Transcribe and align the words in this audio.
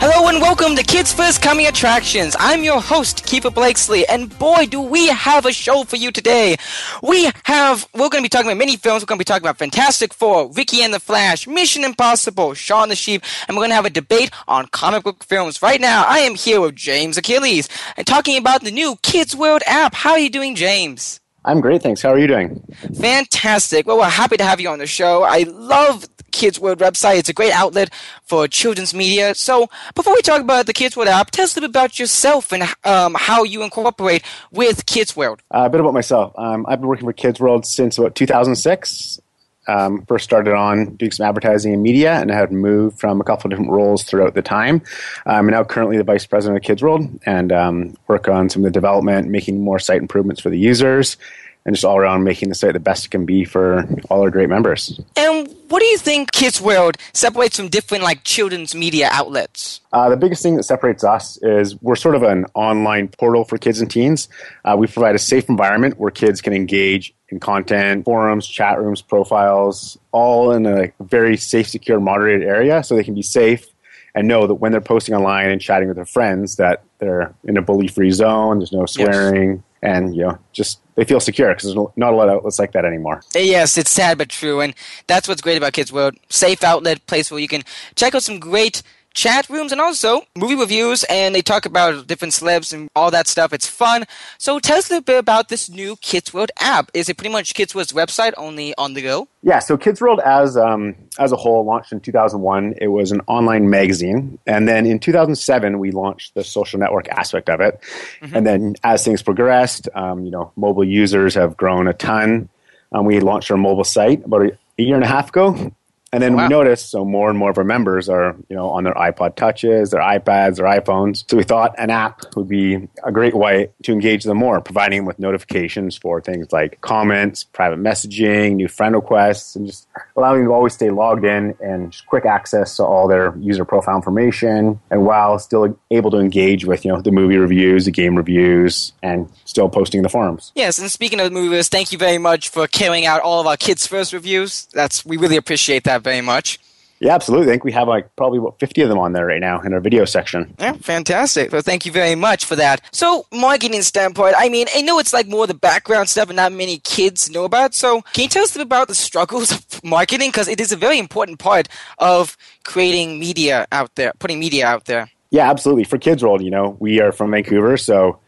Hello 0.00 0.28
and 0.28 0.40
welcome 0.40 0.76
to 0.76 0.82
Kids 0.82 1.12
First 1.12 1.40
Coming 1.40 1.66
Attractions. 1.66 2.36
I'm 2.38 2.62
your 2.62 2.80
host, 2.80 3.24
Kiefer 3.24 3.52
Blakesley, 3.52 4.06
and 4.06 4.36
boy, 4.38 4.66
do 4.66 4.80
we 4.80 5.08
have 5.08 5.46
a 5.46 5.52
show 5.52 5.84
for 5.84 5.96
you 5.96 6.10
today. 6.10 6.56
We 7.02 7.30
have, 7.44 7.88
we're 7.94 8.10
going 8.10 8.22
to 8.22 8.22
be 8.22 8.28
talking 8.28 8.48
about 8.48 8.58
many 8.58 8.76
films. 8.76 9.02
We're 9.02 9.06
going 9.06 9.18
to 9.18 9.24
be 9.24 9.24
talking 9.24 9.44
about 9.44 9.56
Fantastic 9.56 10.12
Four, 10.12 10.50
Ricky 10.52 10.82
and 10.82 10.92
the 10.92 11.00
Flash, 11.00 11.46
Mission 11.46 11.84
Impossible, 11.84 12.54
Shaun 12.54 12.90
the 12.90 12.96
Sheep, 12.96 13.22
and 13.48 13.56
we're 13.56 13.62
going 13.62 13.70
to 13.70 13.76
have 13.76 13.86
a 13.86 13.90
debate 13.90 14.30
on 14.46 14.66
comic 14.66 15.04
book 15.04 15.24
films. 15.24 15.62
Right 15.62 15.80
now, 15.80 16.04
I 16.06 16.18
am 16.18 16.34
here 16.34 16.60
with 16.60 16.76
James 16.76 17.16
Achilles 17.16 17.68
and 17.96 18.06
talking 18.06 18.36
about 18.36 18.62
the 18.62 18.70
new 18.70 18.96
Kids 19.02 19.34
World 19.34 19.62
app. 19.66 19.94
How 19.94 20.12
are 20.12 20.18
you 20.18 20.30
doing, 20.30 20.54
James? 20.54 21.20
I'm 21.46 21.60
great, 21.60 21.82
thanks. 21.82 22.00
How 22.00 22.10
are 22.10 22.18
you 22.18 22.26
doing? 22.26 22.62
Fantastic. 22.98 23.86
Well, 23.86 23.98
we're 23.98 24.08
happy 24.08 24.38
to 24.38 24.44
have 24.44 24.60
you 24.60 24.70
on 24.70 24.78
the 24.78 24.86
show. 24.86 25.24
I 25.24 25.42
love 25.42 26.06
Kids 26.34 26.58
World 26.58 26.80
website. 26.80 27.18
It's 27.18 27.28
a 27.28 27.32
great 27.32 27.52
outlet 27.52 27.94
for 28.24 28.48
children's 28.48 28.92
media. 28.92 29.36
So 29.36 29.70
before 29.94 30.14
we 30.14 30.20
talk 30.20 30.40
about 30.40 30.66
the 30.66 30.72
Kids 30.72 30.96
World 30.96 31.08
app, 31.08 31.30
tell 31.30 31.44
us 31.44 31.54
a 31.56 31.60
little 31.60 31.68
bit 31.68 31.78
about 31.78 31.98
yourself 31.98 32.52
and 32.52 32.64
um, 32.84 33.14
how 33.16 33.44
you 33.44 33.62
incorporate 33.62 34.24
with 34.50 34.84
Kids 34.84 35.16
World. 35.16 35.42
Uh, 35.54 35.62
a 35.66 35.70
bit 35.70 35.80
about 35.80 35.94
myself. 35.94 36.32
Um, 36.36 36.66
I've 36.68 36.80
been 36.80 36.88
working 36.88 37.06
for 37.06 37.12
Kids 37.12 37.38
World 37.38 37.64
since 37.64 37.98
about 37.98 38.16
2006. 38.16 39.20
Um, 39.66 40.04
first 40.06 40.24
started 40.24 40.52
on 40.52 40.96
doing 40.96 41.12
some 41.12 41.26
advertising 41.26 41.72
and 41.72 41.82
media 41.82 42.14
and 42.20 42.30
I 42.30 42.36
had 42.36 42.52
moved 42.52 42.98
from 42.98 43.20
a 43.20 43.24
couple 43.24 43.46
of 43.46 43.50
different 43.50 43.70
roles 43.70 44.02
throughout 44.02 44.34
the 44.34 44.42
time. 44.42 44.82
I'm 45.24 45.46
now 45.46 45.64
currently 45.64 45.96
the 45.96 46.04
vice 46.04 46.26
president 46.26 46.58
of 46.58 46.64
Kids 46.64 46.82
World 46.82 47.08
and 47.24 47.52
um, 47.52 47.96
work 48.08 48.28
on 48.28 48.50
some 48.50 48.62
of 48.62 48.64
the 48.64 48.72
development, 48.72 49.30
making 49.30 49.62
more 49.62 49.78
site 49.78 50.02
improvements 50.02 50.42
for 50.42 50.50
the 50.50 50.58
users, 50.58 51.16
and 51.64 51.74
just 51.74 51.84
all 51.84 51.96
around 51.96 52.24
making 52.24 52.48
the 52.48 52.54
site 52.54 52.72
the 52.72 52.80
best 52.80 53.06
it 53.06 53.10
can 53.10 53.24
be 53.24 53.44
for 53.44 53.88
all 54.10 54.22
our 54.22 54.30
great 54.30 54.48
members. 54.48 55.00
And 55.16 55.48
what 55.68 55.80
do 55.80 55.86
you 55.86 55.98
think 55.98 56.32
Kids 56.32 56.60
World 56.60 56.96
separates 57.12 57.56
from 57.56 57.68
different 57.68 58.04
like 58.04 58.22
children's 58.24 58.74
media 58.74 59.08
outlets? 59.12 59.80
Uh, 59.92 60.08
the 60.08 60.16
biggest 60.16 60.42
thing 60.42 60.56
that 60.56 60.64
separates 60.64 61.04
us 61.04 61.38
is 61.42 61.80
we're 61.80 61.96
sort 61.96 62.14
of 62.14 62.22
an 62.22 62.44
online 62.54 63.08
portal 63.08 63.44
for 63.44 63.56
kids 63.58 63.80
and 63.80 63.90
teens. 63.90 64.28
Uh, 64.64 64.76
we 64.78 64.86
provide 64.86 65.14
a 65.14 65.18
safe 65.18 65.48
environment 65.48 65.98
where 65.98 66.10
kids 66.10 66.40
can 66.40 66.52
engage 66.52 67.14
in 67.30 67.40
content, 67.40 68.04
forums, 68.04 68.46
chat 68.46 68.78
rooms, 68.78 69.00
profiles, 69.00 69.98
all 70.12 70.52
in 70.52 70.66
a 70.66 70.92
very 71.00 71.36
safe, 71.36 71.68
secure, 71.68 71.98
moderated 71.98 72.46
area 72.46 72.82
so 72.82 72.94
they 72.94 73.04
can 73.04 73.14
be 73.14 73.22
safe 73.22 73.66
and 74.14 74.28
know 74.28 74.46
that 74.46 74.54
when 74.54 74.70
they're 74.70 74.80
posting 74.80 75.14
online 75.14 75.50
and 75.50 75.60
chatting 75.60 75.88
with 75.88 75.96
their 75.96 76.06
friends 76.06 76.56
that 76.56 76.82
they're 76.98 77.34
in 77.44 77.56
a 77.56 77.62
bully-free 77.62 78.12
zone, 78.12 78.58
there's 78.58 78.72
no 78.72 78.86
swearing, 78.86 79.54
yes. 79.54 79.62
And 79.84 80.16
you 80.16 80.22
know, 80.22 80.38
just 80.52 80.80
they 80.96 81.04
feel 81.04 81.20
secure 81.20 81.50
because 81.54 81.72
there's 81.72 81.86
not 81.96 82.12
a 82.12 82.16
lot 82.16 82.28
of 82.28 82.36
outlets 82.36 82.58
like 82.58 82.72
that 82.72 82.84
anymore. 82.84 83.22
Eh, 83.34 83.40
yes, 83.40 83.76
it's 83.76 83.90
sad 83.90 84.18
but 84.18 84.30
true, 84.30 84.60
and 84.60 84.74
that's 85.06 85.28
what's 85.28 85.42
great 85.42 85.58
about 85.58 85.74
Kids 85.74 85.92
World. 85.92 86.16
Safe 86.30 86.64
outlet, 86.64 87.06
place 87.06 87.30
where 87.30 87.40
you 87.40 87.48
can 87.48 87.62
check 87.94 88.14
out 88.14 88.22
some 88.22 88.40
great 88.40 88.82
chat 89.14 89.48
rooms 89.48 89.72
and 89.72 89.80
also 89.80 90.22
movie 90.36 90.56
reviews 90.56 91.04
and 91.04 91.34
they 91.34 91.40
talk 91.40 91.64
about 91.64 92.06
different 92.06 92.34
celebs 92.34 92.72
and 92.72 92.90
all 92.94 93.10
that 93.10 93.26
stuff. 93.28 93.52
It's 93.52 93.66
fun. 93.66 94.04
So 94.38 94.58
tell 94.58 94.76
us 94.76 94.90
a 94.90 94.94
little 94.94 95.04
bit 95.04 95.18
about 95.18 95.48
this 95.48 95.70
new 95.70 95.96
Kids 95.96 96.34
World 96.34 96.50
app. 96.58 96.90
Is 96.92 97.08
it 97.08 97.16
pretty 97.16 97.32
much 97.32 97.54
Kids 97.54 97.74
World's 97.74 97.92
website 97.92 98.34
only 98.36 98.74
on 98.76 98.94
the 98.94 99.02
go? 99.02 99.28
Yeah, 99.42 99.60
so 99.60 99.76
Kids 99.76 100.00
World 100.00 100.20
as 100.20 100.56
um, 100.56 100.94
as 101.18 101.30
a 101.30 101.36
whole 101.36 101.64
launched 101.64 101.92
in 101.92 102.00
2001. 102.00 102.74
It 102.80 102.88
was 102.88 103.12
an 103.12 103.20
online 103.26 103.68
magazine, 103.68 104.38
and 104.46 104.66
then 104.66 104.86
in 104.86 104.98
2007 104.98 105.78
we 105.78 105.90
launched 105.90 106.34
the 106.34 106.42
social 106.42 106.80
network 106.80 107.08
aspect 107.08 107.50
of 107.50 107.60
it. 107.60 107.78
Mm-hmm. 108.20 108.36
And 108.36 108.46
then 108.46 108.74
as 108.82 109.04
things 109.04 109.22
progressed, 109.22 109.88
um, 109.94 110.24
you 110.24 110.30
know, 110.30 110.52
mobile 110.56 110.84
users 110.84 111.34
have 111.34 111.56
grown 111.56 111.88
a 111.88 111.92
ton. 111.92 112.48
Um, 112.92 113.04
we 113.04 113.20
launched 113.20 113.50
our 113.50 113.56
mobile 113.56 113.84
site 113.84 114.24
about 114.24 114.42
a, 114.42 114.58
a 114.78 114.82
year 114.82 114.94
and 114.94 115.04
a 115.04 115.08
half 115.08 115.28
ago, 115.28 115.72
and 116.14 116.22
then 116.22 116.36
wow. 116.36 116.44
we 116.44 116.48
noticed 116.48 116.90
so 116.90 117.04
more 117.04 117.28
and 117.28 117.38
more 117.38 117.50
of 117.50 117.58
our 117.58 117.64
members 117.64 118.08
are, 118.08 118.36
you 118.48 118.56
know, 118.56 118.70
on 118.70 118.84
their 118.84 118.94
iPod 118.94 119.34
touches, 119.34 119.90
their 119.90 120.00
iPads, 120.00 120.56
their 120.56 120.66
iPhones. 120.66 121.24
So 121.28 121.36
we 121.36 121.42
thought 121.42 121.74
an 121.78 121.90
app 121.90 122.36
would 122.36 122.48
be 122.48 122.88
a 123.02 123.10
great 123.10 123.34
way 123.34 123.70
to 123.82 123.92
engage 123.92 124.24
them 124.24 124.38
more, 124.38 124.60
providing 124.60 125.00
them 125.00 125.06
with 125.06 125.18
notifications 125.18 125.96
for 125.96 126.20
things 126.20 126.52
like 126.52 126.80
comments, 126.80 127.44
private 127.44 127.78
messaging, 127.78 128.54
new 128.54 128.68
friend 128.68 128.94
requests, 128.94 129.56
and 129.56 129.66
just 129.66 129.88
allowing 130.16 130.40
them 130.40 130.48
to 130.48 130.54
always 130.54 130.74
stay 130.74 130.90
logged 130.90 131.24
in 131.24 131.54
and 131.60 132.00
quick 132.06 132.24
access 132.24 132.76
to 132.76 132.84
all 132.84 133.08
their 133.08 133.36
user 133.38 133.64
profile 133.64 133.96
information, 133.96 134.80
and 134.90 135.04
while 135.04 135.38
still 135.38 135.78
able 135.90 136.10
to 136.10 136.18
engage 136.18 136.64
with, 136.64 136.84
you 136.84 136.92
know, 136.92 137.00
the 137.00 137.10
movie 137.10 137.36
reviews, 137.36 137.84
the 137.84 137.90
game 137.90 138.16
reviews, 138.16 138.92
and 139.02 139.28
still 139.54 139.68
posting 139.68 140.02
the 140.02 140.08
forums. 140.08 140.50
Yes, 140.56 140.80
and 140.80 140.90
speaking 140.90 141.20
of 141.20 141.26
the 141.26 141.30
movies, 141.30 141.68
thank 141.68 141.92
you 141.92 141.98
very 141.98 142.18
much 142.18 142.48
for 142.48 142.66
carrying 142.66 143.06
out 143.06 143.22
all 143.22 143.40
of 143.40 143.46
our 143.46 143.56
kids 143.56 143.86
first 143.86 144.12
reviews. 144.12 144.66
That's 144.72 145.06
we 145.06 145.16
really 145.16 145.36
appreciate 145.36 145.84
that 145.84 146.02
very 146.02 146.20
much. 146.20 146.58
Yeah, 146.98 147.14
absolutely. 147.14 147.48
I 147.48 147.50
think 147.50 147.64
we 147.64 147.72
have 147.72 147.86
like 147.86 148.16
probably 148.16 148.38
about 148.38 148.58
50 148.58 148.82
of 148.82 148.88
them 148.88 148.98
on 148.98 149.12
there 149.12 149.26
right 149.26 149.40
now 149.40 149.60
in 149.60 149.72
our 149.72 149.80
video 149.80 150.04
section. 150.06 150.54
Yeah, 150.58 150.72
fantastic. 150.72 151.52
Well, 151.52 151.60
thank 151.60 151.86
you 151.86 151.92
very 151.92 152.14
much 152.14 152.44
for 152.46 152.56
that. 152.56 152.80
So, 152.92 153.26
marketing 153.32 153.82
standpoint, 153.82 154.34
I 154.36 154.48
mean, 154.48 154.66
I 154.74 154.80
know 154.80 154.98
it's 154.98 155.12
like 155.12 155.28
more 155.28 155.46
the 155.46 155.54
background 155.54 156.08
stuff 156.08 156.30
and 156.30 156.36
not 156.36 156.52
many 156.52 156.78
kids 156.78 157.30
know 157.30 157.44
about. 157.44 157.74
So, 157.74 158.02
can 158.12 158.22
you 158.22 158.28
tell 158.28 158.42
us 158.42 158.56
about 158.56 158.88
the 158.88 158.94
struggles 158.94 159.52
of 159.52 159.84
marketing? 159.84 160.30
Because 160.30 160.48
it 160.48 160.60
is 160.60 160.72
a 160.72 160.76
very 160.76 160.98
important 160.98 161.38
part 161.38 161.68
of 161.98 162.36
creating 162.64 163.20
media 163.20 163.66
out 163.70 163.94
there, 163.94 164.12
putting 164.18 164.40
media 164.40 164.66
out 164.66 164.86
there. 164.86 165.10
Yeah, 165.30 165.50
absolutely. 165.50 165.84
For 165.84 165.98
Kids 165.98 166.24
World, 166.24 166.42
you 166.42 166.50
know, 166.50 166.76
we 166.80 167.00
are 167.00 167.12
from 167.12 167.32
Vancouver, 167.32 167.76
so 167.76 168.18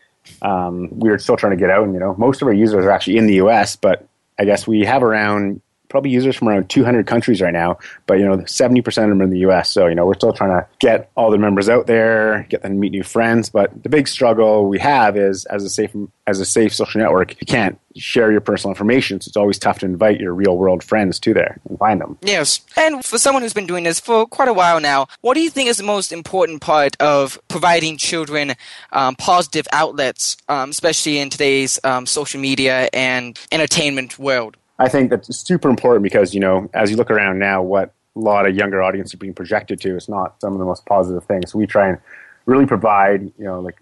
um, 0.43 0.89
we 0.91 1.11
are 1.11 1.19
still 1.19 1.37
trying 1.37 1.53
to 1.53 1.57
get 1.57 1.71
out. 1.71 1.85
And, 1.85 1.95
you 1.95 2.01
know, 2.01 2.15
most 2.17 2.43
of 2.43 2.49
our 2.49 2.55
users 2.55 2.85
are 2.85 2.91
actually 2.91 3.17
in 3.17 3.27
the 3.27 3.35
U.S., 3.35 3.77
but 3.77 4.07
I 4.39 4.45
guess 4.45 4.67
we 4.67 4.81
have 4.83 5.03
around 5.03 5.61
probably 5.97 6.11
users 6.11 6.37
from 6.37 6.51
around 6.51 6.69
200 6.69 7.07
countries 7.07 7.41
right 7.41 7.55
now, 7.55 7.79
but 8.07 8.19
you 8.19 8.27
know, 8.27 8.37
70% 8.37 8.87
of 8.87 8.95
them 8.95 9.19
are 9.23 9.25
in 9.25 9.31
the 9.31 9.39
US. 9.49 9.71
So, 9.71 9.87
you 9.87 9.95
know, 9.95 10.05
we're 10.05 10.13
still 10.13 10.35
trying 10.35 10.51
to 10.51 10.67
get 10.79 11.11
all 11.17 11.31
the 11.31 11.39
members 11.39 11.71
out 11.71 11.87
there, 11.87 12.47
get 12.51 12.61
them 12.61 12.73
to 12.73 12.79
meet 12.79 12.93
new 12.93 13.03
friends. 13.03 13.49
But 13.49 13.83
the 13.83 13.89
big 13.89 14.07
struggle 14.07 14.69
we 14.69 14.79
have 14.79 15.17
is 15.17 15.47
as 15.47 15.65
a 15.65 15.71
safe 15.71 15.97
as 16.27 16.39
a 16.39 16.45
safe 16.45 16.75
social 16.75 17.01
network, 17.01 17.41
you 17.41 17.47
can't 17.47 17.79
share 17.97 18.31
your 18.31 18.43
personal 18.43 18.73
information. 18.73 19.23
So 19.23 19.29
it's 19.31 19.37
always 19.39 19.59
tough 19.59 19.79
to 19.79 19.87
invite 19.87 20.21
your 20.21 20.35
real 20.35 20.59
world 20.59 20.85
friends 20.85 21.19
to 21.21 21.33
there 21.33 21.59
and 21.67 21.79
find 21.79 21.99
them. 22.01 22.19
Yes. 22.21 22.61
And 22.77 23.03
for 23.03 23.17
someone 23.17 23.43
who's 23.43 23.55
been 23.55 23.67
doing 23.67 23.85
this 23.85 24.01
for 24.01 24.27
quite 24.27 24.49
a 24.49 24.53
while 24.53 24.81
now, 24.81 25.07
what 25.23 25.35
do 25.35 25.41
you 25.41 25.49
think 25.49 25.71
is 25.71 25.79
the 25.79 25.85
most 25.85 26.13
important 26.13 26.61
part 26.61 27.01
of 27.01 27.39
providing 27.49 27.97
children 27.97 28.55
um, 28.93 29.15
positive 29.15 29.67
outlets, 29.73 30.37
um, 30.49 30.71
especially 30.71 31.19
in 31.19 31.31
today's 31.31 31.81
um, 31.85 32.05
social 32.05 32.41
media 32.41 32.91
and 32.93 33.39
entertainment 33.51 34.19
world? 34.19 34.59
I 34.79 34.89
think 34.89 35.11
that's 35.11 35.35
super 35.37 35.69
important 35.69 36.03
because, 36.03 36.35
you 36.35 36.41
know, 36.41 36.69
as 36.75 36.91
you 36.91 36.97
look 36.97 37.11
around 37.11 37.39
now, 37.39 37.63
what 37.63 37.95
a 38.15 38.19
lot 38.19 38.47
of 38.47 38.55
younger 38.55 38.83
audiences 38.83 39.15
are 39.15 39.19
being 39.19 39.35
projected 39.35 39.81
to 39.83 39.97
is 39.97 40.09
not 40.09 40.41
some 40.41 40.53
of 40.53 40.59
the 40.59 40.65
most 40.65 40.85
positive 40.87 41.25
things. 41.25 41.53
So 41.53 41.59
we 41.59 41.67
try 41.67 41.89
and 41.89 41.99
really 42.45 42.67
provide, 42.67 43.23
you 43.39 43.45
know, 43.45 43.61
like, 43.61 43.81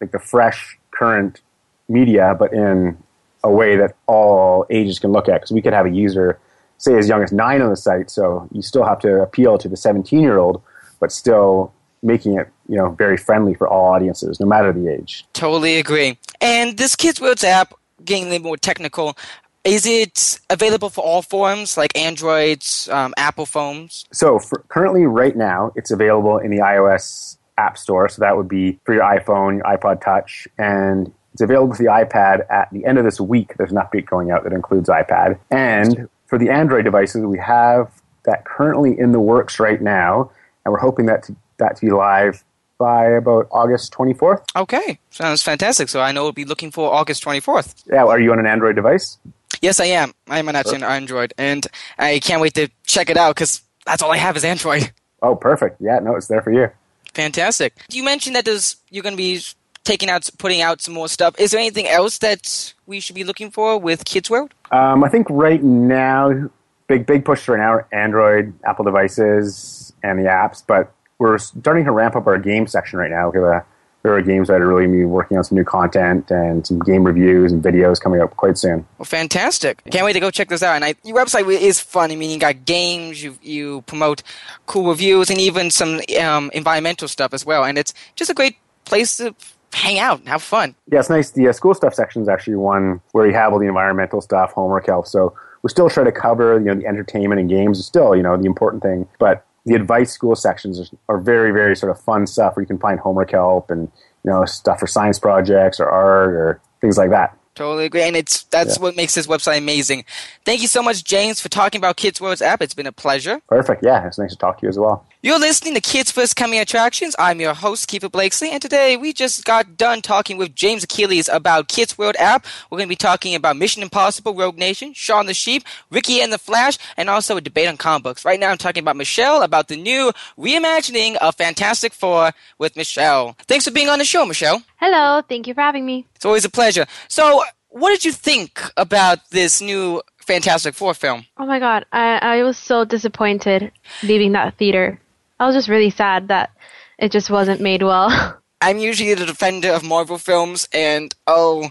like 0.00 0.12
the 0.12 0.18
fresh, 0.18 0.78
current 0.90 1.40
media, 1.88 2.34
but 2.38 2.52
in 2.52 2.96
a 3.44 3.50
way 3.50 3.76
that 3.76 3.96
all 4.06 4.66
ages 4.70 4.98
can 4.98 5.12
look 5.12 5.28
at. 5.28 5.40
Because 5.40 5.52
we 5.52 5.62
could 5.62 5.72
have 5.72 5.86
a 5.86 5.90
user, 5.90 6.38
say, 6.78 6.96
as 6.96 7.08
young 7.08 7.22
as 7.22 7.32
nine 7.32 7.62
on 7.62 7.70
the 7.70 7.76
site, 7.76 8.10
so 8.10 8.48
you 8.52 8.62
still 8.62 8.84
have 8.84 8.98
to 9.00 9.22
appeal 9.22 9.58
to 9.58 9.68
the 9.68 9.76
17 9.76 10.20
year 10.20 10.38
old, 10.38 10.62
but 11.00 11.12
still 11.12 11.72
making 12.02 12.38
it 12.38 12.48
you 12.68 12.76
know 12.76 12.90
very 12.90 13.16
friendly 13.16 13.54
for 13.54 13.68
all 13.68 13.92
audiences 13.92 14.40
no 14.40 14.46
matter 14.46 14.72
the 14.72 14.88
age 14.88 15.26
totally 15.32 15.76
agree 15.76 16.18
and 16.40 16.78
this 16.78 16.96
Kids 16.96 17.20
World 17.20 17.42
app 17.44 17.74
getting 18.04 18.26
a 18.26 18.30
little 18.30 18.46
more 18.46 18.56
technical 18.56 19.16
is 19.64 19.86
it 19.86 20.40
available 20.48 20.88
for 20.88 21.04
all 21.04 21.22
forms, 21.22 21.76
like 21.76 21.96
Androids, 21.96 22.88
um, 22.88 23.12
Apple 23.16 23.46
phones? 23.46 24.06
So 24.12 24.38
for, 24.38 24.64
currently, 24.68 25.04
right 25.04 25.36
now, 25.36 25.72
it's 25.76 25.90
available 25.90 26.38
in 26.38 26.50
the 26.50 26.58
iOS 26.58 27.36
App 27.58 27.76
Store. 27.76 28.08
So 28.08 28.20
that 28.20 28.36
would 28.36 28.48
be 28.48 28.78
for 28.84 28.94
your 28.94 29.02
iPhone, 29.02 29.56
your 29.56 29.64
iPod 29.64 30.00
Touch, 30.00 30.48
and 30.58 31.12
it's 31.32 31.42
available 31.42 31.74
for 31.74 31.82
the 31.82 31.90
iPad 31.90 32.50
at 32.50 32.70
the 32.72 32.84
end 32.86 32.98
of 32.98 33.04
this 33.04 33.20
week. 33.20 33.54
There's 33.56 33.70
an 33.70 33.78
update 33.78 34.06
going 34.06 34.30
out 34.30 34.44
that 34.44 34.52
includes 34.52 34.88
iPad. 34.88 35.38
And 35.50 36.08
for 36.26 36.38
the 36.38 36.48
Android 36.48 36.84
devices, 36.84 37.24
we 37.24 37.38
have 37.38 37.92
that 38.24 38.44
currently 38.44 38.98
in 38.98 39.12
the 39.12 39.20
works 39.20 39.60
right 39.60 39.80
now, 39.80 40.30
and 40.64 40.72
we're 40.72 40.80
hoping 40.80 41.06
that 41.06 41.22
to, 41.24 41.36
that 41.58 41.76
to 41.76 41.86
be 41.86 41.92
live 41.92 42.44
by 42.78 43.10
about 43.10 43.46
August 43.50 43.92
24th. 43.92 44.42
Okay, 44.56 44.98
sounds 45.10 45.42
fantastic. 45.42 45.90
So 45.90 46.00
I 46.00 46.12
know 46.12 46.22
we'll 46.22 46.32
be 46.32 46.46
looking 46.46 46.70
for 46.70 46.92
August 46.92 47.22
24th. 47.22 47.84
Yeah, 47.92 48.04
are 48.04 48.18
you 48.18 48.32
on 48.32 48.38
an 48.38 48.46
Android 48.46 48.74
device? 48.74 49.18
Yes, 49.60 49.78
I 49.80 49.86
am. 49.86 50.12
I 50.28 50.38
am 50.38 50.48
actually 50.48 50.82
on 50.82 50.84
Android, 50.84 51.34
and 51.36 51.66
I 51.98 52.18
can't 52.18 52.40
wait 52.40 52.54
to 52.54 52.68
check 52.86 53.10
it 53.10 53.16
out 53.16 53.34
because 53.34 53.62
that's 53.84 54.02
all 54.02 54.10
I 54.10 54.16
have 54.16 54.36
is 54.36 54.44
Android. 54.44 54.90
Oh, 55.22 55.36
perfect. 55.36 55.82
Yeah, 55.82 55.98
no, 55.98 56.16
it's 56.16 56.28
there 56.28 56.40
for 56.40 56.50
you. 56.50 56.70
Fantastic. 57.12 57.74
You 57.90 58.02
mentioned 58.02 58.36
that 58.36 58.46
there's 58.46 58.76
you're 58.88 59.02
going 59.02 59.12
to 59.12 59.18
be 59.18 59.42
taking 59.84 60.08
out, 60.08 60.26
putting 60.38 60.62
out 60.62 60.80
some 60.80 60.94
more 60.94 61.08
stuff. 61.08 61.38
Is 61.38 61.50
there 61.50 61.60
anything 61.60 61.86
else 61.86 62.16
that 62.18 62.72
we 62.86 63.00
should 63.00 63.14
be 63.14 63.22
looking 63.22 63.50
for 63.50 63.76
with 63.76 64.06
Kids 64.06 64.30
World? 64.30 64.54
Um, 64.70 65.04
I 65.04 65.10
think 65.10 65.26
right 65.28 65.62
now, 65.62 66.48
big 66.86 67.04
big 67.04 67.26
push 67.26 67.46
right 67.48 67.58
now 67.58 67.72
are 67.72 67.88
Android, 67.92 68.54
Apple 68.64 68.84
devices, 68.86 69.92
and 70.02 70.18
the 70.18 70.24
apps. 70.24 70.62
But 70.66 70.90
we're 71.18 71.36
starting 71.36 71.84
to 71.84 71.92
ramp 71.92 72.16
up 72.16 72.26
our 72.26 72.38
game 72.38 72.66
section 72.66 72.98
right 72.98 73.10
now. 73.10 73.28
We 73.28 73.40
have 73.40 73.48
a 73.48 73.66
there 74.02 74.14
are 74.14 74.22
games 74.22 74.48
that 74.48 74.60
are 74.60 74.66
really 74.66 74.86
be 74.86 75.04
working 75.04 75.36
on 75.36 75.44
some 75.44 75.56
new 75.56 75.64
content 75.64 76.30
and 76.30 76.66
some 76.66 76.78
game 76.80 77.04
reviews 77.04 77.52
and 77.52 77.62
videos 77.62 78.00
coming 78.00 78.20
up 78.20 78.36
quite 78.36 78.56
soon. 78.56 78.86
Well, 78.98 79.04
fantastic! 79.04 79.82
Can't 79.90 80.04
wait 80.04 80.14
to 80.14 80.20
go 80.20 80.30
check 80.30 80.48
this 80.48 80.62
out. 80.62 80.76
And 80.76 80.84
I, 80.84 80.94
your 81.04 81.16
website 81.16 81.48
is 81.48 81.80
fun. 81.80 82.10
I 82.10 82.16
mean, 82.16 82.30
you 82.30 82.38
got 82.38 82.64
games, 82.64 83.22
you 83.22 83.36
you 83.42 83.82
promote 83.82 84.22
cool 84.66 84.88
reviews, 84.88 85.30
and 85.30 85.38
even 85.38 85.70
some 85.70 86.00
um, 86.20 86.50
environmental 86.54 87.08
stuff 87.08 87.34
as 87.34 87.44
well. 87.44 87.64
And 87.64 87.76
it's 87.76 87.92
just 88.16 88.30
a 88.30 88.34
great 88.34 88.56
place 88.84 89.18
to 89.18 89.34
hang 89.72 89.98
out 89.98 90.20
and 90.20 90.28
have 90.28 90.42
fun. 90.42 90.74
Yeah, 90.90 91.00
it's 91.00 91.10
nice. 91.10 91.30
The 91.30 91.48
uh, 91.48 91.52
school 91.52 91.74
stuff 91.74 91.94
section 91.94 92.22
is 92.22 92.28
actually 92.28 92.56
one 92.56 93.00
where 93.12 93.26
you 93.26 93.34
have 93.34 93.52
all 93.52 93.58
the 93.58 93.68
environmental 93.68 94.20
stuff, 94.20 94.52
homework 94.52 94.86
help. 94.86 95.06
So 95.06 95.34
we 95.62 95.68
still 95.68 95.90
try 95.90 96.04
to 96.04 96.12
cover 96.12 96.58
you 96.58 96.66
know 96.66 96.74
the 96.74 96.86
entertainment 96.86 97.40
and 97.40 97.50
games 97.50 97.78
is 97.78 97.86
still 97.86 98.16
you 98.16 98.22
know 98.22 98.36
the 98.36 98.46
important 98.46 98.82
thing, 98.82 99.06
but 99.18 99.44
the 99.66 99.74
advice 99.74 100.12
school 100.12 100.34
sections 100.34 100.92
are 101.08 101.18
very, 101.18 101.52
very 101.52 101.76
sort 101.76 101.90
of 101.90 102.00
fun 102.02 102.26
stuff 102.26 102.56
where 102.56 102.62
you 102.62 102.66
can 102.66 102.78
find 102.78 102.98
homework 103.00 103.32
help 103.32 103.70
and 103.70 103.90
you 104.24 104.30
know 104.30 104.44
stuff 104.44 104.80
for 104.80 104.86
science 104.86 105.18
projects 105.18 105.80
or 105.80 105.88
art 105.88 106.34
or 106.34 106.60
things 106.80 106.96
like 106.96 107.10
that. 107.10 107.36
Totally 107.56 107.84
agree, 107.84 108.02
and 108.02 108.16
it's 108.16 108.44
that's 108.44 108.76
Yeah. 108.76 108.82
what 108.82 108.96
makes 108.96 109.14
this 109.14 109.26
website 109.26 109.58
amazing. 109.58 110.04
Thank 110.44 110.62
you 110.62 110.68
so 110.68 110.82
much, 110.82 111.02
James, 111.04 111.40
for 111.40 111.48
talking 111.48 111.78
about 111.80 111.96
Kids 111.96 112.20
World's 112.20 112.40
app. 112.40 112.62
It's 112.62 112.74
been 112.74 112.86
a 112.86 112.92
pleasure. 112.92 113.40
Perfect. 113.48 113.82
Yeah, 113.84 114.06
it's 114.06 114.18
nice 114.18 114.30
to 114.30 114.36
talk 114.38 114.58
to 114.60 114.62
you 114.66 114.68
as 114.70 114.78
well. 114.78 115.04
You're 115.22 115.38
listening 115.38 115.74
to 115.74 115.80
Kids 115.82 116.10
First 116.10 116.36
Coming 116.36 116.60
Attractions. 116.60 117.14
I'm 117.18 117.40
your 117.40 117.52
host, 117.52 117.90
Kiefer 117.90 118.10
Blakesley, 118.10 118.50
and 118.52 118.62
today 118.62 118.96
we 118.96 119.12
just 119.12 119.44
got 119.44 119.76
done 119.76 120.00
talking 120.00 120.38
with 120.38 120.54
James 120.54 120.84
Achilles 120.84 121.28
about 121.28 121.68
Kids 121.68 121.98
World 121.98 122.16
app. 122.18 122.46
We're 122.70 122.78
going 122.78 122.88
to 122.88 122.92
be 122.92 122.96
talking 122.96 123.34
about 123.34 123.56
Mission 123.58 123.82
Impossible, 123.82 124.32
Rogue 124.32 124.56
Nation, 124.56 124.94
Shaun 124.94 125.26
the 125.26 125.34
Sheep, 125.34 125.64
Ricky 125.90 126.22
and 126.22 126.32
the 126.32 126.38
Flash, 126.38 126.78
and 126.96 127.10
also 127.10 127.36
a 127.36 127.40
debate 127.42 127.68
on 127.68 127.76
comic 127.76 128.04
books. 128.04 128.24
Right 128.24 128.40
now 128.40 128.50
I'm 128.50 128.56
talking 128.58 128.82
about 128.82 128.96
Michelle, 128.96 129.42
about 129.42 129.68
the 129.68 129.76
new 129.76 130.12
reimagining 130.38 131.16
of 131.16 131.34
Fantastic 131.34 131.92
Four 131.92 132.32
with 132.58 132.74
Michelle. 132.76 133.36
Thanks 133.46 133.66
for 133.66 133.72
being 133.72 133.90
on 133.90 133.98
the 133.98 134.04
show, 134.06 134.24
Michelle. 134.24 134.62
Hello, 134.80 135.20
thank 135.28 135.46
you 135.46 135.52
for 135.54 135.60
having 135.60 135.84
me. 135.84 136.06
It's 136.16 136.24
always 136.24 136.44
a 136.44 136.50
pleasure. 136.50 136.86
So, 137.08 137.44
what 137.68 137.90
did 137.90 138.04
you 138.04 138.12
think 138.12 138.62
about 138.76 139.18
this 139.30 139.60
new 139.60 140.00
Fantastic 140.26 140.74
Four 140.74 140.94
film? 140.94 141.26
Oh 141.36 141.44
my 141.46 141.58
god, 141.58 141.84
I, 141.92 142.18
I 142.38 142.42
was 142.42 142.56
so 142.56 142.84
disappointed 142.84 143.72
leaving 144.02 144.32
that 144.32 144.56
theater. 144.56 144.98
I 145.38 145.46
was 145.46 145.54
just 145.54 145.68
really 145.68 145.90
sad 145.90 146.28
that 146.28 146.50
it 146.98 147.12
just 147.12 147.28
wasn't 147.30 147.60
made 147.60 147.82
well. 147.82 148.38
I'm 148.62 148.78
usually 148.78 149.14
the 149.14 149.26
defender 149.26 149.70
of 149.70 149.82
Marvel 149.84 150.18
films, 150.18 150.66
and 150.72 151.14
oh, 151.26 151.70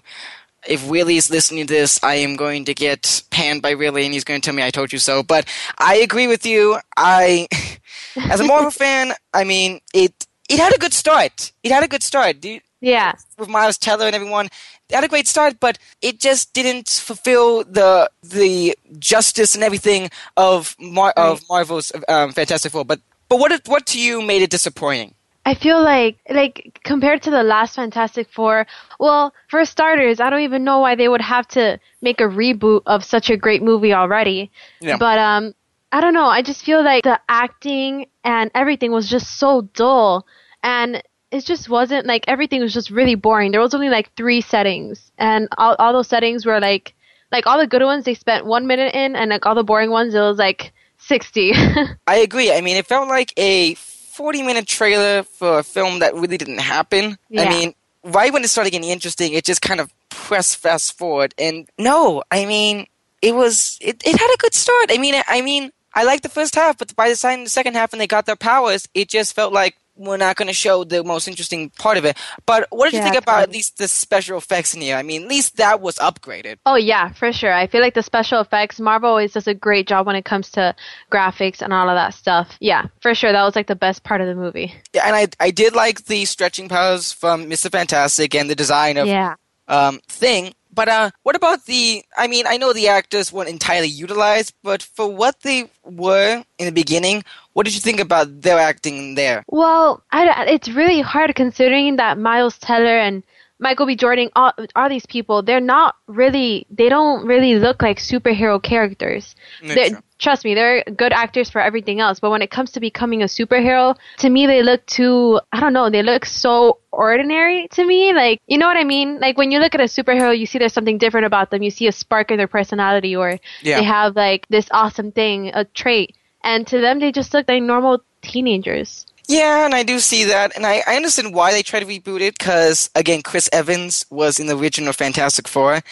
if 0.68 0.88
Willie's 0.88 1.30
listening 1.32 1.66
to 1.68 1.74
this, 1.74 2.00
I 2.04 2.16
am 2.16 2.36
going 2.36 2.66
to 2.66 2.74
get 2.76 3.24
panned 3.32 3.62
by 3.64 3.74
Willie, 3.76 4.06
and 4.06 4.14
he's 4.14 4.24
going 4.24 4.40
to 4.42 4.46
tell 4.46 4.54
me 4.56 4.64
I 4.64 4.70
told 4.72 4.94
you 4.94 5.00
so. 5.00 5.24
But 5.24 5.46
I 5.80 5.96
agree 5.96 6.28
with 6.28 6.46
you. 6.46 6.78
I, 6.96 7.48
as 8.30 8.40
a 8.40 8.44
Marvel 8.44 8.72
fan, 8.84 9.14
I 9.34 9.44
mean, 9.46 9.82
it 9.96 10.14
it 10.48 10.60
had 10.60 10.76
a 10.76 10.80
good 10.80 10.94
start. 10.94 11.52
It 11.64 11.72
had 11.72 11.84
a 11.84 11.88
good 11.88 12.04
start. 12.04 12.40
Do 12.42 12.50
you- 12.50 12.62
yeah, 12.82 13.14
with 13.38 13.50
Miles 13.50 13.78
Teller 13.78 14.06
and 14.06 14.16
everyone. 14.16 14.50
They 14.88 14.96
had 14.96 15.04
a 15.04 15.08
great 15.08 15.28
start, 15.28 15.60
but 15.60 15.78
it 16.02 16.20
just 16.20 16.54
didn't 16.54 16.90
fulfill 16.90 17.64
the 17.64 18.10
the 18.24 18.76
justice 18.98 19.54
and 19.56 19.64
everything 19.64 20.10
of 20.36 20.76
Mar- 20.80 21.14
of 21.16 21.42
Marvel's 21.50 21.92
um, 22.08 22.32
Fantastic 22.32 22.72
Four. 22.72 22.86
But 22.86 23.00
but 23.30 23.40
what 23.40 23.50
did- 23.52 23.68
what 23.68 23.86
to 23.88 24.00
you 24.00 24.22
made 24.22 24.42
it 24.42 24.50
disappointing? 24.50 25.14
I 25.46 25.54
feel 25.54 25.82
like 25.82 26.18
like 26.30 26.80
compared 26.84 27.22
to 27.24 27.32
the 27.32 27.44
last 27.44 27.76
Fantastic 27.76 28.28
Four, 28.32 28.68
well, 29.00 29.34
for 29.48 29.64
starters, 29.66 30.20
I 30.20 30.30
don't 30.30 30.42
even 30.42 30.64
know 30.64 30.80
why 30.80 30.96
they 30.96 31.08
would 31.08 31.22
have 31.22 31.48
to 31.50 31.80
make 32.02 32.20
a 32.20 32.26
reboot 32.28 32.82
of 32.86 33.04
such 33.04 33.30
a 33.30 33.38
great 33.38 33.62
movie 33.64 33.94
already. 33.94 34.52
Yeah. 34.82 34.98
But 34.98 35.18
um 35.20 35.54
I 35.92 36.02
don't 36.02 36.14
know, 36.14 36.28
I 36.28 36.42
just 36.44 36.64
feel 36.64 36.84
like 36.84 37.04
the 37.04 37.20
acting 37.30 38.08
and 38.24 38.52
everything 38.54 38.92
was 38.92 39.10
just 39.10 39.40
so 39.40 39.62
dull 39.74 40.26
and 40.62 41.02
it 41.32 41.46
just 41.46 41.70
wasn't 41.70 42.06
like 42.06 42.26
everything 42.28 42.62
was 42.62 42.74
just 42.74 42.90
really 42.90 43.16
boring. 43.16 43.52
There 43.52 43.62
was 43.62 43.74
only 43.74 43.90
like 43.90 44.14
3 44.16 44.42
settings 44.42 45.12
and 45.18 45.48
all 45.58 45.76
all 45.80 45.94
those 45.94 46.08
settings 46.08 46.46
were 46.46 46.60
like 46.60 46.94
like 47.32 47.46
all 47.46 47.60
the 47.60 47.68
good 47.68 47.84
ones 47.84 48.06
they 48.06 48.16
spent 48.16 48.46
1 48.46 48.68
minute 48.68 48.96
in 48.96 49.16
and 49.16 49.30
like 49.30 49.46
all 49.46 49.56
the 49.56 49.64
boring 49.64 49.92
ones 49.92 50.14
it 50.14 50.20
was 50.20 50.38
like 50.38 50.74
60. 50.98 51.54
I 52.08 52.16
agree. 52.18 52.52
I 52.52 52.62
mean, 52.62 52.76
it 52.76 52.86
felt 52.86 53.08
like 53.08 53.34
a 53.38 53.76
40 53.76 54.44
minute 54.44 54.68
trailer 54.68 55.24
for 55.24 55.60
a 55.60 55.64
film 55.64 56.00
that 56.00 56.14
really 56.14 56.38
didn't 56.38 56.60
happen. 56.60 57.18
I 57.38 57.50
mean, 57.50 57.74
right 58.04 58.34
when 58.34 58.44
it 58.44 58.50
started 58.50 58.72
getting 58.72 58.90
interesting, 58.90 59.34
it 59.34 59.46
just 59.46 59.62
kind 59.62 59.80
of 59.80 59.94
pressed 60.10 60.58
fast 60.58 60.98
forward. 60.98 61.34
And 61.38 61.70
no, 61.78 62.24
I 62.32 62.46
mean, 62.46 62.88
it 63.22 63.34
was, 63.34 63.78
it, 63.82 64.02
it 64.06 64.20
had 64.20 64.34
a 64.34 64.38
good 64.38 64.54
start. 64.54 64.92
I 64.92 64.98
mean, 64.98 65.16
I, 65.16 65.24
I 65.28 65.42
mean, 65.42 65.72
I 65.94 66.04
liked 66.04 66.24
the 66.24 66.30
first 66.30 66.56
half, 66.56 66.78
but 66.78 66.96
by 66.96 67.10
the 67.10 67.16
time 67.16 67.44
the 67.44 67.50
second 67.50 67.76
half 67.76 67.92
when 67.92 68.00
they 68.00 68.08
got 68.08 68.26
their 68.26 68.36
powers, 68.36 68.88
it 68.94 69.10
just 69.10 69.36
felt 69.36 69.54
like 69.54 69.76
we're 70.00 70.18
not 70.18 70.36
going 70.38 70.48
to 70.48 70.54
show 70.54 70.84
the 70.84 71.04
most 71.04 71.28
interesting 71.28 71.70
part 71.72 71.98
of 71.98 72.06
it. 72.06 72.18
But 72.46 72.68
what 72.72 72.90
did 72.92 72.98
you 72.98 73.04
think 73.04 73.16
about 73.22 73.44
at 73.44 73.52
least 73.52 73.78
the 73.78 73.88
special 73.88 74.38
effects 74.38 74.74
in 74.74 74.82
here? 74.82 74.96
I 74.96 75.04
mean, 75.04 75.24
at 75.24 75.28
least 75.28 75.58
that 75.58 75.82
was 75.82 75.96
upgraded. 75.98 76.58
Oh 76.66 76.76
yeah, 76.76 77.12
for 77.14 77.32
sure. 77.34 77.54
I 77.54 77.68
feel 77.68 77.82
like 77.82 77.94
the 77.94 78.02
special 78.04 78.40
effects, 78.40 78.80
Marvel 78.80 79.10
always 79.10 79.34
does 79.34 79.48
a 79.48 79.54
great 79.54 79.88
job 79.88 80.08
when 80.08 80.16
it 80.16 80.26
comes 80.26 80.50
to 80.52 80.74
graphics 81.12 81.62
and 81.62 81.74
all 81.74 81.90
of 81.90 81.96
that 81.96 82.14
stuff. 82.14 82.56
Yeah, 82.60 82.88
for 83.02 83.14
sure. 83.14 83.32
That 83.32 83.44
was 83.44 83.56
like 83.56 83.68
the 83.68 83.76
best 83.76 84.04
part 84.04 84.22
of 84.22 84.28
the 84.28 84.36
movie. 84.36 84.74
Yeah, 84.94 85.06
and 85.06 85.16
I, 85.16 85.28
I 85.40 85.52
did 85.52 85.76
like 85.76 86.06
the 86.06 86.26
stretching 86.26 86.70
powers 86.70 87.12
from 87.12 87.46
Mr. 87.46 87.70
Fantastic 87.72 88.34
and 88.36 88.50
the 88.50 88.56
design 88.56 88.98
of 88.98 89.08
Yeah. 89.08 89.36
um, 89.68 90.00
thing. 90.08 90.54
But 90.74 90.88
uh, 90.88 91.12
what 91.24 91.36
about 91.36 91.66
the? 91.66 92.04
I 92.16 92.28
mean, 92.28 92.46
I 92.48 92.58
know 92.58 92.74
the 92.74 92.88
actors 92.90 93.34
weren't 93.34 93.50
entirely 93.50 93.88
utilized, 93.88 94.54
but 94.64 94.84
for 94.84 95.08
what 95.08 95.42
they 95.42 95.70
were 95.84 96.44
in 96.58 96.66
the 96.66 96.72
beginning, 96.72 97.24
what 97.54 97.66
did 97.66 97.74
you 97.74 97.82
think 97.82 98.00
about 98.00 98.42
their 98.42 98.60
acting 98.60 99.16
there? 99.16 99.44
Well, 99.48 100.04
I, 100.12 100.46
it's 100.46 100.70
really 100.70 101.02
hard 101.02 101.34
considering 101.36 101.96
that 101.98 102.18
Miles 102.18 102.58
Teller 102.60 102.98
and 103.00 103.24
Michael 103.60 103.86
B. 103.88 103.96
Jordan, 103.96 104.30
all, 104.36 104.54
all 104.76 104.90
these 104.90 105.06
people, 105.06 105.42
they're 105.42 105.60
not 105.60 105.96
really, 106.08 106.66
they 106.70 106.88
don't 106.88 107.26
really 107.26 107.56
look 107.60 107.82
like 107.82 107.98
superhero 107.98 108.62
characters. 108.62 109.36
They're-. 109.62 110.02
Trust 110.20 110.44
me, 110.44 110.54
they're 110.54 110.84
good 110.84 111.14
actors 111.14 111.50
for 111.50 111.62
everything 111.62 112.00
else, 112.02 112.20
but 112.20 112.30
when 112.30 112.42
it 112.42 112.52
comes 112.52 112.72
to 112.74 112.80
becoming 112.80 113.22
a 113.22 113.26
superhero, 113.26 113.96
to 114.18 114.30
me 114.30 114.46
they 114.46 114.62
look 114.62 114.86
too, 114.86 115.40
I 115.54 115.60
don't 115.62 115.74
know, 115.74 115.90
they 115.90 116.04
look 116.04 116.26
so 116.26 116.80
ordinary 116.92 117.68
to 117.72 117.86
me. 117.86 118.14
Like, 118.14 118.42
you 118.46 118.58
know 118.58 118.68
what 118.68 118.78
I 118.78 118.84
mean? 118.84 119.20
Like 119.20 119.38
when 119.38 119.52
you 119.52 119.60
look 119.60 119.74
at 119.76 119.82
a 119.82 119.86
superhero, 119.86 120.38
you 120.38 120.46
see 120.46 120.60
there's 120.60 120.74
something 120.74 120.98
different 120.98 121.26
about 121.26 121.52
them. 121.52 121.64
You 121.64 121.72
see 121.72 121.88
a 121.88 121.92
spark 121.92 122.32
in 122.32 122.38
their 122.38 122.48
personality 122.48 123.16
or 123.16 123.40
Yeah. 123.62 123.78
they 123.80 123.84
have 123.86 124.16
like 124.16 124.46
this 124.50 124.68
awesome 124.72 125.12
thing, 125.12 125.52
a 125.54 125.64
trait. 125.64 126.16
And 126.44 126.68
to 126.68 126.80
them, 126.80 127.00
they 127.00 127.12
just 127.12 127.34
look 127.34 127.48
like 127.48 127.62
normal 127.64 128.04
teenagers. 128.22 129.06
Yeah, 129.30 129.64
and 129.66 129.76
I 129.76 129.84
do 129.84 130.00
see 130.00 130.24
that, 130.26 130.56
and 130.56 130.66
I, 130.66 130.82
I 130.88 130.96
understand 130.96 131.36
why 131.36 131.52
they 131.52 131.62
tried 131.62 131.82
to 131.82 131.86
reboot 131.86 132.20
it. 132.20 132.36
Because 132.38 132.90
again, 132.96 133.22
Chris 133.22 133.48
Evans 133.54 134.04
was 134.10 134.40
in 134.40 134.48
the 134.48 134.58
original 134.58 134.92
Fantastic 134.92 135.48
Four, 135.48 135.74
and 135.76 135.84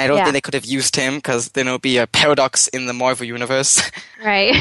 I 0.00 0.06
don't 0.06 0.16
Yeah. 0.16 0.24
think 0.24 0.32
they 0.32 0.40
could 0.40 0.54
have 0.54 0.64
used 0.64 0.96
him 0.96 1.16
because 1.16 1.50
then 1.50 1.68
it 1.68 1.72
would 1.72 1.82
be 1.82 1.98
a 1.98 2.06
paradox 2.06 2.68
in 2.68 2.86
the 2.86 2.94
Marvel 2.94 3.26
universe. 3.26 3.82
Right. 4.24 4.56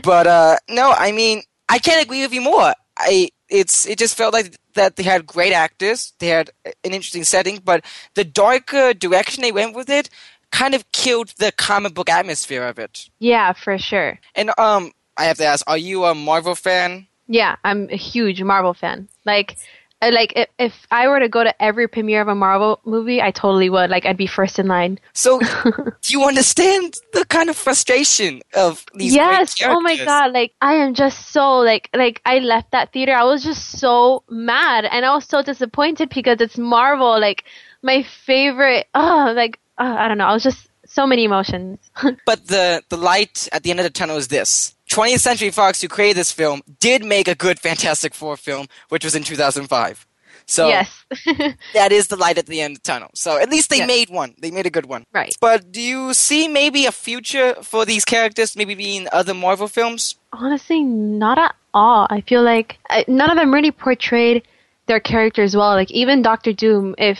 but 0.02 0.26
uh, 0.26 0.56
no, 0.68 0.90
I 0.90 1.12
mean, 1.12 1.42
I 1.68 1.78
can't 1.78 2.02
agree 2.04 2.22
with 2.22 2.32
you 2.34 2.40
more. 2.42 2.74
I 2.98 3.30
it's 3.48 3.86
it 3.86 3.98
just 4.00 4.16
felt 4.16 4.32
like 4.34 4.56
that 4.74 4.96
they 4.96 5.04
had 5.04 5.24
great 5.26 5.52
actors, 5.52 6.12
they 6.18 6.26
had 6.26 6.50
an 6.84 6.92
interesting 6.92 7.22
setting, 7.22 7.60
but 7.64 7.84
the 8.14 8.24
darker 8.24 8.92
direction 8.94 9.42
they 9.42 9.52
went 9.52 9.76
with 9.76 9.88
it 9.88 10.10
kind 10.50 10.74
of 10.74 10.90
killed 10.90 11.32
the 11.38 11.52
comic 11.52 11.94
book 11.94 12.10
atmosphere 12.10 12.64
of 12.64 12.78
it. 12.80 13.08
yeah, 13.20 13.52
for 13.52 13.78
sure. 13.78 14.18
And 14.34 14.50
um, 14.58 14.90
I 15.16 15.24
have 15.26 15.38
to 15.38 15.44
ask, 15.44 15.62
are 15.68 15.78
you 15.78 16.04
a 16.04 16.14
Marvel 16.14 16.56
fan? 16.56 17.06
Yeah, 17.28 17.56
I'm 17.64 17.88
a 17.90 17.96
huge 17.96 18.42
Marvel 18.42 18.74
fan. 18.74 19.08
Like, 19.24 19.56
uh, 20.02 20.10
like 20.12 20.32
if, 20.36 20.48
if 20.58 20.86
I 20.90 21.08
were 21.08 21.18
to 21.20 21.28
go 21.28 21.42
to 21.42 21.62
every 21.62 21.88
premiere 21.88 22.20
of 22.20 22.28
a 22.28 22.34
Marvel 22.34 22.80
movie, 22.84 23.22
I 23.22 23.30
totally 23.30 23.70
would. 23.70 23.90
Like, 23.90 24.06
I'd 24.06 24.16
be 24.16 24.26
first 24.26 24.58
in 24.58 24.68
line. 24.68 24.98
So, 25.14 25.40
do 26.02 26.12
you 26.12 26.24
understand 26.24 26.94
the 27.12 27.24
kind 27.24 27.48
of 27.48 27.56
frustration 27.56 28.42
of 28.54 28.84
these? 28.94 29.14
yes. 29.14 29.56
Oh 29.64 29.80
my 29.80 29.96
god. 29.96 30.32
Like, 30.32 30.52
I 30.60 30.74
am 30.74 30.94
just 30.94 31.30
so 31.30 31.58
like 31.58 31.88
like 31.94 32.20
I 32.26 32.38
left 32.38 32.72
that 32.72 32.92
theater. 32.92 33.14
I 33.14 33.24
was 33.24 33.42
just 33.42 33.78
so 33.80 34.22
mad 34.28 34.84
and 34.84 35.04
I 35.04 35.14
was 35.14 35.24
so 35.24 35.42
disappointed 35.42 36.10
because 36.10 36.40
it's 36.40 36.58
Marvel. 36.58 37.18
Like 37.18 37.44
my 37.82 38.02
favorite. 38.02 38.86
Oh, 38.94 39.32
like 39.34 39.58
uh, 39.78 39.96
I 39.98 40.08
don't 40.08 40.18
know. 40.18 40.26
I 40.26 40.32
was 40.32 40.42
just 40.42 40.68
so 40.84 41.06
many 41.06 41.24
emotions. 41.24 41.78
But 42.26 42.46
the 42.46 42.82
the 42.88 42.96
light 42.96 43.48
at 43.52 43.62
the 43.62 43.70
end 43.70 43.80
of 43.80 43.84
the 43.84 43.90
tunnel 43.90 44.16
is 44.16 44.28
this. 44.28 44.75
20th 44.90 45.20
Century 45.20 45.50
Fox, 45.50 45.80
who 45.82 45.88
created 45.88 46.16
this 46.16 46.32
film, 46.32 46.62
did 46.80 47.04
make 47.04 47.28
a 47.28 47.34
good 47.34 47.58
Fantastic 47.58 48.14
Four 48.14 48.36
film, 48.36 48.66
which 48.88 49.04
was 49.04 49.14
in 49.14 49.22
2005. 49.24 50.06
So 50.48 50.68
yes. 50.68 51.04
that 51.74 51.90
is 51.90 52.06
the 52.06 52.14
light 52.14 52.38
at 52.38 52.46
the 52.46 52.60
end 52.60 52.76
of 52.76 52.82
the 52.82 52.86
tunnel. 52.86 53.10
So 53.14 53.36
at 53.36 53.50
least 53.50 53.68
they 53.68 53.78
Yes. 53.78 53.88
made 53.88 54.10
one. 54.10 54.34
They 54.38 54.52
made 54.52 54.64
a 54.66 54.70
good 54.70 54.86
one. 54.86 55.04
right. 55.12 55.34
But 55.40 55.72
do 55.72 55.80
you 55.80 56.14
see 56.14 56.46
maybe 56.46 56.86
a 56.86 56.92
future 56.92 57.54
for 57.62 57.84
these 57.84 58.04
characters, 58.04 58.54
maybe 58.56 58.76
being 58.76 59.08
other 59.12 59.34
Marvel 59.34 59.66
films? 59.66 60.14
Honestly, 60.32 60.82
not 60.84 61.36
at 61.38 61.54
all. 61.74 62.06
I 62.10 62.20
feel 62.20 62.42
like 62.44 62.78
uh, 62.90 63.02
none 63.08 63.28
of 63.30 63.36
them 63.36 63.52
really 63.52 63.72
portrayed 63.72 64.46
their 64.86 65.00
characters 65.00 65.56
well. 65.56 65.70
Like 65.74 65.90
even 65.90 66.22
Doctor 66.22 66.52
Doom, 66.52 66.94
if 66.96 67.18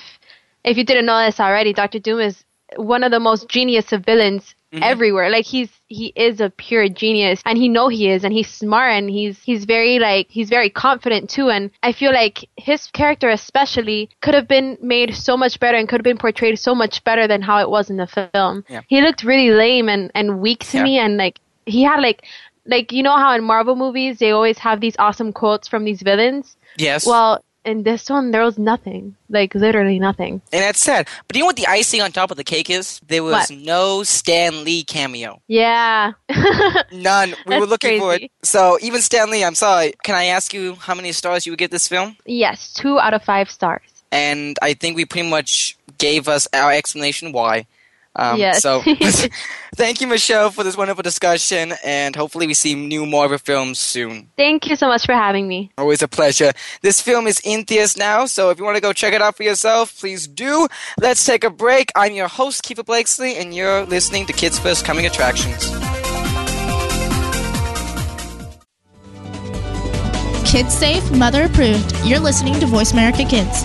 if 0.63 0.77
you 0.77 0.85
didn't 0.85 1.07
know 1.07 1.25
this 1.25 1.41
already, 1.41 1.73
Doctor 1.73 1.99
Doom 1.99 2.21
is 2.21 2.45
one 2.77 3.03
of 3.03 3.11
the 3.11 3.19
most 3.21 3.49
genius 3.49 3.93
of 3.93 4.05
villains 4.05 4.55
Mm-hmm. 4.73 4.83
everywhere. 4.83 5.31
Like 5.31 5.47
he's 5.47 5.71
he 5.87 6.13
is 6.17 6.41
a 6.41 6.51
pure 6.51 6.89
genius, 6.89 7.41
and 7.47 7.57
he 7.57 7.69
know 7.69 7.87
he 7.87 8.11
is, 8.11 8.25
and 8.25 8.33
he's 8.35 8.49
smart, 8.49 8.91
and 8.95 9.09
he's 9.09 9.41
he's 9.45 9.65
very 9.65 10.01
like 10.01 10.27
he's 10.29 10.49
very 10.49 10.71
confident 10.71 11.31
too. 11.31 11.51
And 11.51 11.71
I 11.85 11.93
feel 11.93 12.13
like 12.13 12.49
his 12.57 12.89
character 12.89 13.29
especially 13.29 14.11
could 14.23 14.35
have 14.35 14.49
been 14.49 14.77
made 14.83 15.15
so 15.15 15.37
much 15.37 15.61
better 15.61 15.79
and 15.79 15.89
could 15.89 16.01
have 16.01 16.05
been 16.05 16.19
portrayed 16.19 16.59
so 16.59 16.75
much 16.75 17.05
better 17.05 17.29
than 17.29 17.43
how 17.43 17.61
it 17.61 17.71
was 17.71 17.91
in 17.91 17.97
the 17.97 18.09
film. 18.09 18.65
Yeah. 18.69 18.81
He 18.89 19.01
looked 19.03 19.23
really 19.23 19.51
lame 19.51 19.89
and 19.89 20.11
and 20.17 20.41
weak 20.41 20.65
to 20.71 20.79
Yeah. 20.79 20.83
me, 20.85 20.99
and 20.99 21.17
like 21.17 21.39
he 21.65 21.85
had 21.85 22.01
like 22.01 22.25
like 22.67 22.91
you 22.91 23.05
know 23.05 23.17
how 23.17 23.37
in 23.37 23.45
Marvel 23.45 23.77
movies 23.77 24.19
they 24.19 24.33
always 24.33 24.59
have 24.59 24.81
these 24.81 24.97
awesome 24.99 25.33
quotes 25.33 25.69
from 25.69 25.85
these 25.85 26.03
villains. 26.03 26.57
Yes. 26.77 27.07
Well, 27.07 27.45
in 27.67 27.83
this 27.83 28.09
one 28.09 28.31
there 28.31 28.43
was 28.45 28.59
nothing, 28.59 29.17
like 29.29 29.55
literally 29.55 29.99
nothing. 29.99 30.41
and 30.53 30.63
that's 30.63 30.81
sad. 30.81 31.09
But 31.27 31.37
you 31.37 31.41
know 31.43 31.47
what 31.47 31.57
the 31.57 31.67
icing 31.67 32.01
on 32.01 32.13
top 32.13 32.31
of 32.31 32.37
the 32.37 32.45
cake 32.45 32.71
is? 32.71 33.01
There 33.09 33.23
was 33.23 33.35
What? 33.35 33.51
no 33.51 34.03
Stan 34.05 34.65
Lee 34.65 34.85
cameo. 34.85 35.41
Yeah. 35.49 36.13
None. 36.93 37.35
We 37.47 37.59
were 37.59 37.67
looking 37.67 37.99
for 38.01 38.15
it. 38.15 38.31
So 38.43 38.79
even 38.81 39.01
Stan 39.03 39.31
Lee, 39.31 39.45
I'm 39.45 39.55
sorry. 39.55 39.93
Can 40.05 40.15
I 40.15 40.25
ask 40.27 40.55
you 40.55 40.77
how 40.77 40.95
many 40.95 41.13
stars 41.13 41.47
you 41.47 41.53
would 41.53 41.59
give 41.59 41.71
this 41.71 41.89
film? 41.89 42.17
yes, 42.25 42.73
two 42.73 42.99
out 42.99 43.15
of 43.15 43.23
five 43.25 43.51
stars. 43.51 43.83
And 44.13 44.57
I 44.63 44.75
think 44.75 44.97
we 44.97 45.05
pretty 45.05 45.29
much 45.29 45.77
gave 45.99 46.29
us 46.29 46.47
our 46.53 46.73
explanation 46.73 47.33
why. 47.33 47.67
Um, 48.17 48.39
Yes. 48.39 48.63
So 48.63 48.83
thank 49.77 50.01
you, 50.01 50.07
Michelle, 50.07 50.51
for 50.51 50.65
this 50.65 50.77
wonderful 50.77 51.03
discussion, 51.03 51.75
and 51.85 52.17
hopefully 52.17 52.47
we 52.47 52.55
see 52.55 52.75
new 52.75 53.07
Marvel 53.07 53.39
films 53.39 53.79
soon. 53.79 54.31
Thank 54.37 54.69
you 54.69 54.77
so 54.77 54.89
much 54.89 55.05
for 55.07 55.13
having 55.13 55.47
me. 55.47 55.71
Always 55.79 56.03
a 56.03 56.09
pleasure. 56.09 56.53
This 56.83 57.01
film 57.01 57.27
is 57.27 57.41
in 57.45 57.65
theaters 57.65 57.97
now, 57.97 58.27
so 58.27 58.51
if 58.51 58.59
you 58.59 58.65
want 58.65 58.77
to 58.77 58.83
go 58.83 58.93
check 58.93 59.13
it 59.13 59.23
out 59.23 59.37
for 59.37 59.43
yourself, 59.43 59.99
please 59.99 60.27
do. 60.27 60.67
Let's 60.99 61.25
take 61.25 61.45
a 61.45 61.51
break. 61.51 61.91
I'm 61.95 62.13
your 62.15 62.29
host, 62.29 62.65
Kiefer 62.65 62.85
Blakesley, 62.85 63.37
and 63.37 63.55
you're 63.55 63.85
listening 63.85 64.27
to 64.27 64.33
Kids 64.33 64.59
First 64.59 64.85
Coming 64.85 65.07
Attractions. 65.07 65.71
Kids 70.51 70.73
safe, 70.73 71.11
mother 71.11 71.45
approved. 71.45 71.95
You're 72.05 72.21
listening 72.21 72.59
to 72.61 72.67
Voice 72.67 72.93
America 72.93 73.25
Kids. 73.25 73.65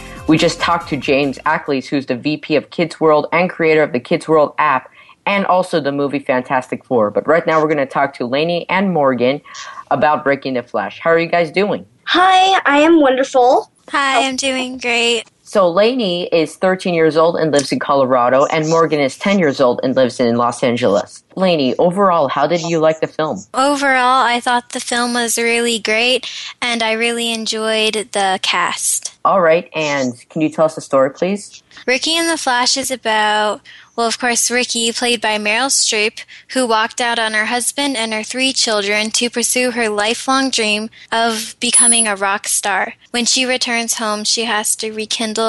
We 0.27 0.37
just 0.37 0.59
talked 0.59 0.87
to 0.89 0.97
James 0.97 1.39
Ackles, 1.39 1.87
who's 1.87 2.05
the 2.05 2.15
VP 2.15 2.55
of 2.55 2.69
Kids 2.69 2.99
World 2.99 3.27
and 3.33 3.49
creator 3.49 3.83
of 3.83 3.91
the 3.91 3.99
Kids 3.99 4.27
World 4.27 4.53
app, 4.59 4.89
and 5.25 5.45
also 5.45 5.81
the 5.81 5.91
movie 5.91 6.19
Fantastic 6.19 6.85
Four. 6.85 7.11
But 7.11 7.27
right 7.27 7.45
now, 7.45 7.59
we're 7.59 7.67
going 7.67 7.77
to 7.77 7.85
talk 7.85 8.13
to 8.15 8.25
Lainey 8.25 8.65
and 8.69 8.93
Morgan 8.93 9.41
about 9.89 10.25
Ricky 10.25 10.49
and 10.49 10.57
the 10.57 10.63
Flash. 10.63 10.99
How 10.99 11.09
are 11.09 11.19
you 11.19 11.27
guys 11.27 11.51
doing? 11.51 11.85
Hi, 12.05 12.61
I 12.65 12.79
am 12.79 13.01
wonderful. 13.01 13.71
Hi, 13.89 14.25
I'm 14.27 14.35
doing 14.35 14.77
great. 14.77 15.29
So, 15.51 15.69
Lainey 15.69 16.27
is 16.27 16.55
13 16.55 16.93
years 16.93 17.17
old 17.17 17.35
and 17.35 17.51
lives 17.51 17.73
in 17.73 17.79
Colorado, 17.79 18.45
and 18.45 18.69
Morgan 18.69 19.01
is 19.01 19.17
10 19.17 19.37
years 19.37 19.59
old 19.59 19.81
and 19.83 19.93
lives 19.97 20.17
in 20.17 20.37
Los 20.37 20.63
Angeles. 20.63 21.25
Lainey, 21.35 21.75
overall, 21.75 22.29
how 22.29 22.47
did 22.47 22.61
you 22.61 22.79
like 22.79 23.01
the 23.01 23.07
film? 23.07 23.39
Overall, 23.53 24.23
I 24.25 24.39
thought 24.39 24.69
the 24.69 24.79
film 24.79 25.13
was 25.13 25.37
really 25.37 25.77
great 25.77 26.25
and 26.61 26.81
I 26.81 26.93
really 26.93 27.33
enjoyed 27.33 28.07
the 28.13 28.39
cast. 28.41 29.17
All 29.25 29.41
right, 29.41 29.69
and 29.75 30.13
can 30.29 30.41
you 30.41 30.49
tell 30.49 30.65
us 30.65 30.75
the 30.75 30.81
story, 30.81 31.11
please? 31.11 31.61
Ricky 31.85 32.15
and 32.17 32.29
the 32.29 32.37
Flash 32.37 32.77
is 32.77 32.91
about, 32.91 33.61
well, 33.95 34.07
of 34.07 34.19
course, 34.19 34.49
Ricky, 34.49 34.91
played 34.91 35.21
by 35.21 35.37
Meryl 35.37 35.69
Streep, 35.69 36.23
who 36.49 36.67
walked 36.67 36.99
out 36.99 37.19
on 37.19 37.33
her 37.33 37.45
husband 37.45 37.95
and 37.95 38.13
her 38.13 38.23
three 38.23 38.51
children 38.51 39.09
to 39.11 39.29
pursue 39.29 39.71
her 39.71 39.89
lifelong 39.89 40.49
dream 40.49 40.89
of 41.11 41.55
becoming 41.59 42.07
a 42.07 42.15
rock 42.15 42.47
star. 42.47 42.95
When 43.11 43.25
she 43.25 43.45
returns 43.45 43.95
home, 43.95 44.23
she 44.23 44.45
has 44.45 44.75
to 44.77 44.91
rekindle, 44.91 45.40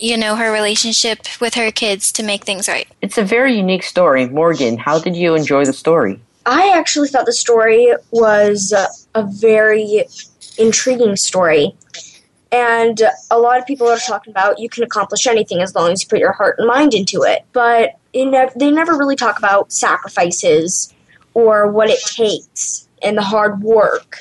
you 0.00 0.16
know, 0.16 0.36
her 0.36 0.52
relationship 0.52 1.18
with 1.40 1.54
her 1.54 1.70
kids 1.70 2.12
to 2.12 2.22
make 2.22 2.44
things 2.44 2.68
right. 2.68 2.88
It's 3.00 3.18
a 3.18 3.24
very 3.24 3.54
unique 3.54 3.82
story. 3.82 4.28
Morgan, 4.28 4.78
how 4.78 4.98
did 4.98 5.16
you 5.16 5.34
enjoy 5.34 5.64
the 5.64 5.72
story? 5.72 6.20
I 6.46 6.76
actually 6.76 7.08
thought 7.08 7.26
the 7.26 7.32
story 7.32 7.92
was 8.10 8.72
uh, 8.72 8.86
a 9.14 9.22
very 9.24 10.04
intriguing 10.58 11.16
story. 11.16 11.74
And 12.52 13.00
a 13.30 13.38
lot 13.38 13.58
of 13.60 13.66
people 13.66 13.86
are 13.88 13.98
talking 13.98 14.32
about 14.32 14.58
you 14.58 14.68
can 14.68 14.82
accomplish 14.82 15.26
anything 15.26 15.60
as 15.60 15.74
long 15.74 15.92
as 15.92 16.02
you 16.02 16.08
put 16.08 16.18
your 16.18 16.32
heart 16.32 16.56
and 16.58 16.66
mind 16.66 16.94
into 16.94 17.22
it. 17.22 17.44
But 17.52 17.96
it 18.12 18.26
nev- 18.26 18.52
they 18.56 18.70
never 18.70 18.96
really 18.96 19.16
talk 19.16 19.38
about 19.38 19.72
sacrifices 19.72 20.92
or 21.34 21.70
what 21.70 21.90
it 21.90 22.00
takes 22.00 22.88
and 23.02 23.16
the 23.16 23.22
hard 23.22 23.62
work. 23.62 24.18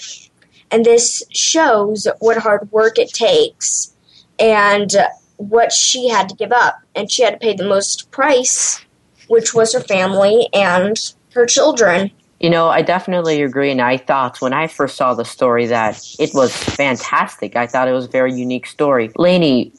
And 0.71 0.85
this 0.85 1.23
shows 1.31 2.07
what 2.19 2.38
hard 2.38 2.71
work 2.71 2.99
it 2.99 3.11
takes 3.11 3.91
and 4.39 4.91
what 5.38 5.72
she 5.72 6.10
had 6.10 6.29
to 6.29 6.36
give 6.36 6.51
up. 6.51 6.81
And 6.96 7.12
she 7.12 7.24
had 7.24 7.31
to 7.31 7.39
pay 7.39 7.53
the 7.53 7.67
most 7.67 8.12
price 8.12 8.84
which 9.29 9.53
was 9.53 9.74
her 9.74 9.79
family 9.79 10.50
and 10.53 11.13
her 11.34 11.46
children. 11.46 12.12
You 12.39 12.50
know, 12.50 12.69
I 12.69 12.81
definitely 12.81 13.41
agree, 13.41 13.72
and 13.72 13.81
I 13.81 13.98
thought 13.98 14.41
when 14.41 14.53
I 14.53 14.67
first 14.67 14.98
saw 14.98 15.13
the 15.13 15.25
story 15.25 15.67
that 15.67 16.03
it 16.19 16.31
was 16.34 16.55
fantastic. 16.55 17.55
I 17.55 17.67
thought 17.67 17.88
it 17.88 17.93
was 17.93 18.05
a 18.05 18.10
very 18.10 18.34
unique 18.34 18.65
story. 18.65 19.12
Lainey, 19.17 19.72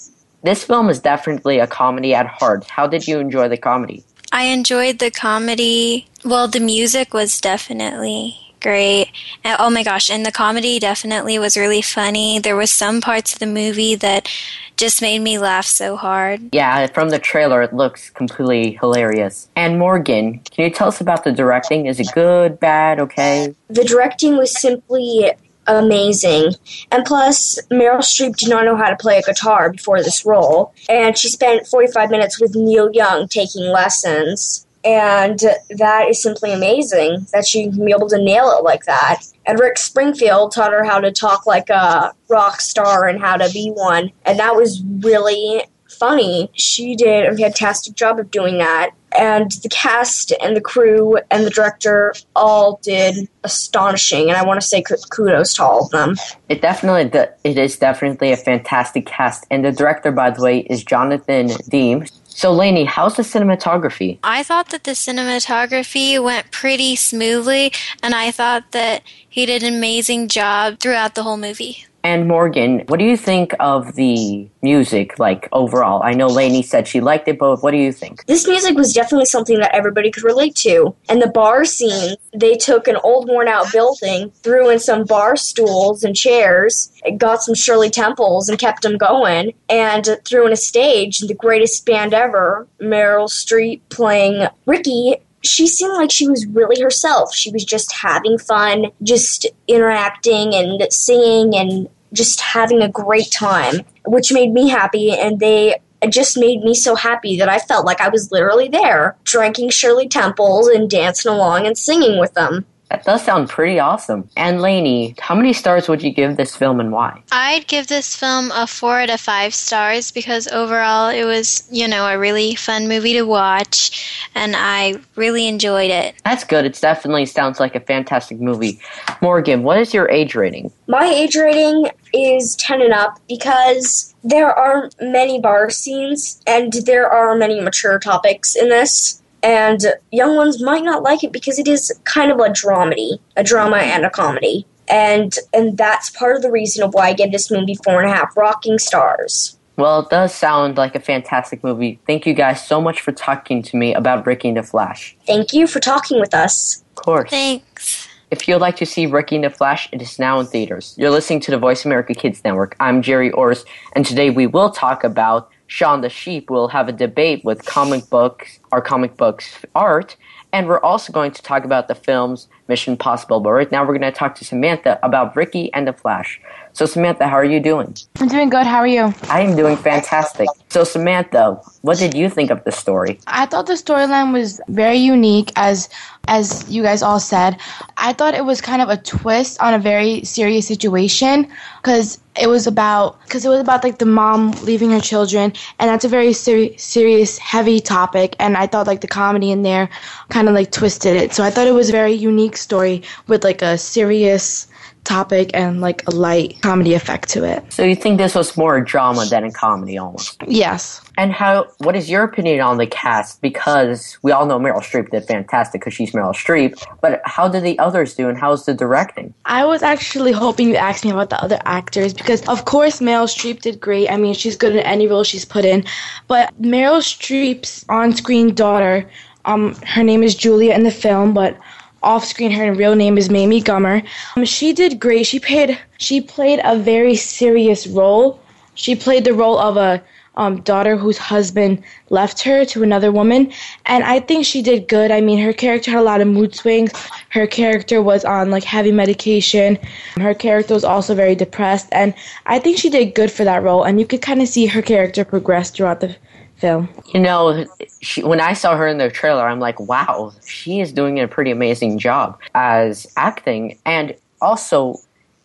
this 0.43 0.64
film 0.64 0.88
is 0.88 1.00
definitely 1.00 1.59
a 1.59 1.67
comedy 1.67 2.14
at 2.14 2.26
heart. 2.26 2.64
How 2.64 2.87
did 2.87 3.09
you 3.09 3.19
enjoy 3.19 3.49
the 3.49 3.57
comedy? 3.57 4.05
I 4.33 4.45
enjoyed 4.45 5.00
the 5.00 5.11
comedy. 5.11 6.07
Well, 6.25 6.49
the 6.49 6.61
music 6.61 7.12
was 7.12 7.40
definitely 7.40 8.50
great. 8.61 9.11
And, 9.43 9.57
oh 9.59 9.71
my 9.71 9.83
gosh, 9.83 10.11
and 10.11 10.25
the 10.25 10.33
comedy 10.33 10.79
definitely 10.79 11.38
was 11.38 11.57
really 11.57 11.83
funny. 11.83 12.38
There 12.38 12.57
was 12.57 12.71
some 12.71 13.00
parts 13.00 13.33
of 13.33 13.38
the 13.38 13.47
movie 13.47 13.95
that 13.97 14.29
just 14.76 15.02
made 15.02 15.21
me 15.21 15.38
laugh 15.38 15.67
so 15.67 15.97
hard. 15.97 16.55
Yeah, 16.55 16.87
from 16.87 17.11
the 17.11 17.19
trailer, 17.19 17.62
it 17.62 17.75
looks 17.75 18.11
completely 18.11 18.79
hilarious. 18.81 19.49
And 19.57 19.79
Morgan, 19.79 20.40
can 20.50 20.64
you 20.64 20.71
tell 20.71 20.88
us 20.88 21.00
about 21.00 21.25
the 21.25 21.33
directing? 21.33 21.87
Is 21.87 22.00
it 22.00 22.09
good, 22.14 22.59
bad, 22.61 22.99
okay? 23.00 23.55
The 23.69 23.85
directing 23.85 24.37
was 24.37 24.59
simply 24.59 25.33
amazing. 25.67 26.55
And 26.90 27.05
plus, 27.05 27.59
Meryl 27.71 27.99
Streep 27.99 28.37
did 28.37 28.49
not 28.49 28.64
know 28.64 28.76
how 28.76 28.88
to 28.88 28.97
play 28.97 29.19
a 29.19 29.23
guitar 29.23 29.71
before 29.71 30.02
this 30.02 30.25
role. 30.25 30.75
And 30.88 31.17
she 31.17 31.29
spent 31.29 31.67
45 31.67 32.11
minutes 32.11 32.40
with 32.40 32.55
Neil 32.55 32.90
Young 32.93 33.29
taking 33.29 33.64
lessons. 33.67 34.67
And 34.84 35.38
that 35.70 36.08
is 36.08 36.22
simply 36.22 36.52
amazing 36.52 37.26
that 37.32 37.46
she 37.46 37.70
can 37.70 37.84
be 37.84 37.92
able 37.92 38.08
to 38.08 38.18
nail 38.18 38.50
it 38.58 38.64
like 38.64 38.84
that. 38.87 39.22
And 39.46 39.58
Rick 39.58 39.78
Springfield 39.78 40.52
taught 40.52 40.72
her 40.72 40.84
how 40.84 41.00
to 41.00 41.10
talk 41.10 41.46
like 41.46 41.68
a 41.70 42.14
rock 42.28 42.60
star 42.60 43.06
and 43.06 43.20
how 43.20 43.37
to 43.37 43.50
be 43.52 43.70
one. 43.70 44.10
And 44.25 44.38
that 44.38 44.56
was 44.56 44.82
really 45.00 45.64
funny. 45.90 46.50
She 46.54 46.96
did 46.96 47.26
a 47.26 47.37
fantastic 47.37 47.94
job 47.94 48.18
of 48.18 48.30
doing 48.30 48.58
that. 48.58 48.90
And 49.18 49.50
the 49.62 49.68
cast 49.68 50.32
and 50.40 50.56
the 50.56 50.60
crew 50.60 51.18
and 51.32 51.44
the 51.44 51.50
director 51.50 52.14
all 52.37 52.78
did 52.82 53.28
astonishing. 53.42 54.28
And 54.28 54.37
I 54.37 54.44
want 54.44 54.60
to 54.60 54.66
say 54.66 54.84
kudos 55.10 55.54
to 55.54 55.64
all 55.64 55.84
of 55.87 55.90
them. 55.90 56.14
It 56.49 56.62
definitely 56.62 57.10
it 57.42 57.58
is 57.58 57.76
definitely 57.76 58.30
a 58.30 58.37
fantastic 58.37 59.06
cast. 59.06 59.46
And 59.50 59.64
the 59.64 59.72
director, 59.72 60.12
by 60.12 60.30
the 60.30 60.40
way, 60.40 60.60
is 60.60 60.84
Jonathan 60.84 61.50
Demme. 61.68 62.06
So, 62.32 62.52
Lainey, 62.52 62.84
how's 62.84 63.16
the 63.16 63.22
cinematography? 63.22 64.18
I 64.22 64.42
thought 64.42 64.70
that 64.70 64.84
the 64.84 64.92
cinematography 64.92 66.22
went 66.22 66.50
pretty 66.50 66.96
smoothly, 66.96 67.72
and 68.02 68.14
I 68.14 68.30
thought 68.30 68.72
that 68.72 69.02
he 69.28 69.46
did 69.46 69.62
an 69.62 69.75
amazing 69.75 70.28
job 70.28 70.78
throughout 70.78 71.14
the 71.14 71.22
whole 71.22 71.37
movie. 71.37 71.87
And 72.02 72.26
Morgan, 72.26 72.85
what 72.88 72.99
do 72.99 73.04
you 73.04 73.16
think 73.16 73.54
of 73.61 73.95
the 73.95 74.49
music, 74.62 75.19
like 75.19 75.49
overall? 75.52 76.02
I 76.02 76.12
know 76.12 76.28
Lainey 76.28 76.62
said 76.62 76.88
she 76.88 77.00
liked 77.00 77.28
it, 77.28 77.38
but 77.38 77.62
what 77.62 77.73
do 77.73 77.76
you 77.76 77.92
think? 77.92 78.25
This 78.26 78.47
music 78.49 78.75
was 78.76 78.92
definitely 78.92 79.26
something 79.26 79.59
that 79.59 79.75
everybody 79.75 80.11
could 80.11 80.25
relate 80.25 80.54
to. 80.57 80.95
And 81.09 81.21
the 81.21 81.28
bar 81.28 81.64
scene, 81.64 82.16
they 82.35 82.57
took 82.57 82.88
an 82.88 82.97
old 83.04 83.28
worn 83.28 83.49
out 83.49 83.71
building, 83.71 84.30
threw 84.42 84.71
in 84.71 84.78
some 84.78 85.04
bar 85.04 85.37
stools 85.37 86.02
and 86.02 86.16
chairs, 86.16 86.90
got 87.19 87.42
some 87.42 87.54
Shirley 87.54 87.90
Temples 87.90 88.49
and 88.49 88.59
kept 88.59 88.83
them 88.83 88.97
going, 88.97 89.52
and 89.69 90.19
threw 90.25 90.47
in 90.47 90.52
a 90.52 90.57
stage, 90.57 91.21
the 91.21 91.35
greatest 91.35 91.85
band 91.85 92.14
ever, 92.14 92.66
Meryl 92.80 93.28
Streep 93.28 93.80
playing 93.90 94.49
Ricky 94.64 95.16
she 95.42 95.66
seemed 95.66 95.94
like 95.94 96.11
she 96.11 96.28
was 96.28 96.47
really 96.47 96.80
herself. 96.82 97.35
She 97.35 97.50
was 97.50 97.64
just 97.64 97.92
having 97.92 98.38
fun, 98.38 98.87
just 99.02 99.47
interacting 99.68 100.54
and 100.54 100.92
singing 100.92 101.54
and 101.54 101.88
just 102.12 102.40
having 102.40 102.82
a 102.82 102.88
great 102.88 103.30
time, 103.30 103.80
which 104.04 104.32
made 104.32 104.52
me 104.52 104.68
happy. 104.68 105.12
And 105.12 105.40
they 105.40 105.80
just 106.09 106.38
made 106.38 106.62
me 106.62 106.75
so 106.75 106.94
happy 106.94 107.38
that 107.38 107.49
I 107.49 107.59
felt 107.59 107.87
like 107.87 108.00
I 108.00 108.09
was 108.09 108.32
literally 108.32 108.68
there, 108.68 109.16
drinking 109.25 109.70
Shirley 109.70 110.09
Temples 110.09 110.68
and 110.68 110.90
dancing 110.90 111.32
along 111.32 111.66
and 111.66 111.76
singing 111.76 112.18
with 112.18 112.35
them. 112.35 112.66
That 112.90 113.04
does 113.04 113.25
sound 113.25 113.49
pretty 113.49 113.78
awesome. 113.78 114.28
And 114.37 114.61
Lainey, 114.61 115.14
how 115.20 115.37
many 115.37 115.52
stars 115.52 115.88
would 115.88 116.02
you 116.02 116.12
give 116.12 116.37
this 116.37 116.56
film 116.56 116.80
and 116.80 116.90
why? 116.90 117.23
I'd 117.30 117.68
give 117.68 117.87
this 117.87 118.16
film 118.16 118.50
a 118.52 118.66
four 118.66 119.00
out 119.00 119.11
of 119.11 119.20
five 119.20 119.54
stars 119.54 120.11
because 120.11 120.49
overall 120.49 121.09
it 121.09 121.24
was, 121.24 121.68
you 121.70 121.87
know, 121.87 122.07
a 122.07 122.18
really 122.18 122.57
fun 122.57 122.88
movie 122.88 123.12
to 123.12 123.22
watch 123.22 124.26
and 124.35 124.57
I 124.57 124.96
really 125.14 125.46
enjoyed 125.46 125.92
it. 125.92 126.16
That's 126.24 126.42
good. 126.42 126.64
It 126.64 126.81
definitely 126.81 127.26
sounds 127.26 127.61
like 127.61 127.76
a 127.76 127.81
fantastic 127.81 128.40
movie. 128.40 128.81
Morgan, 129.22 129.62
what 129.62 129.79
is 129.79 129.94
your 129.94 130.11
age 130.11 130.35
rating? 130.35 130.72
My 130.88 131.07
age 131.07 131.37
rating 131.37 131.88
is 132.12 132.57
10 132.57 132.83
and 132.83 132.92
up 132.92 133.20
because 133.29 134.16
there 134.24 134.53
are 134.53 134.90
many 135.00 135.40
bar 135.40 135.70
scenes 135.70 136.42
and 136.44 136.72
there 136.72 137.09
are 137.09 137.37
many 137.37 137.61
mature 137.61 138.00
topics 138.00 138.57
in 138.57 138.68
this 138.68 139.19
and 139.42 139.81
young 140.11 140.37
ones 140.37 140.62
might 140.62 140.85
not 140.85 141.03
like 141.03 141.24
it 141.24 141.33
because 141.33 141.59
it 141.59 141.68
is 141.68 141.92
kind 142.05 142.31
of 142.31 142.38
a 142.38 142.48
dramedy, 142.50 143.18
a 143.37 143.44
drama 143.44 143.79
and 143.79 144.05
a 144.05 144.11
comedy. 144.11 144.66
And 144.88 145.35
and 145.53 145.79
that's 145.79 146.11
part 146.11 146.37
of 146.37 146.42
the 146.42 146.50
reason 146.50 146.83
of 146.83 146.94
why 146.94 147.09
I 147.09 147.12
gave 147.12 147.33
this 147.33 147.50
movie 147.50 147.76
four 147.85 148.00
and 148.03 148.11
a 148.11 148.14
half 148.14 148.37
rocking 148.37 148.79
stars. 148.79 149.57
Well, 149.76 150.00
it 150.00 150.11
does 150.11 150.35
sound 150.35 150.76
like 150.76 150.94
a 150.94 151.00
fantastic 151.00 151.64
movie. 151.64 151.98
Thank 152.07 152.26
you 152.26 152.35
guys 152.35 152.66
so 152.66 152.81
much 152.83 153.00
for 153.00 153.12
talking 153.12 153.62
to 153.62 153.76
me 153.76 153.94
about 153.94 154.26
Ricky 154.26 154.48
and 154.48 154.59
the 154.59 154.62
Flash. 154.62 155.16
Thank 155.26 155.55
you 155.55 155.66
for 155.66 155.81
talking 155.81 156.20
with 156.20 156.35
us. 156.35 156.85
Of 156.96 157.03
course. 157.03 157.31
Thanks. 157.31 158.07
If 158.31 158.46
you'd 158.46 158.59
like 158.59 158.76
to 158.76 158.87
see 158.87 159.07
Ricky 159.07 159.37
and 159.37 159.44
the 159.44 159.50
Flash, 159.50 159.88
it 159.90 160.03
is 160.03 160.18
now 160.18 160.38
in 160.38 160.46
theaters. 160.46 160.94
You're 160.98 161.11
listening 161.11 161.40
to 161.40 161.50
the 161.50 161.59
Voice 161.59 161.85
America 161.85 162.14
Kids 162.14 162.44
Network. 162.44 162.76
I'm 162.79 163.00
Jerry 163.00 163.31
Orris, 163.33 163.64
and 163.94 164.05
today 164.05 164.31
we 164.31 164.46
will 164.46 164.70
talk 164.70 165.03
about 165.03 165.50
Shaun 165.70 166.00
the 166.00 166.09
Sheep 166.09 166.50
will 166.50 166.66
have 166.66 166.88
a 166.88 166.92
debate 166.92 167.44
with 167.44 167.64
comic 167.64 168.11
books, 168.11 168.59
our 168.72 168.83
comic 168.83 169.16
books 169.16 169.64
art, 169.76 170.16
and 170.52 170.66
we're 170.66 170.80
also 170.80 171.12
going 171.12 171.30
to 171.30 171.40
talk 171.42 171.64
about 171.64 171.87
the 171.87 171.94
films 171.94 172.48
Mission 172.66 172.96
Possible. 172.96 173.38
But 173.38 173.52
right 173.52 173.70
now, 173.70 173.83
we're 173.83 173.96
going 173.96 174.00
to 174.00 174.11
talk 174.11 174.35
to 174.35 174.44
Samantha 174.44 174.98
about 175.04 175.37
Ricky 175.37 175.72
and 175.72 175.87
the 175.87 175.92
Flash. 175.92 176.40
So, 176.72 176.87
Samantha, 176.87 177.26
how 177.26 177.37
are 177.37 177.44
you 177.44 177.61
doing? 177.61 177.94
I'm 178.20 178.28
doing 178.28 178.48
good. 178.48 178.66
How 178.66 178.78
are 178.78 178.87
you? 178.87 179.12
I 179.28 179.40
am 179.40 179.56
doing 179.56 179.76
fantastic. 179.76 180.48
So, 180.68 180.85
Samantha, 180.85 181.61
what 181.83 181.98
did 181.98 182.14
you 182.14 182.28
think 182.28 182.50
of 182.50 182.62
the 182.64 182.72
story? 182.72 183.18
I 183.26 183.46
thought 183.46 183.66
the 183.66 183.74
storyline 183.74 184.33
was 184.33 184.61
very 184.68 184.96
unique, 184.96 185.52
as 185.56 185.88
as 186.28 186.68
you 186.70 186.83
guys 186.83 187.02
all 187.02 187.18
said. 187.18 187.59
I 187.96 188.12
thought 188.12 188.35
it 188.35 188.44
was 188.44 188.61
kind 188.61 188.80
of 188.80 188.88
a 188.88 188.96
twist 188.96 189.61
on 189.61 189.74
a 189.74 189.78
very 189.78 190.22
serious 190.24 190.68
situation 190.68 191.50
because 191.83 192.20
it 192.40 192.46
was 192.46 192.66
about 192.66 193.20
because 193.22 193.44
it 193.44 193.48
was 193.48 193.61
about 193.61 193.83
like 193.83 193.98
the 193.98 194.06
mom 194.06 194.52
leaving 194.62 194.90
her 194.92 195.00
children, 195.00 195.52
and 195.78 195.90
that's 195.90 196.04
a 196.04 196.09
very 196.09 196.33
ser- 196.33 196.76
serious, 196.78 197.37
heavy 197.38 197.80
topic. 197.80 198.37
And 198.38 198.56
I 198.56 198.66
thought 198.66 198.87
like 198.87 199.00
the 199.00 199.09
comedy 199.09 199.50
in 199.50 199.62
there 199.62 199.90
kind 200.28 200.48
of 200.48 200.54
like 200.54 200.70
twisted 200.70 201.16
it. 201.16 201.35
So 201.35 201.42
I 201.42 201.50
thought 201.50 201.66
it 201.66 201.74
was 201.74 201.88
a 201.88 201.92
very 201.92 202.12
unique 202.12 202.56
story 202.56 203.02
with 203.26 203.42
like 203.42 203.61
a 203.61 203.76
serious 203.76 204.68
topic 205.04 205.50
and 205.54 205.80
like 205.80 206.06
a 206.06 206.10
light 206.10 206.56
comedy 206.62 206.94
effect 206.94 207.28
to 207.30 207.44
it. 207.44 207.64
So 207.72 207.82
you 207.84 207.96
think 207.96 208.18
this 208.18 208.34
was 208.34 208.56
more 208.56 208.76
a 208.76 208.84
drama 208.84 209.26
than 209.26 209.44
a 209.44 209.50
comedy 209.50 209.98
almost? 209.98 210.42
Yes. 210.46 211.00
And 211.16 211.32
how? 211.32 211.68
What 211.78 211.96
is 211.96 212.08
your 212.08 212.24
opinion 212.24 212.60
on 212.60 212.78
the 212.78 212.86
cast? 212.86 213.40
Because 213.42 214.18
we 214.22 214.32
all 214.32 214.46
know 214.46 214.58
Meryl 214.58 214.80
Streep 214.80 215.10
did 215.10 215.24
fantastic 215.24 215.80
because 215.80 215.94
she's 215.94 216.12
Meryl 216.12 216.32
Streep. 216.32 216.82
But 217.00 217.20
how 217.24 217.48
did 217.48 217.62
the 217.62 217.78
others 217.78 218.14
do, 218.14 218.28
and 218.28 218.38
how's 218.38 218.64
the 218.64 218.74
directing? 218.74 219.34
I 219.44 219.64
was 219.64 219.82
actually 219.82 220.32
hoping 220.32 220.68
you 220.68 220.76
asked 220.76 221.04
me 221.04 221.10
about 221.10 221.30
the 221.30 221.42
other 221.42 221.58
actors 221.64 222.14
because, 222.14 222.46
of 222.48 222.64
course, 222.64 223.00
Meryl 223.00 223.26
Streep 223.26 223.60
did 223.60 223.80
great. 223.80 224.08
I 224.10 224.16
mean, 224.16 224.34
she's 224.34 224.56
good 224.56 224.74
in 224.74 224.82
any 224.82 225.06
role 225.06 225.24
she's 225.24 225.44
put 225.44 225.64
in. 225.64 225.84
But 226.26 226.54
Meryl 226.60 227.02
Streep's 227.02 227.84
on-screen 227.88 228.54
daughter, 228.54 229.08
um, 229.44 229.74
her 229.86 230.02
name 230.02 230.22
is 230.22 230.34
Julia 230.34 230.74
in 230.74 230.84
the 230.84 230.90
film, 230.90 231.34
but 231.34 231.58
off 232.02 232.24
screen 232.24 232.50
her 232.50 232.72
real 232.72 232.94
name 232.94 233.18
is 233.18 233.30
Mamie 233.30 233.62
Gummer. 233.62 234.04
Um, 234.36 234.44
she 234.44 234.72
did 234.72 235.00
great. 235.00 235.26
She 235.26 235.38
played 235.38 235.78
she 235.98 236.20
played 236.20 236.60
a 236.64 236.78
very 236.78 237.14
serious 237.14 237.86
role. 237.86 238.40
She 238.74 238.94
played 238.94 239.24
the 239.24 239.34
role 239.34 239.58
of 239.58 239.76
a 239.76 240.02
um, 240.36 240.60
daughter 240.62 240.96
whose 240.96 241.18
husband 241.18 241.82
left 242.08 242.40
her 242.42 242.64
to 242.64 242.82
another 242.82 243.12
woman, 243.12 243.52
and 243.84 244.04
I 244.04 244.20
think 244.20 244.46
she 244.46 244.62
did 244.62 244.88
good. 244.88 245.10
I 245.10 245.20
mean, 245.20 245.38
her 245.38 245.52
character 245.52 245.90
had 245.90 246.00
a 246.00 246.02
lot 246.02 246.20
of 246.20 246.28
mood 246.28 246.54
swings. 246.54 246.92
Her 247.30 247.46
character 247.46 248.00
was 248.00 248.24
on 248.24 248.50
like 248.50 248.64
heavy 248.64 248.92
medication. 248.92 249.78
Her 250.16 250.32
character 250.32 250.72
was 250.72 250.84
also 250.84 251.14
very 251.14 251.34
depressed, 251.34 251.88
and 251.92 252.14
I 252.46 252.58
think 252.58 252.78
she 252.78 252.88
did 252.88 253.14
good 253.14 253.30
for 253.30 253.44
that 253.44 253.62
role. 253.62 253.82
And 253.82 254.00
you 254.00 254.06
could 254.06 254.22
kind 254.22 254.40
of 254.40 254.48
see 254.48 254.66
her 254.66 254.82
character 254.82 255.24
progress 255.24 255.70
throughout 255.70 256.00
the 256.00 256.16
film. 256.61 256.88
You 257.12 257.20
know, 257.20 257.66
she, 258.01 258.23
when 258.23 258.40
I 258.40 258.53
saw 258.53 258.77
her 258.77 258.87
in 258.87 258.99
the 258.99 259.11
trailer, 259.11 259.46
I'm 259.49 259.61
like, 259.61 259.81
wow, 259.81 260.33
she 260.46 260.81
is 260.81 260.92
doing 260.92 261.18
a 261.18 261.27
pretty 261.27 261.51
amazing 261.51 261.99
job 261.99 262.38
as 262.55 263.07
acting. 263.16 263.79
And 263.85 264.14
also, 264.40 264.96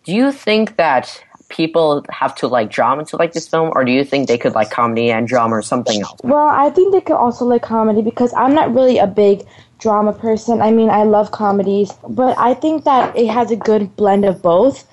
do 0.04 0.14
you 0.14 0.32
think 0.32 0.78
that 0.78 1.24
people 1.50 2.04
have 2.10 2.36
to 2.36 2.48
like 2.48 2.70
drama 2.70 3.06
to 3.06 3.18
like 3.18 3.34
this 3.34 3.48
film, 3.48 3.72
or 3.76 3.86
do 3.86 3.92
you 3.92 4.04
think 4.04 4.28
they 4.28 4.38
could 4.38 4.54
like 4.54 4.70
comedy 4.72 5.12
and 5.12 5.28
drama 5.28 5.56
or 5.56 5.62
something 5.62 6.02
else? 6.02 6.20
Well, 6.24 6.48
I 6.48 6.70
think 6.70 6.94
they 6.94 7.02
could 7.02 7.16
also 7.16 7.46
like 7.46 7.62
comedy 7.62 8.02
because 8.02 8.34
I'm 8.34 8.54
not 8.54 8.74
really 8.74 8.98
a 8.98 9.08
big 9.08 9.46
drama 9.80 10.14
person. 10.14 10.62
I 10.62 10.72
mean, 10.72 10.90
I 10.90 11.04
love 11.04 11.32
comedies, 11.32 11.92
but 12.08 12.38
I 12.38 12.54
think 12.54 12.84
that 12.86 13.16
it 13.16 13.28
has 13.28 13.52
a 13.52 13.56
good 13.56 13.96
blend 13.96 14.26
of 14.26 14.42
both. 14.42 14.88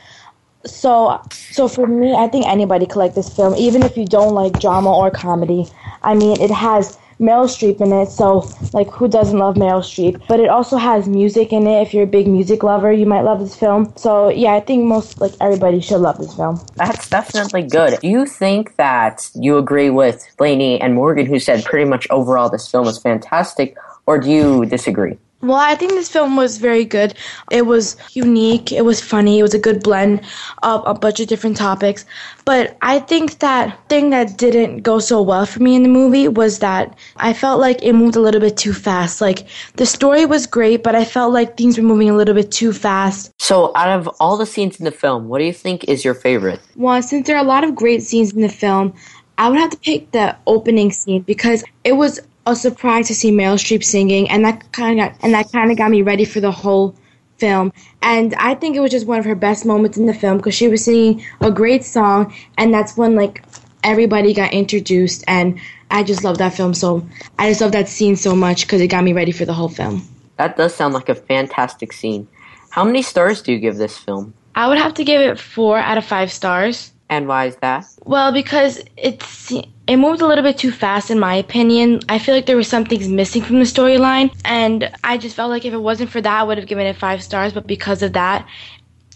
So, 0.65 1.21
so 1.31 1.69
for 1.69 1.87
me, 1.87 2.15
I 2.15 2.29
think 2.29 2.47
anybody 2.47 2.87
could 2.87 2.99
like 2.99 3.15
this 3.15 3.35
film, 3.35 3.55
even 3.57 3.83
if 3.83 3.97
you 3.97 4.05
don't 4.05 4.35
like 4.35 4.61
drama 4.61 4.93
or 4.93 5.11
comedy. 5.11 5.67
I 6.03 6.15
mean, 6.15 6.41
it 6.41 6.51
has 6.51 6.99
Meryl 7.23 7.47
Streep 7.47 7.81
in 7.81 7.93
it, 7.93 8.11
so 8.11 8.49
like 8.73 8.91
who 8.91 9.07
doesn't 9.09 9.39
love 9.39 9.55
Meryl 9.55 9.81
Streep? 9.81 10.21
But 10.27 10.41
it 10.41 10.49
also 10.49 10.77
has 10.77 11.09
music 11.09 11.53
in 11.53 11.67
it. 11.67 11.83
If 11.83 11.95
you're 11.95 12.05
a 12.05 12.15
big 12.19 12.27
music 12.27 12.65
lover, 12.65 12.93
you 12.93 13.07
might 13.07 13.23
love 13.23 13.39
this 13.39 13.55
film. 13.55 13.93
So 13.97 14.29
yeah, 14.29 14.55
I 14.55 14.61
think 14.61 14.85
most 14.85 15.21
like 15.21 15.33
everybody 15.41 15.81
should 15.81 16.01
love 16.01 16.19
this 16.19 16.35
film. 16.35 16.61
That's 16.75 17.09
definitely 17.09 17.63
good. 17.63 18.01
Do 18.01 18.09
you 18.09 18.27
think 18.27 18.77
that 18.77 19.31
you 19.35 19.57
agree 19.57 19.91
with 19.91 20.27
Lainey 20.41 20.81
and 20.81 20.95
Morgan, 20.95 21.27
who 21.27 21.39
said 21.39 21.65
pretty 21.65 21.89
much 21.89 22.09
overall 22.11 22.49
this 22.49 22.69
film 22.69 22.89
is 22.89 22.99
fantastic, 22.99 23.77
or 24.07 24.19
do 24.19 24.29
you 24.29 24.67
disagree? 24.67 25.17
Well, 25.43 25.59
I 25.59 25.75
think 25.75 25.93
this 25.93 26.09
film 26.09 26.37
was 26.37 26.59
very 26.59 26.85
good. 26.85 27.15
It 27.51 27.67
was 27.67 27.97
unique. 28.13 28.71
It 28.71 28.85
was 28.85 29.01
funny. 29.01 29.41
It 29.41 29.43
was 29.43 29.55
a 29.55 29.59
good 29.59 29.83
blend 29.83 30.21
of 30.63 30.85
a 30.87 30.95
bunch 30.95 31.19
of 31.19 31.27
different 31.27 31.57
topics. 31.57 32.05
But 32.45 32.77
I 32.81 33.01
think 33.01 33.41
that 33.41 33.77
thing 33.89 34.11
that 34.11 34.39
didn't 34.39 34.83
go 34.83 35.01
so 35.01 35.21
well 35.21 35.45
for 35.45 35.61
me 35.61 35.75
in 35.75 35.83
the 35.83 35.89
movie 35.89 36.29
was 36.29 36.61
that 36.61 36.97
I 37.17 37.33
felt 37.33 37.61
like 37.61 37.83
it 37.83 37.93
moved 37.95 38.15
a 38.15 38.21
little 38.21 38.41
bit 38.41 38.57
too 38.57 38.73
fast. 38.73 39.21
Like 39.21 39.49
the 39.75 39.87
story 39.87 40.27
was 40.27 40.47
great, 40.47 40.85
but 40.85 40.95
I 40.95 41.05
felt 41.05 41.33
like 41.33 41.57
things 41.57 41.77
were 41.77 41.85
moving 41.85 42.09
a 42.09 42.15
little 42.15 42.35
bit 42.35 42.53
too 42.53 42.73
fast. 42.73 43.33
So, 43.41 43.73
out 43.75 43.89
of 43.89 44.07
all 44.21 44.37
the 44.37 44.47
scenes 44.47 44.79
in 44.79 44.85
the 44.85 44.93
film, 44.93 45.27
what 45.27 45.41
do 45.41 45.45
you 45.45 45.53
think 45.53 45.85
is 45.85 46.05
your 46.05 46.15
favorite? 46.15 46.61
Well, 46.77 47.03
since 47.03 47.27
there 47.27 47.37
are 47.37 47.45
a 47.45 47.49
lot 47.49 47.65
of 47.65 47.75
great 47.75 48.05
scenes 48.05 48.33
in 48.33 48.43
the 48.43 48.49
film, 48.49 48.95
I 49.39 49.49
would 49.49 49.59
have 49.59 49.71
to 49.71 49.79
pick 49.79 50.13
the 50.13 50.37
opening 50.47 50.93
scene 50.93 51.23
because 51.23 51.65
it 51.83 51.95
was 51.95 52.21
a 52.47 52.57
surprise 52.57 53.09
to 53.09 53.15
see 53.15 53.31
Meryl 53.31 53.55
Streep 53.55 53.85
singing, 53.85 54.29
and 54.31 54.45
that 54.45 54.73
kind 54.73 55.01
of 55.01 55.13
and 55.23 55.35
that 55.35 55.51
kind 55.53 55.71
of 55.71 55.79
got 55.79 55.91
me 55.91 56.03
ready 56.03 56.25
for 56.25 56.41
the 56.41 56.51
whole 56.51 56.95
film. 57.39 57.73
And 58.03 58.35
I 58.35 58.55
think 58.55 58.77
it 58.77 58.81
was 58.81 58.91
just 58.91 59.07
one 59.07 59.19
of 59.19 59.25
her 59.25 59.35
best 59.35 59.65
moments 59.65 59.97
in 59.97 60.07
the 60.07 60.15
film 60.15 60.37
because 60.39 60.55
she 60.55 60.69
was 60.69 60.85
singing 60.85 61.25
a 61.41 61.51
great 61.51 61.85
song, 61.85 62.35
and 62.59 62.73
that's 62.73 62.97
when 62.97 63.15
like 63.15 63.45
everybody 63.85 64.35
got 64.35 64.53
introduced, 64.53 65.25
and 65.27 65.61
I 65.91 66.03
just 66.03 66.25
love 66.25 66.39
that 66.39 66.55
film 66.55 66.75
so. 66.75 67.07
I 67.39 67.49
just 67.49 67.61
love 67.61 67.73
that 67.73 67.89
scene 67.89 68.17
so 68.17 68.35
much 68.35 68.63
because 68.63 68.81
it 68.81 68.89
got 68.89 69.05
me 69.05 69.13
ready 69.13 69.33
for 69.33 69.45
the 69.45 69.55
whole 69.55 69.69
film. 69.69 70.07
That 70.37 70.57
does 70.57 70.75
sound 70.75 70.95
like 70.95 71.09
a 71.09 71.15
fantastic 71.15 71.93
scene. 71.93 72.27
How 72.71 72.85
many 72.85 73.03
stars 73.03 73.43
do 73.43 73.53
you 73.53 73.59
give 73.59 73.77
this 73.77 73.99
film? 73.99 74.35
I 74.55 74.69
would 74.69 74.79
have 74.79 74.95
to 74.95 75.05
give 75.05 75.21
it 75.21 75.39
four 75.39 75.79
out 75.79 75.99
of 75.99 76.05
five 76.05 76.33
stars. 76.33 76.92
And 77.13 77.29
why 77.29 77.45
is 77.45 77.57
that? 77.57 77.85
Well, 78.07 78.33
because 78.33 78.81
it's 78.97 79.53
it 79.87 79.97
moved 79.99 80.23
a 80.23 80.27
little 80.27 80.43
bit 80.43 80.57
too 80.57 80.73
fast 80.73 81.11
in 81.11 81.21
my 81.21 81.35
opinion. 81.35 82.01
I 82.09 82.19
feel 82.19 82.35
like 82.35 82.47
there 82.47 82.57
were 82.57 82.63
some 82.63 82.87
things 82.87 83.07
missing 83.07 83.43
from 83.43 83.59
the 83.59 83.67
storyline, 83.67 84.35
and 84.47 84.91
I 85.05 85.19
just 85.19 85.37
felt 85.37 85.51
like 85.51 85.67
if 85.67 85.75
it 85.75 85.83
wasn't 85.83 86.09
for 86.09 86.23
that, 86.23 86.41
I 86.41 86.43
would 86.43 86.57
have 86.57 86.67
given 86.67 86.87
it 86.87 86.97
five 86.97 87.23
stars. 87.23 87.53
But 87.53 87.67
because 87.67 88.03
of 88.03 88.15
that, 88.15 88.49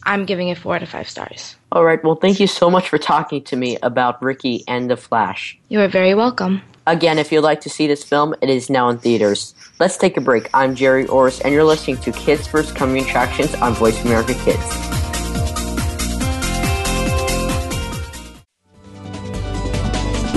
I'm 0.02 0.26
giving 0.26 0.48
it 0.48 0.59
four 0.59 0.74
out 0.76 0.82
of 0.82 0.90
five 0.90 1.09
stars. 1.09 1.56
All 1.72 1.87
right. 1.87 2.04
Well, 2.04 2.16
thank 2.16 2.38
you 2.38 2.46
so 2.46 2.68
much 2.68 2.90
for 2.90 2.98
talking 2.98 3.42
to 3.44 3.56
me 3.56 3.78
about 3.82 4.22
Ricky 4.22 4.62
and 4.68 4.90
the 4.90 4.98
Flash. 4.98 5.59
You 5.70 5.80
are 5.80 5.88
very 5.88 6.14
welcome. 6.14 6.61
Again, 6.87 7.18
if 7.18 7.32
you'd 7.32 7.40
like 7.40 7.62
to 7.62 7.70
see 7.70 7.87
this 7.87 8.04
film, 8.04 8.35
it 8.42 8.50
is 8.50 8.68
now 8.68 8.90
in 8.90 8.98
theaters. 8.98 9.54
Let's 9.80 9.96
take 9.96 10.18
a 10.18 10.20
break. 10.20 10.50
I'm 10.52 10.74
Jerry 10.74 11.06
Orris, 11.06 11.40
and 11.40 11.54
you're 11.54 11.64
listening 11.64 11.96
to 12.02 12.12
Kids 12.12 12.46
First 12.46 12.76
Coming 12.76 13.02
Attractions 13.04 13.54
on 13.54 13.72
Voice 13.72 14.04
America 14.04 14.35
Kids. 14.44 15.06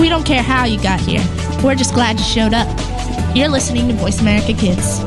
We 0.00 0.08
don't 0.08 0.24
care 0.24 0.42
how 0.42 0.64
you 0.64 0.82
got 0.82 0.98
here. 0.98 1.22
We're 1.62 1.74
just 1.74 1.92
glad 1.92 2.18
you 2.18 2.24
showed 2.24 2.54
up. 2.54 2.66
You're 3.36 3.50
listening 3.50 3.86
to 3.88 3.94
Voice 3.94 4.18
America 4.22 4.54
Kids. 4.54 4.98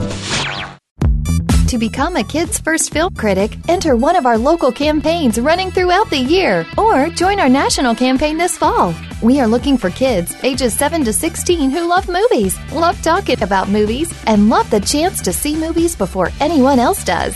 To 1.72 1.80
become 1.80 2.16
a 2.16 2.24
Kids 2.24 2.60
First 2.60 2.94
Film 2.94 3.12
Critic, 3.16 3.58
enter 3.68 3.96
one 3.96 4.16
of 4.16 4.28
our 4.28 4.38
local 4.38 4.72
campaigns 4.72 5.40
running 5.40 5.72
throughout 5.72 6.12
the 6.12 6.20
year 6.20 6.64
or 6.78 7.10
join 7.10 7.40
our 7.40 7.50
national 7.50 7.96
campaign 7.96 8.38
this 8.38 8.56
fall. 8.56 8.94
We 9.24 9.40
are 9.40 9.48
looking 9.48 9.80
for 9.80 9.90
kids 9.90 10.36
ages 10.44 10.78
7 10.78 11.04
to 11.06 11.12
16 11.12 11.72
who 11.72 11.90
love 11.90 12.08
movies, 12.08 12.56
love 12.72 13.02
talking 13.02 13.42
about 13.42 13.70
movies, 13.70 14.14
and 14.28 14.48
love 14.48 14.70
the 14.70 14.82
chance 14.82 15.20
to 15.24 15.34
see 15.34 15.56
movies 15.56 15.96
before 15.96 16.30
anyone 16.40 16.78
else 16.78 17.04
does. 17.04 17.36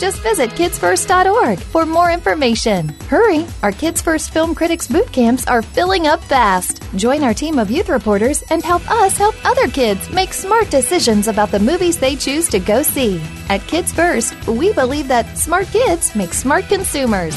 Just 0.00 0.22
visit 0.22 0.48
kidsfirst.org 0.52 1.58
for 1.58 1.84
more 1.84 2.10
information. 2.10 2.88
Hurry! 3.10 3.46
Our 3.62 3.70
Kids 3.70 4.00
First 4.00 4.30
Film 4.30 4.54
Critics 4.54 4.88
boot 4.88 5.12
camps 5.12 5.46
are 5.46 5.60
filling 5.60 6.06
up 6.06 6.24
fast. 6.24 6.82
Join 6.96 7.22
our 7.22 7.34
team 7.34 7.58
of 7.58 7.70
youth 7.70 7.90
reporters 7.90 8.42
and 8.48 8.64
help 8.64 8.90
us 8.90 9.18
help 9.18 9.34
other 9.44 9.68
kids 9.68 10.08
make 10.08 10.32
smart 10.32 10.70
decisions 10.70 11.28
about 11.28 11.50
the 11.50 11.58
movies 11.58 11.98
they 11.98 12.16
choose 12.16 12.48
to 12.48 12.58
go 12.58 12.82
see. 12.82 13.20
At 13.50 13.60
Kids 13.66 13.92
First, 13.92 14.34
we 14.46 14.72
believe 14.72 15.06
that 15.08 15.36
smart 15.36 15.66
kids 15.66 16.16
make 16.16 16.32
smart 16.32 16.66
consumers. 16.68 17.36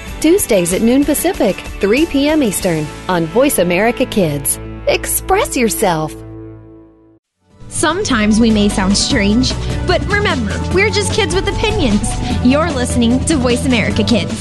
Tuesdays 0.21 0.71
at 0.71 0.83
noon 0.83 1.03
Pacific, 1.03 1.55
3 1.55 2.05
p.m. 2.05 2.43
Eastern 2.43 2.85
on 3.09 3.25
Voice 3.25 3.57
America 3.57 4.05
Kids. 4.05 4.59
Express 4.85 5.57
yourself. 5.57 6.13
Sometimes 7.69 8.39
we 8.39 8.51
may 8.51 8.69
sound 8.69 8.95
strange, 8.95 9.51
but 9.87 9.99
remember, 10.05 10.53
we're 10.75 10.91
just 10.91 11.13
kids 11.13 11.33
with 11.33 11.47
opinions. 11.47 12.07
You're 12.45 12.69
listening 12.69 13.19
to 13.25 13.35
Voice 13.35 13.65
America 13.65 14.03
Kids. 14.03 14.31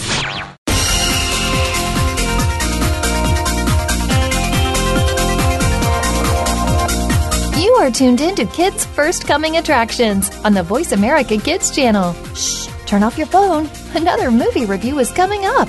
You 7.59 7.73
are 7.77 7.91
tuned 7.91 8.21
in 8.21 8.35
to 8.35 8.45
Kids 8.45 8.85
First 8.85 9.27
Coming 9.27 9.57
Attractions 9.57 10.29
on 10.45 10.53
the 10.53 10.63
Voice 10.63 10.93
America 10.93 11.39
Kids 11.39 11.75
channel. 11.75 12.13
Shh, 12.35 12.67
turn 12.85 13.03
off 13.03 13.17
your 13.17 13.29
phone. 13.29 13.71
Another 13.95 14.31
movie 14.31 14.67
review 14.67 14.99
is 15.01 15.11
coming 15.11 15.45
up. 15.45 15.69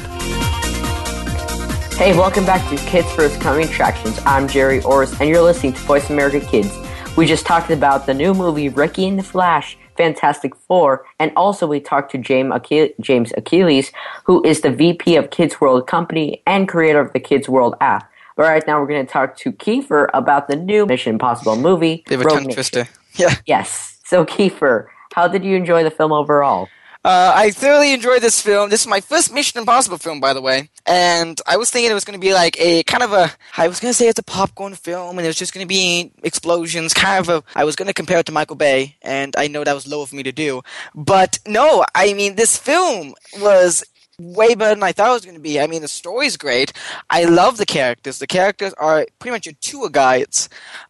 Hey, 1.98 2.16
welcome 2.18 2.46
back 2.46 2.68
to 2.70 2.76
Kids 2.86 3.12
First 3.14 3.40
Coming 3.42 3.68
Attractions. 3.68 4.20
I'm 4.26 4.48
Jerry 4.48 4.82
Orris, 4.84 5.20
and 5.20 5.30
you're 5.30 5.42
listening 5.42 5.74
to 5.74 5.80
Voice 5.82 6.10
America 6.10 6.40
Kids. 6.40 6.72
We 7.18 7.26
just 7.26 7.46
talked 7.46 7.70
about 7.72 8.06
the 8.06 8.14
new 8.14 8.34
movie 8.34 8.70
Ricky 8.70 9.08
and 9.08 9.18
the 9.20 9.24
Flash, 9.24 9.78
Fantastic 9.98 10.56
Four, 10.56 11.06
and 11.20 11.32
also 11.36 11.68
we 11.68 11.80
talked 11.80 12.12
to 12.12 12.18
James, 12.18 12.52
Achille- 12.54 12.94
James 13.00 13.34
Achilles, 13.38 13.92
who 14.26 14.44
is 14.46 14.62
the 14.62 14.72
VP 14.72 15.16
of 15.16 15.30
Kids 15.32 15.60
World 15.60 15.88
Company 15.88 16.42
and 16.46 16.68
creator 16.68 17.00
of 17.02 17.14
the 17.14 17.20
Kids 17.20 17.50
World 17.50 17.76
app. 17.82 18.10
But 18.36 18.44
right 18.44 18.66
now, 18.66 18.80
we're 18.80 18.88
going 18.88 19.06
to 19.06 19.12
talk 19.12 19.36
to 19.38 19.52
Kiefer 19.52 20.10
about 20.14 20.48
the 20.48 20.56
new 20.56 20.86
Mission 20.86 21.14
Impossible 21.14 21.56
movie. 21.56 22.04
They 22.08 22.16
have 22.18 22.26
a 22.26 22.30
tongue 22.30 22.50
twister. 22.50 22.88
Yeah. 23.16 23.36
Yes. 23.46 24.00
So, 24.06 24.24
Kiefer, 24.26 24.88
how 25.14 25.28
did 25.28 25.44
you 25.44 25.58
enjoy 25.58 25.84
the 25.84 25.92
film 25.92 26.14
overall? 26.14 26.70
Uh, 27.04 27.34
I 27.36 27.50
thoroughly 27.50 27.94
enjoyed 27.94 28.22
this 28.22 28.40
film. 28.40 28.70
This 28.70 28.82
is 28.82 28.88
my 28.88 29.02
first 29.02 29.34
Mission 29.34 29.60
Impossible 29.60 29.98
film, 29.98 30.20
by 30.20 30.34
the 30.34 30.42
way. 30.42 30.70
And 30.86 31.42
I 31.48 31.58
was 31.58 31.72
thinking 31.72 31.90
it 31.90 31.96
was 31.96 32.06
going 32.06 32.20
to 32.20 32.24
be 32.24 32.34
like 32.34 32.60
a 32.60 32.84
kind 32.84 33.02
of 33.02 33.12
a. 33.12 33.32
I 33.58 33.68
was 33.68 33.80
going 33.80 33.90
to 33.90 33.98
say 33.98 34.08
it's 34.08 34.20
a 34.20 34.24
popcorn 34.24 34.76
film, 34.76 35.18
and 35.18 35.26
it 35.26 35.30
was 35.30 35.38
just 35.38 35.52
going 35.52 35.64
to 35.64 35.68
be 35.68 36.12
explosions. 36.22 36.94
Kind 36.94 37.28
of 37.28 37.30
a. 37.30 37.44
I 37.58 37.64
was 37.64 37.76
going 37.76 37.88
to 37.88 37.94
compare 37.94 38.20
it 38.20 38.28
to 38.28 38.32
Michael 38.32 38.56
Bay, 38.56 38.98
and 39.02 39.36
I 39.36 39.48
know 39.48 39.64
that 39.64 39.74
was 39.74 39.88
low 39.88 40.04
of 40.04 40.14
me 40.14 40.22
to 40.22 40.32
do. 40.32 40.62
But 40.94 41.40
no, 41.48 41.84
I 41.96 42.14
mean, 42.14 42.36
this 42.36 42.56
film 42.56 43.16
was 43.40 43.84
way 44.20 44.54
better 44.54 44.76
than 44.76 44.84
I 44.84 44.92
thought 44.92 45.10
it 45.10 45.14
was 45.14 45.26
going 45.26 45.36
to 45.38 45.42
be. 45.42 45.60
I 45.60 45.66
mean, 45.66 45.82
the 45.82 45.88
story's 45.88 46.38
great. 46.38 46.72
I 47.10 47.24
love 47.24 47.58
the 47.58 47.66
characters. 47.66 48.20
The 48.20 48.28
characters 48.28 48.74
are 48.74 49.08
pretty 49.18 49.34
much 49.34 49.48
your 49.48 49.56
tour 49.62 49.90
guides. 49.90 50.50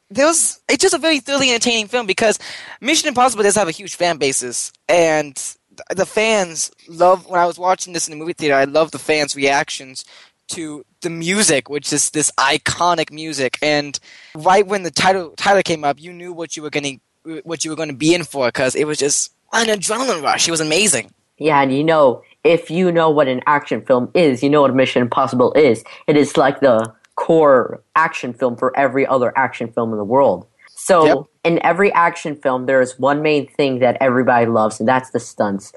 There 0.09 0.25
was, 0.25 0.59
it's 0.67 0.81
just 0.81 0.93
a 0.93 0.97
very 0.97 1.21
thoroughly 1.21 1.51
entertaining 1.51 1.87
film 1.87 2.05
because 2.05 2.37
Mission 2.81 3.07
Impossible 3.07 3.43
does 3.43 3.55
have 3.55 3.69
a 3.69 3.71
huge 3.71 3.95
fan 3.95 4.17
bases, 4.17 4.73
and 4.89 5.41
the 5.89 6.05
fans 6.05 6.71
love. 6.87 7.27
When 7.27 7.39
I 7.39 7.45
was 7.45 7.57
watching 7.57 7.93
this 7.93 8.07
in 8.07 8.11
the 8.11 8.17
movie 8.17 8.33
theater, 8.33 8.55
I 8.55 8.65
love 8.65 8.91
the 8.91 8.99
fans' 8.99 9.35
reactions 9.35 10.05
to 10.49 10.85
the 11.01 11.09
music, 11.09 11.69
which 11.69 11.91
is 11.93 12.09
this 12.11 12.31
iconic 12.37 13.11
music. 13.11 13.57
And 13.61 13.97
right 14.35 14.65
when 14.65 14.83
the 14.83 14.91
title 14.91 15.31
title 15.37 15.63
came 15.63 15.83
up, 15.83 16.01
you 16.01 16.13
knew 16.13 16.33
what 16.33 16.55
you 16.55 16.63
were 16.63 16.69
going 16.69 16.99
to 17.25 17.41
what 17.43 17.63
you 17.63 17.71
were 17.71 17.77
going 17.77 17.89
to 17.89 17.95
be 17.95 18.13
in 18.13 18.23
for 18.23 18.47
because 18.47 18.75
it 18.75 18.85
was 18.85 18.97
just 18.97 19.31
an 19.53 19.67
adrenaline 19.67 20.23
rush. 20.23 20.47
It 20.47 20.51
was 20.51 20.61
amazing. 20.61 21.11
Yeah, 21.37 21.61
and 21.61 21.73
you 21.73 21.83
know, 21.83 22.21
if 22.43 22.69
you 22.69 22.91
know 22.91 23.09
what 23.09 23.27
an 23.27 23.41
action 23.47 23.83
film 23.83 24.11
is, 24.13 24.43
you 24.43 24.49
know 24.49 24.61
what 24.61 24.75
Mission 24.75 25.01
Impossible 25.01 25.53
is. 25.53 25.83
It 26.07 26.17
is 26.17 26.37
like 26.37 26.59
the 26.59 26.93
core 27.15 27.83
action 27.95 28.33
film 28.33 28.55
for 28.55 28.75
every 28.77 29.05
other 29.05 29.35
action 29.37 29.71
film 29.71 29.91
in 29.91 29.97
the 29.97 30.03
world. 30.03 30.47
So, 30.69 31.05
Yep. 31.05 31.17
In 31.43 31.63
every 31.63 31.91
action 31.93 32.35
film, 32.35 32.65
there 32.65 32.81
is 32.81 32.99
one 32.99 33.21
main 33.21 33.47
thing 33.47 33.79
that 33.79 33.97
everybody 33.99 34.45
loves, 34.45 34.79
and 34.79 34.87
that's 34.87 35.11
the 35.11 35.19
stunts. 35.19 35.73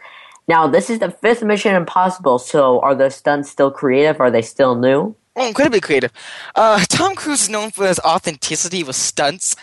Now, 0.46 0.66
this 0.66 0.90
is 0.90 0.98
the 0.98 1.10
fifth 1.10 1.42
Mission 1.42 1.74
Impossible, 1.74 2.38
so 2.38 2.80
are 2.80 2.94
the 2.94 3.10
stunts 3.10 3.50
still 3.50 3.70
creative? 3.70 4.20
Are 4.20 4.30
they 4.30 4.42
still 4.42 4.74
new? 4.74 5.16
Oh, 5.36 5.48
incredibly 5.48 5.80
creative. 5.80 6.12
Uh, 6.54 6.84
Tom 6.88 7.14
Cruise 7.14 7.42
is 7.42 7.48
known 7.48 7.70
for 7.70 7.86
his 7.86 7.98
authenticity 8.00 8.84
with 8.84 8.96
stunts, 8.96 9.56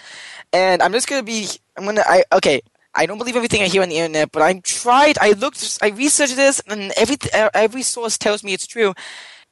and 0.52 0.82
I'm 0.82 0.92
just 0.92 1.08
gonna 1.08 1.24
be. 1.24 1.48
I'm 1.78 1.86
gonna. 1.86 2.04
I 2.06 2.24
okay. 2.34 2.62
I 2.94 3.06
don't 3.06 3.18
believe 3.18 3.38
everything 3.38 3.62
I 3.62 3.68
hear 3.68 3.82
on 3.84 3.88
the 3.88 3.98
internet, 3.98 4.34
but 4.34 4.42
I 4.42 4.60
tried. 4.60 5.18
I 5.22 5.32
looked. 5.32 5.80
I 5.82 5.90
researched 5.90 6.36
this, 6.36 6.62
and 6.68 6.92
every 6.98 7.16
every 7.32 7.84
source 7.84 8.18
tells 8.18 8.44
me 8.44 8.54
it's 8.54 8.68
true. 8.68 8.94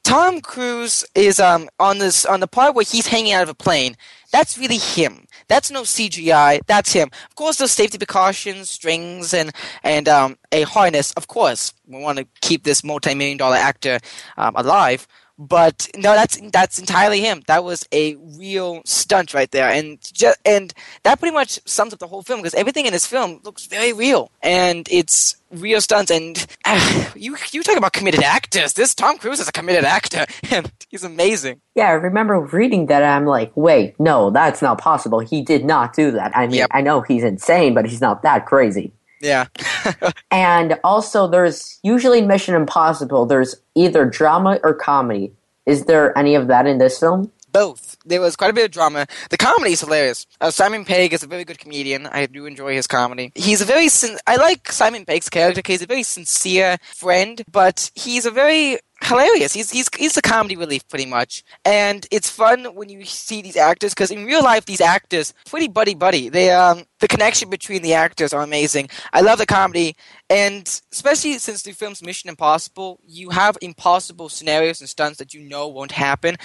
Tom 0.02 0.40
Cruise 0.40 1.06
is 1.14 1.40
um 1.40 1.70
on 1.78 1.98
this 1.98 2.26
on 2.26 2.40
the 2.40 2.46
part 2.46 2.74
where 2.74 2.84
he's 2.84 3.06
hanging 3.06 3.32
out 3.32 3.42
of 3.42 3.48
a 3.48 3.54
plane. 3.54 3.96
That's 4.32 4.58
really 4.58 4.78
him. 4.78 5.26
That's 5.50 5.68
no 5.68 5.82
CGI. 5.82 6.60
That's 6.68 6.92
him. 6.92 7.10
Of 7.28 7.34
course, 7.34 7.56
there's 7.58 7.72
safety 7.72 7.98
precautions, 7.98 8.70
strings, 8.70 9.34
and 9.34 9.50
and 9.82 10.08
um, 10.08 10.38
a 10.52 10.62
harness. 10.62 11.12
Of 11.14 11.26
course, 11.26 11.74
we 11.88 12.00
want 12.00 12.18
to 12.18 12.26
keep 12.40 12.62
this 12.62 12.84
multi-million 12.84 13.36
dollar 13.36 13.56
actor 13.56 13.98
um, 14.36 14.54
alive. 14.54 15.08
But 15.40 15.88
no, 15.96 16.12
that's 16.12 16.38
that's 16.52 16.78
entirely 16.78 17.22
him. 17.22 17.42
That 17.46 17.64
was 17.64 17.88
a 17.92 18.14
real 18.16 18.82
stunt 18.84 19.32
right 19.32 19.50
there, 19.50 19.70
and 19.70 19.98
just 20.12 20.38
and 20.44 20.74
that 21.02 21.18
pretty 21.18 21.32
much 21.32 21.58
sums 21.64 21.94
up 21.94 21.98
the 21.98 22.06
whole 22.06 22.20
film 22.20 22.40
because 22.40 22.52
everything 22.52 22.84
in 22.84 22.92
this 22.92 23.06
film 23.06 23.40
looks 23.42 23.64
very 23.64 23.94
real, 23.94 24.30
and 24.42 24.86
it's 24.90 25.40
real 25.50 25.80
stunts. 25.80 26.10
And 26.10 26.46
ah, 26.66 27.10
you 27.16 27.38
you 27.52 27.62
talk 27.62 27.78
about 27.78 27.94
committed 27.94 28.22
actors. 28.22 28.74
This 28.74 28.94
Tom 28.94 29.16
Cruise 29.16 29.40
is 29.40 29.48
a 29.48 29.52
committed 29.52 29.84
actor, 29.84 30.26
and 30.50 30.70
he's 30.90 31.04
amazing. 31.04 31.62
Yeah, 31.74 31.88
I 31.88 31.92
remember 31.92 32.38
reading 32.38 32.86
that, 32.86 33.02
and 33.02 33.10
I'm 33.10 33.24
like, 33.24 33.50
wait, 33.56 33.98
no, 33.98 34.28
that's 34.28 34.60
not 34.60 34.78
possible. 34.78 35.20
He 35.20 35.40
did 35.40 35.64
not 35.64 35.94
do 35.94 36.10
that. 36.10 36.36
I 36.36 36.48
mean, 36.48 36.66
I 36.70 36.82
know 36.82 37.00
he's 37.00 37.24
insane, 37.24 37.72
but 37.72 37.86
he's 37.86 38.02
not 38.02 38.20
that 38.24 38.44
crazy. 38.44 38.92
Yeah. 39.20 39.46
And 40.30 40.78
also, 40.84 41.26
there's 41.26 41.78
usually 41.82 42.22
Mission 42.22 42.54
Impossible. 42.54 43.26
There's 43.26 43.56
either 43.74 44.04
drama 44.04 44.60
or 44.62 44.74
comedy. 44.74 45.32
Is 45.66 45.84
there 45.84 46.16
any 46.16 46.34
of 46.34 46.48
that 46.48 46.66
in 46.66 46.78
this 46.78 46.98
film? 46.98 47.30
both. 47.52 47.96
There 48.04 48.20
was 48.20 48.36
quite 48.36 48.50
a 48.50 48.52
bit 48.52 48.64
of 48.64 48.70
drama. 48.70 49.06
The 49.30 49.36
comedy 49.36 49.72
is 49.72 49.80
hilarious. 49.80 50.26
Uh, 50.40 50.50
Simon 50.50 50.84
Pegg 50.84 51.12
is 51.12 51.22
a 51.22 51.26
very 51.26 51.44
good 51.44 51.58
comedian. 51.58 52.06
I 52.06 52.26
do 52.26 52.46
enjoy 52.46 52.74
his 52.74 52.86
comedy. 52.86 53.32
He's 53.34 53.60
a 53.60 53.64
very 53.64 53.88
sin- 53.88 54.18
I 54.26 54.36
like 54.36 54.70
Simon 54.72 55.04
Pegg's 55.04 55.28
character 55.28 55.58
because 55.58 55.74
he's 55.74 55.82
a 55.82 55.86
very 55.86 56.02
sincere 56.02 56.78
friend, 56.94 57.42
but 57.50 57.90
he's 57.94 58.26
a 58.26 58.30
very 58.30 58.78
hilarious. 59.10 59.52
He's 59.52 59.70
he's 59.70 59.88
he's 59.96 60.16
a 60.16 60.22
comedy 60.22 60.56
relief 60.56 60.88
pretty 60.88 61.06
much, 61.06 61.44
and 61.64 62.06
it's 62.10 62.30
fun 62.30 62.64
when 62.74 62.88
you 62.88 63.04
see 63.04 63.42
these 63.42 63.56
actors 63.56 63.92
because 63.92 64.10
in 64.10 64.24
real 64.24 64.42
life 64.42 64.64
these 64.64 64.80
actors 64.80 65.34
pretty 65.46 65.68
buddy 65.68 65.94
buddy. 65.94 66.28
They 66.30 66.50
um 66.50 66.84
the 67.00 67.08
connection 67.08 67.50
between 67.50 67.82
the 67.82 67.94
actors 67.94 68.32
are 68.32 68.42
amazing. 68.42 68.88
I 69.12 69.20
love 69.20 69.38
the 69.38 69.46
comedy, 69.46 69.96
and 70.30 70.66
especially 70.92 71.38
since 71.38 71.62
the 71.62 71.72
film's 71.72 72.02
Mission 72.02 72.30
Impossible, 72.30 73.00
you 73.06 73.30
have 73.30 73.58
impossible 73.60 74.28
scenarios 74.28 74.80
and 74.80 74.88
stunts 74.88 75.18
that 75.18 75.34
you 75.34 75.42
know 75.42 75.68
won't 75.68 75.92
happen, 75.92 76.36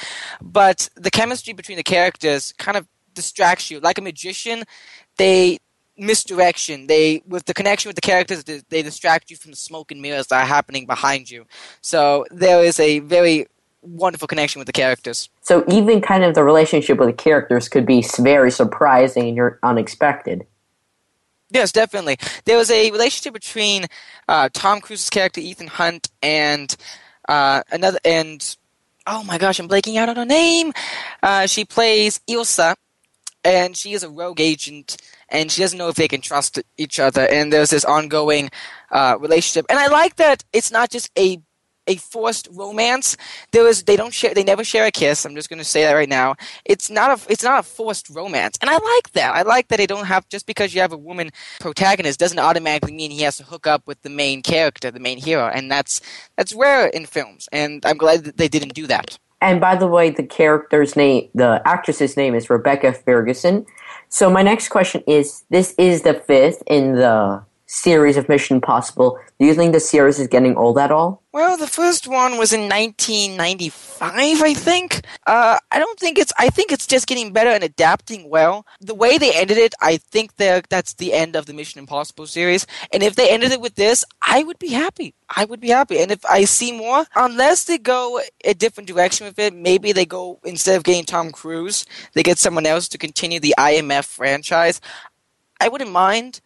but 0.41 0.89
the 0.95 1.11
chemistry 1.11 1.53
between 1.53 1.77
the 1.77 1.83
characters 1.83 2.53
kind 2.57 2.77
of 2.77 2.87
distracts 3.13 3.71
you. 3.71 3.79
Like 3.79 3.97
a 3.97 4.01
magician, 4.01 4.63
they 5.17 5.59
misdirection. 5.97 6.87
They 6.87 7.23
with 7.27 7.45
the 7.45 7.53
connection 7.53 7.89
with 7.89 7.95
the 7.95 8.01
characters, 8.01 8.43
they, 8.43 8.81
distract 8.81 9.31
you 9.31 9.37
from 9.37 9.51
the 9.51 9.57
smoke 9.57 9.91
and 9.91 10.01
mirrors 10.01 10.27
that 10.27 10.43
are 10.43 10.45
happening 10.45 10.85
behind 10.85 11.29
you. 11.29 11.45
So 11.81 12.25
there 12.31 12.63
is 12.63 12.79
a 12.79 12.99
very 12.99 13.47
wonderful 13.81 14.27
connection 14.27 14.59
with 14.59 14.67
the 14.67 14.73
characters. 14.73 15.29
So 15.41 15.63
even 15.67 16.01
kind 16.01 16.23
of 16.23 16.35
the 16.35 16.43
relationship 16.43 16.97
with 16.97 17.07
the 17.07 17.13
characters 17.13 17.69
could 17.69 17.85
be 17.85 18.03
very 18.19 18.51
surprising 18.51 19.27
and 19.27 19.35
you're 19.35 19.59
unexpected. 19.63 20.45
Yes, 21.51 21.71
definitely. 21.71 22.17
There 22.45 22.57
was 22.57 22.71
a 22.71 22.91
relationship 22.91 23.33
between 23.33 23.85
uh, 24.27 24.49
Tom 24.51 24.81
Cruise's 24.81 25.09
character 25.09 25.39
Ethan 25.39 25.67
Hunt 25.67 26.09
and 26.21 26.75
uh, 27.29 27.61
another 27.71 27.99
and 28.03 28.55
oh 29.07 29.23
my 29.23 29.37
gosh, 29.37 29.59
I'm 29.59 29.69
blanking 29.69 29.97
out 29.97 30.09
on 30.09 30.15
her 30.15 30.25
name. 30.25 30.73
Uh, 31.21 31.45
she 31.45 31.65
plays 31.65 32.19
Ilsa, 32.27 32.75
and 33.45 33.77
she 33.77 33.93
is 33.93 34.03
a 34.03 34.09
rogue 34.09 34.41
agent, 34.41 34.97
and 35.29 35.51
she 35.51 35.61
doesn't 35.61 35.77
know 35.77 35.87
if 35.87 35.95
they 35.95 36.07
can 36.07 36.21
trust 36.21 36.59
each 36.77 36.99
other. 36.99 37.27
And 37.29 37.53
there's 37.53 37.69
this 37.69 37.85
ongoing 37.85 38.49
uh, 38.91 39.17
relationship, 39.19 39.65
and 39.69 39.79
I 39.79 39.87
like 39.87 40.15
that 40.17 40.43
it's 40.51 40.71
not 40.71 40.89
just 40.89 41.09
a 41.17 41.39
a 41.87 41.97
forced 41.97 42.47
romance. 42.51 43.15
There 43.51 43.67
is 43.67 43.83
they 43.83 43.95
don't 43.95 44.13
share 44.13 44.33
they 44.33 44.43
never 44.43 44.63
share 44.63 44.85
a 44.85 44.91
kiss. 44.91 45.25
I'm 45.25 45.35
just 45.35 45.49
going 45.49 45.59
to 45.59 45.65
say 45.65 45.83
that 45.83 45.93
right 45.93 46.09
now. 46.09 46.35
It's 46.65 46.89
not 46.89 47.11
a 47.11 47.31
it's 47.31 47.43
not 47.43 47.59
a 47.59 47.63
forced 47.63 48.09
romance, 48.09 48.57
and 48.61 48.69
I 48.69 48.73
like 48.73 49.11
that. 49.13 49.35
I 49.35 49.43
like 49.43 49.67
that 49.67 49.77
they 49.77 49.87
don't 49.87 50.05
have 50.05 50.27
just 50.29 50.45
because 50.45 50.73
you 50.73 50.81
have 50.81 50.93
a 50.93 50.97
woman 50.97 51.29
protagonist 51.59 52.19
doesn't 52.19 52.39
automatically 52.39 52.93
mean 52.93 53.11
he 53.11 53.21
has 53.21 53.37
to 53.37 53.43
hook 53.43 53.67
up 53.67 53.85
with 53.85 54.01
the 54.01 54.09
main 54.09 54.41
character, 54.41 54.91
the 54.91 54.99
main 54.99 55.17
hero, 55.17 55.47
and 55.47 55.71
that's 55.71 56.01
that's 56.35 56.53
rare 56.53 56.87
in 56.87 57.05
films. 57.05 57.47
And 57.51 57.85
I'm 57.85 57.97
glad 57.97 58.23
that 58.23 58.37
they 58.37 58.47
didn't 58.47 58.73
do 58.73 58.87
that. 58.87 59.17
And 59.45 59.61
by 59.61 59.75
the 59.75 59.85
way, 59.85 60.09
the 60.09 60.23
character's 60.23 60.95
name, 60.95 61.29
the 61.35 61.61
actress's 61.65 62.17
name 62.17 62.33
is 62.33 62.49
Rebecca 62.49 62.93
Ferguson. 62.93 63.67
So 64.09 64.27
my 64.27 64.41
next 64.41 64.69
question 64.69 65.03
is: 65.05 65.43
This 65.51 65.75
is 65.77 66.01
the 66.01 66.15
fifth 66.15 66.63
in 66.65 66.93
the 66.93 67.43
series 67.67 68.17
of 68.17 68.29
Mission 68.29 68.57
Impossible. 68.57 69.19
Do 69.39 69.45
you 69.45 69.53
think 69.53 69.73
the 69.73 69.79
series 69.79 70.19
is 70.19 70.27
getting 70.27 70.55
old 70.55 70.77
at 70.77 70.91
all? 70.91 71.23
Well, 71.31 71.57
the 71.57 71.67
first 71.67 72.07
one 72.07 72.37
was 72.37 72.53
in 72.53 72.69
1995, 72.69 74.41
I 74.41 74.53
think. 74.53 75.01
Uh, 75.27 75.57
I 75.69 75.79
don't 75.79 75.99
think 75.99 76.17
it's. 76.17 76.31
I 76.37 76.49
think 76.49 76.71
it's 76.71 76.87
just 76.87 77.07
getting 77.07 77.33
better 77.33 77.49
and 77.49 77.63
adapting 77.63 78.29
well. 78.29 78.65
The 78.79 78.95
way 78.95 79.17
they 79.17 79.33
ended 79.33 79.57
it, 79.57 79.73
I 79.81 79.97
think 79.97 80.37
that's 80.37 80.93
the 80.93 81.11
end 81.13 81.35
of 81.35 81.45
the 81.45 81.53
Mission 81.53 81.79
Impossible 81.79 82.27
series. 82.27 82.65
And 82.93 83.03
if 83.03 83.15
they 83.15 83.29
ended 83.29 83.51
it 83.51 83.59
with 83.59 83.75
this, 83.75 84.05
I 84.21 84.43
would 84.43 84.59
be 84.59 84.69
happy. 84.69 85.13
I 85.35 85.43
would 85.43 85.59
be 85.59 85.69
happy. 85.69 85.99
And 85.99 86.11
if 86.11 86.23
I 86.25 86.45
see 86.45 86.71
more, 86.71 87.05
unless 87.15 87.65
they 87.65 87.79
go 87.79 88.21
a 88.45 88.53
different 88.53 88.87
direction 88.87 89.25
with 89.27 89.39
it, 89.39 89.53
maybe 89.53 89.91
they 89.91 90.05
go 90.05 90.39
instead 90.45 90.77
of 90.77 90.83
getting 90.83 91.03
Tom 91.03 91.31
Cruise, 91.31 91.85
they 92.13 92.23
get 92.23 92.37
someone 92.37 92.65
else 92.65 92.87
to 92.89 92.97
continue 92.97 93.39
the 93.39 93.55
IMF 93.57 94.05
franchise. 94.05 94.79
I 95.59 95.67
wouldn't 95.67 95.91
mind. 95.91 96.41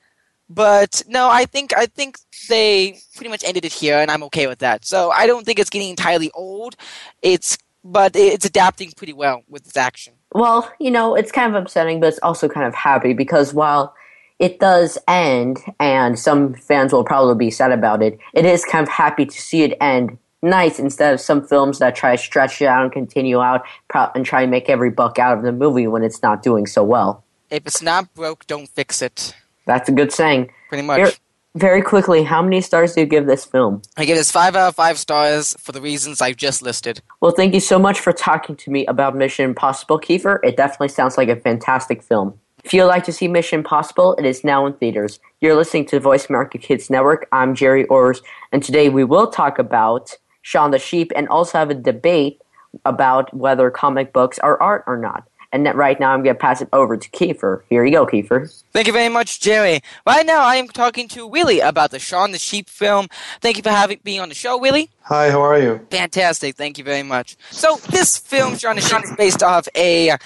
But 0.50 1.04
no, 1.08 1.30
I 1.30 1.46
think 1.46 1.76
I 1.78 1.86
think 1.86 2.18
they 2.50 3.00
pretty 3.16 3.30
much 3.30 3.44
ended 3.44 3.66
it 3.66 3.74
here, 3.74 3.98
and 3.98 4.10
I'm 4.10 4.24
okay 4.24 4.48
with 4.48 4.60
that. 4.60 4.84
So 4.86 5.12
I 5.12 5.28
don't 5.28 5.46
think 5.46 5.60
it's 5.60 5.70
getting 5.70 5.90
entirely 5.90 6.32
old. 6.34 6.76
It's 7.22 7.58
but 7.84 8.16
it's 8.16 8.46
adapting 8.46 8.92
pretty 8.96 9.14
well 9.14 9.44
with 9.48 9.66
its 9.66 9.78
action. 9.78 10.14
Well, 10.34 10.72
you 10.80 10.92
know, 10.92 11.16
it's 11.16 11.32
kind 11.32 11.56
of 11.56 11.62
upsetting, 11.62 12.00
but 12.00 12.08
it's 12.08 12.20
also 12.24 12.48
kind 12.50 12.68
of 12.68 12.76
happy 12.76 13.14
because 13.14 13.54
while 13.54 13.96
it 14.40 14.60
does 14.60 14.98
end, 15.08 15.60
and 15.80 16.18
some 16.18 16.54
fans 16.54 16.94
will 16.94 17.04
probably 17.04 17.36
be 17.36 17.52
sad 17.52 17.72
about 17.72 18.02
it, 18.02 18.18
it 18.34 18.46
is 18.46 18.64
kind 18.66 18.84
of 18.84 18.90
happy 18.90 19.26
to 19.26 19.42
see 19.42 19.64
it 19.64 19.78
end 19.82 20.18
nice 20.42 20.80
instead 20.80 21.14
of 21.14 21.20
some 21.20 21.46
films 21.46 21.80
that 21.80 21.96
try 21.96 22.16
to 22.16 22.22
stretch 22.22 22.62
it 22.62 22.66
out 22.66 22.84
and 22.84 22.92
continue 22.92 23.42
out 23.42 23.62
pro- 23.90 24.10
and 24.16 24.26
try 24.26 24.46
to 24.46 24.48
make 24.48 24.70
every 24.70 24.90
buck 24.90 25.20
out 25.20 25.38
of 25.38 25.44
the 25.44 25.52
movie 25.52 25.88
when 25.88 26.04
it's 26.04 26.22
not 26.22 26.42
doing 26.42 26.66
so 26.66 26.84
well. 26.84 27.24
If 27.50 27.66
it's 27.66 27.82
not 27.82 28.14
broke, 28.14 28.48
don't 28.48 28.70
fix 28.70 29.02
it. 29.02 29.34
That's 29.70 29.88
a 29.88 29.92
good 29.92 30.12
saying. 30.12 30.50
Pretty 30.68 30.82
much. 30.82 30.98
Very, 30.98 31.12
very 31.54 31.82
quickly, 31.84 32.24
how 32.24 32.42
many 32.42 32.60
stars 32.60 32.96
do 32.96 33.02
you 33.02 33.06
give 33.06 33.28
this 33.28 33.46
film? 33.46 33.84
I 33.98 34.06
give 34.06 34.18
this 34.18 34.32
five 34.32 34.56
out 34.56 34.70
of 34.70 34.76
five 34.76 34.98
stars 34.98 35.56
for 35.60 35.74
the 35.74 35.80
reasons 35.80 36.22
I've 36.22 36.38
just 36.38 36.64
listed. 36.64 37.04
Well, 37.22 37.34
thank 37.34 37.54
you 37.54 37.60
so 37.60 37.78
much 37.78 38.00
for 38.00 38.12
talking 38.12 38.56
to 38.56 38.72
me 38.72 38.88
about 38.88 39.16
Mission 39.16 39.46
Impossible, 39.46 40.00
Kiefer. 40.00 40.40
It 40.44 40.58
definitely 40.58 40.88
sounds 40.88 41.20
like 41.20 41.30
a 41.30 41.36
fantastic 41.36 42.02
film. 42.02 42.34
If 42.64 42.74
you'd 42.74 42.86
like 42.86 43.04
to 43.04 43.14
see 43.14 43.28
Mission 43.28 43.60
Impossible, 43.60 44.16
it 44.16 44.26
is 44.26 44.44
now 44.44 44.66
in 44.66 44.74
theaters. 44.74 45.20
You're 45.40 45.56
listening 45.56 45.86
to 45.88 46.00
Voice 46.00 46.28
America 46.28 46.58
Kids 46.58 46.90
Network. 46.90 47.28
I'm 47.32 47.54
Jerry 47.54 47.86
Orrs, 47.86 48.24
and 48.52 48.64
today 48.64 48.90
we 48.90 49.04
will 49.04 49.28
talk 49.28 49.60
about 49.60 50.18
Shaun 50.42 50.72
the 50.72 50.80
Sheep 50.80 51.12
and 51.16 51.30
also 51.30 51.60
have 51.60 51.70
a 51.70 51.76
debate 51.76 52.42
about 52.86 53.32
whether 53.36 53.70
comic 53.70 54.14
books 54.14 54.40
are 54.40 54.60
art 54.60 54.84
or 54.88 54.98
not. 54.98 55.29
And 55.52 55.66
that 55.66 55.76
right 55.76 56.00
now, 56.00 56.12
I'm 56.12 56.22
going 56.22 56.36
to 56.36 56.40
pass 56.40 56.62
it 56.62 56.70
over 56.74 56.96
to 56.96 57.10
Kiefer. 57.10 57.64
Here 57.70 57.84
you 57.84 57.92
go, 57.92 58.06
Kiefer. 58.06 58.64
Thank 58.72 58.86
you 58.86 58.94
very 58.94 59.10
much, 59.10 59.40
Jerry. 59.40 59.80
Right 60.06 60.26
now, 60.26 60.44
I 60.44 60.58
am 60.58 60.68
talking 60.68 61.08
to 61.10 61.26
Willie 61.26 61.60
about 61.60 61.90
the 61.90 61.98
Shaun 61.98 62.32
the 62.32 62.38
Sheep 62.38 62.70
film. 62.70 63.08
Thank 63.42 63.58
you 63.58 63.64
for 63.64 63.72
having 63.72 64.00
being 64.04 64.20
on 64.20 64.30
the 64.30 64.36
show, 64.36 64.58
Willie. 64.58 64.92
Hi, 65.04 65.32
how 65.32 65.42
are 65.42 65.60
you? 65.60 65.88
Fantastic. 65.90 66.56
Thank 66.56 66.78
you 66.78 66.84
very 66.84 67.02
much. 67.02 67.36
So 67.50 67.78
this 67.90 68.16
film, 68.16 68.58
Shaun 68.58 68.76
the 68.76 68.82
Sheep, 68.84 69.04
is 69.04 69.16
based 69.18 69.42
off 69.42 69.68
a 69.76 70.12
uh, 70.12 70.18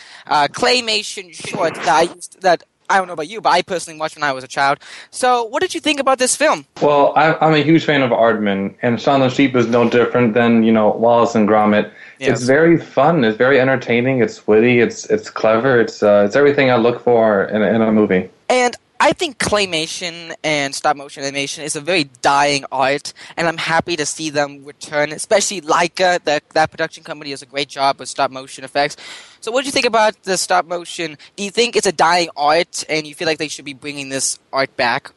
claymation 0.49 1.33
short 1.33 1.75
that 1.75 1.87
I 1.87 2.01
used 2.13 2.41
that 2.41 2.63
I 2.93 2.97
don't 2.97 3.07
know 3.07 3.13
about 3.13 3.27
you, 3.27 3.41
but 3.41 3.49
I 3.49 3.63
personally 3.63 3.99
watched 3.99 4.15
when 4.15 4.23
I 4.23 4.31
was 4.33 4.43
a 4.43 4.47
child. 4.47 4.77
So, 5.09 5.45
what 5.45 5.61
did 5.61 5.73
you 5.73 5.81
think 5.81 5.99
about 5.99 6.19
this 6.19 6.35
film? 6.35 6.67
Well, 6.79 7.11
I, 7.15 7.33
I'm 7.41 7.55
a 7.55 7.63
huge 7.63 7.85
fan 7.85 8.03
of 8.03 8.11
Aardman, 8.11 8.75
and 8.83 9.01
Shaun 9.01 9.21
the 9.21 9.29
Sheep 9.29 9.55
is 9.55 9.65
no 9.65 9.89
different 9.89 10.35
than 10.35 10.61
you 10.61 10.71
know 10.71 10.91
Wallace 10.91 11.33
and 11.33 11.49
Gromit. 11.49 11.91
Yes. 12.19 12.29
It's 12.29 12.43
very 12.43 12.77
fun. 12.77 13.23
It's 13.23 13.35
very 13.35 13.59
entertaining. 13.59 14.21
It's 14.21 14.45
witty. 14.45 14.79
It's 14.79 15.05
it's 15.05 15.31
clever. 15.31 15.81
It's 15.81 16.03
uh, 16.03 16.25
it's 16.27 16.35
everything 16.35 16.69
I 16.69 16.75
look 16.75 17.01
for 17.01 17.45
in, 17.45 17.63
in 17.63 17.81
a 17.81 17.91
movie. 17.91 18.29
And 18.47 18.75
I 19.03 19.11
think 19.11 19.37
claymation 19.37 20.33
and 20.45 20.73
stop 20.73 20.95
motion 20.95 21.23
animation 21.23 21.65
is 21.65 21.75
a 21.75 21.81
very 21.81 22.05
dying 22.21 22.63
art, 22.71 23.11
and 23.35 23.49
I'm 23.49 23.57
happy 23.57 23.97
to 23.97 24.05
see 24.05 24.29
them 24.29 24.63
return. 24.63 25.11
Especially 25.11 25.59
Laika, 25.59 26.23
that 26.23 26.49
that 26.51 26.71
production 26.71 27.03
company 27.03 27.31
does 27.31 27.41
a 27.41 27.45
great 27.45 27.67
job 27.67 27.99
with 27.99 28.07
stop 28.07 28.31
motion 28.31 28.63
effects. 28.63 28.95
So, 29.41 29.51
what 29.51 29.63
do 29.63 29.65
you 29.65 29.73
think 29.73 29.85
about 29.85 30.23
the 30.23 30.37
stop 30.37 30.65
motion? 30.67 31.17
Do 31.35 31.43
you 31.43 31.51
think 31.51 31.75
it's 31.75 31.85
a 31.85 31.91
dying 31.91 32.29
art, 32.37 32.85
and 32.87 33.05
you 33.05 33.13
feel 33.13 33.27
like 33.27 33.39
they 33.39 33.49
should 33.49 33.65
be 33.65 33.73
bringing 33.73 34.07
this 34.07 34.39
art 34.53 34.73
back? 34.77 35.11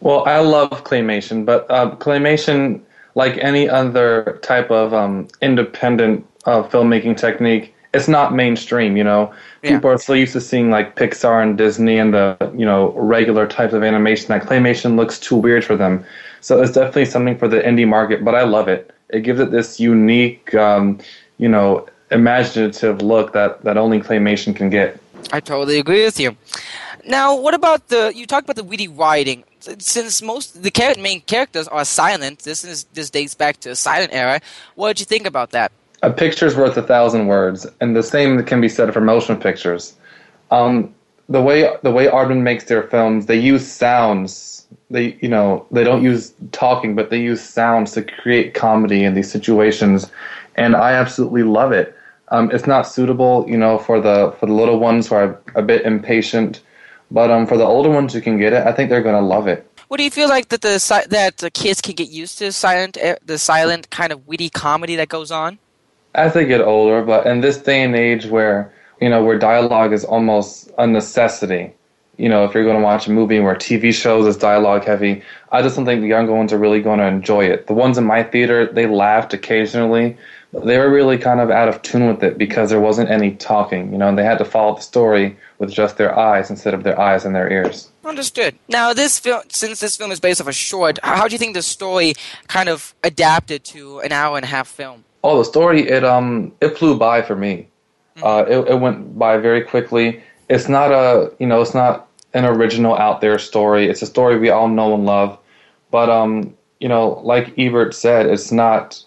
Well, 0.00 0.26
I 0.26 0.38
love 0.38 0.70
claymation, 0.84 1.44
but 1.44 1.70
uh, 1.70 1.96
claymation, 1.96 2.80
like 3.16 3.36
any 3.36 3.68
other 3.68 4.40
type 4.40 4.70
of 4.70 4.94
um, 4.94 5.28
independent 5.42 6.26
uh, 6.46 6.62
filmmaking 6.62 7.18
technique, 7.18 7.74
it's 7.92 8.08
not 8.08 8.34
mainstream. 8.34 8.96
You 8.96 9.04
know, 9.04 9.32
Yeah. 9.62 9.72
people 9.72 9.90
are 9.90 9.98
so 9.98 10.12
used 10.12 10.32
to 10.34 10.40
seeing 10.40 10.70
like 10.70 10.96
Pixar 10.96 11.42
and 11.42 11.58
Disney 11.58 11.98
and 11.98 12.14
the 12.14 12.36
you 12.56 12.64
know 12.64 12.92
regular 12.96 13.46
types 13.46 13.74
of 13.74 13.82
animation 13.82 14.28
that 14.28 14.42
claymation 14.46 14.96
looks 14.96 15.18
too 15.18 15.36
weird 15.36 15.64
for 15.64 15.76
them. 15.76 16.04
So 16.40 16.62
it's 16.62 16.72
definitely 16.72 17.06
something 17.06 17.36
for 17.36 17.48
the 17.48 17.60
indie 17.60 17.86
market, 17.86 18.24
but 18.24 18.34
I 18.34 18.42
love 18.44 18.68
it. 18.68 18.90
It 19.10 19.20
gives 19.20 19.40
it 19.40 19.50
this 19.50 19.78
unique, 19.80 20.54
um, 20.54 20.98
you 21.38 21.48
know, 21.48 21.86
imaginative 22.10 23.02
look 23.02 23.32
that 23.32 23.62
that 23.64 23.76
only 23.76 24.00
claymation 24.00 24.54
can 24.54 24.70
get. 24.70 24.98
I 25.32 25.40
totally 25.40 25.78
agree 25.78 26.04
with 26.04 26.18
you. 26.18 26.36
Now, 27.06 27.34
what 27.34 27.54
about 27.54 27.88
the? 27.88 28.12
You 28.14 28.26
talked 28.26 28.46
about 28.46 28.56
the 28.56 28.64
witty 28.64 28.88
writing. 28.88 29.44
Since 29.60 30.22
most 30.22 30.62
the 30.62 30.72
main 30.98 31.20
characters 31.20 31.68
are 31.68 31.84
silent, 31.84 32.40
this 32.40 32.64
is 32.64 32.84
this 32.94 33.10
dates 33.10 33.34
back 33.34 33.60
to 33.60 33.70
the 33.70 33.76
silent 33.76 34.12
era. 34.14 34.40
What 34.74 34.88
did 34.88 35.00
you 35.00 35.06
think 35.06 35.26
about 35.26 35.50
that? 35.50 35.72
A 36.02 36.10
picture's 36.10 36.56
worth 36.56 36.76
a 36.76 36.82
thousand 36.82 37.26
words, 37.26 37.66
and 37.80 37.94
the 37.94 38.02
same 38.02 38.42
can 38.44 38.60
be 38.60 38.68
said 38.68 38.92
for 38.92 39.00
motion 39.00 39.36
pictures. 39.36 39.94
Um, 40.50 40.94
the 41.28 41.42
way 41.42 41.70
the 41.82 41.90
way 41.90 42.06
Aardman 42.06 42.42
makes 42.42 42.64
their 42.64 42.82
films, 42.82 43.26
they 43.26 43.38
use 43.38 43.66
sounds. 43.66 44.66
They 44.90 45.18
you 45.20 45.28
know 45.28 45.66
they 45.70 45.84
don't 45.84 46.02
use 46.02 46.32
talking, 46.52 46.94
but 46.94 47.10
they 47.10 47.20
use 47.20 47.40
sounds 47.40 47.92
to 47.92 48.02
create 48.02 48.54
comedy 48.54 49.04
in 49.04 49.14
these 49.14 49.30
situations, 49.30 50.10
and 50.56 50.74
I 50.74 50.92
absolutely 50.92 51.44
love 51.44 51.72
it. 51.72 51.96
Um, 52.28 52.50
it's 52.52 52.66
not 52.66 52.82
suitable, 52.82 53.44
you 53.48 53.56
know, 53.56 53.78
for 53.78 54.00
the 54.00 54.34
for 54.38 54.46
the 54.46 54.52
little 54.52 54.78
ones 54.78 55.08
who 55.08 55.14
are 55.16 55.40
a 55.54 55.62
bit 55.62 55.82
impatient, 55.82 56.62
but 57.10 57.30
um, 57.30 57.46
for 57.46 57.56
the 57.56 57.64
older 57.64 57.90
ones 57.90 58.12
who 58.12 58.20
can 58.20 58.38
get 58.38 58.52
it, 58.52 58.66
I 58.66 58.72
think 58.72 58.90
they're 58.90 59.02
gonna 59.02 59.20
love 59.20 59.46
it. 59.46 59.66
What 59.88 59.98
do 59.98 60.04
you 60.04 60.10
feel 60.10 60.28
like 60.28 60.48
that 60.48 60.62
the 60.62 61.06
that 61.10 61.38
the 61.38 61.50
kids 61.50 61.80
can 61.80 61.94
get 61.94 62.08
used 62.08 62.38
to 62.38 62.52
silent 62.52 62.96
eh, 63.00 63.16
the 63.24 63.38
silent 63.38 63.90
kind 63.90 64.12
of 64.12 64.26
witty 64.26 64.48
comedy 64.48 64.96
that 64.96 65.08
goes 65.08 65.30
on? 65.30 65.58
As 66.14 66.34
they 66.34 66.44
get 66.44 66.60
older, 66.60 67.02
but 67.02 67.26
in 67.26 67.40
this 67.40 67.58
day 67.58 67.82
and 67.82 67.94
age 67.94 68.26
where 68.26 68.72
you 69.00 69.08
know 69.08 69.24
where 69.24 69.38
dialogue 69.38 69.92
is 69.92 70.04
almost 70.04 70.70
a 70.78 70.86
necessity, 70.86 71.72
you 72.20 72.28
know, 72.28 72.44
if 72.44 72.52
you're 72.52 72.64
going 72.64 72.76
to 72.76 72.82
watch 72.82 73.06
a 73.06 73.10
movie 73.10 73.40
where 73.40 73.54
TV 73.54 73.94
shows 73.94 74.26
is 74.26 74.36
dialogue 74.36 74.84
heavy, 74.84 75.22
I 75.50 75.62
just 75.62 75.76
don't 75.76 75.86
think 75.86 76.02
the 76.02 76.08
younger 76.08 76.34
ones 76.34 76.52
are 76.52 76.58
really 76.58 76.82
going 76.82 76.98
to 76.98 77.06
enjoy 77.06 77.46
it. 77.46 77.66
The 77.66 77.72
ones 77.72 77.96
in 77.96 78.04
my 78.04 78.22
theater, 78.22 78.70
they 78.70 78.86
laughed 78.86 79.32
occasionally, 79.32 80.18
but 80.52 80.66
they 80.66 80.76
were 80.76 80.90
really 80.90 81.16
kind 81.16 81.40
of 81.40 81.50
out 81.50 81.70
of 81.70 81.80
tune 81.80 82.08
with 82.08 82.22
it 82.22 82.36
because 82.36 82.68
there 82.68 82.80
wasn't 82.80 83.08
any 83.08 83.36
talking, 83.36 83.90
you 83.90 83.96
know, 83.96 84.08
and 84.08 84.18
they 84.18 84.24
had 84.24 84.36
to 84.36 84.44
follow 84.44 84.74
the 84.74 84.82
story 84.82 85.38
with 85.58 85.70
just 85.70 85.96
their 85.96 86.16
eyes 86.18 86.50
instead 86.50 86.74
of 86.74 86.82
their 86.82 87.00
eyes 87.00 87.24
and 87.24 87.34
their 87.34 87.50
ears. 87.50 87.90
Understood. 88.04 88.54
Now, 88.68 88.92
this 88.92 89.18
film, 89.18 89.42
since 89.48 89.80
this 89.80 89.96
film 89.96 90.10
is 90.10 90.20
based 90.20 90.42
off 90.42 90.46
a 90.46 90.52
short, 90.52 90.98
how 91.02 91.26
do 91.26 91.32
you 91.32 91.38
think 91.38 91.54
the 91.54 91.62
story 91.62 92.12
kind 92.48 92.68
of 92.68 92.94
adapted 93.02 93.64
to 93.64 94.00
an 94.00 94.12
hour 94.12 94.36
and 94.36 94.44
a 94.44 94.48
half 94.48 94.68
film? 94.68 95.04
Oh, 95.22 95.38
the 95.38 95.44
story 95.44 95.88
it 95.88 96.04
um 96.04 96.52
it 96.60 96.76
flew 96.78 96.96
by 96.98 97.22
for 97.22 97.36
me. 97.36 97.68
Uh, 98.22 98.44
it 98.48 98.58
it 98.68 98.80
went 98.80 99.18
by 99.18 99.36
very 99.38 99.62
quickly. 99.62 100.22
It's 100.48 100.68
not 100.68 100.92
a 100.92 101.32
you 101.38 101.46
know 101.46 101.60
it's 101.60 101.74
not 101.74 102.08
an 102.34 102.44
original 102.44 102.96
out 102.96 103.20
there 103.20 103.38
story. 103.38 103.88
It's 103.88 104.02
a 104.02 104.06
story 104.06 104.38
we 104.38 104.50
all 104.50 104.68
know 104.68 104.94
and 104.94 105.06
love, 105.06 105.38
but 105.90 106.10
um 106.10 106.54
you 106.80 106.88
know 106.88 107.20
like 107.24 107.58
Ebert 107.58 107.94
said, 107.94 108.26
it's 108.26 108.52
not 108.52 109.02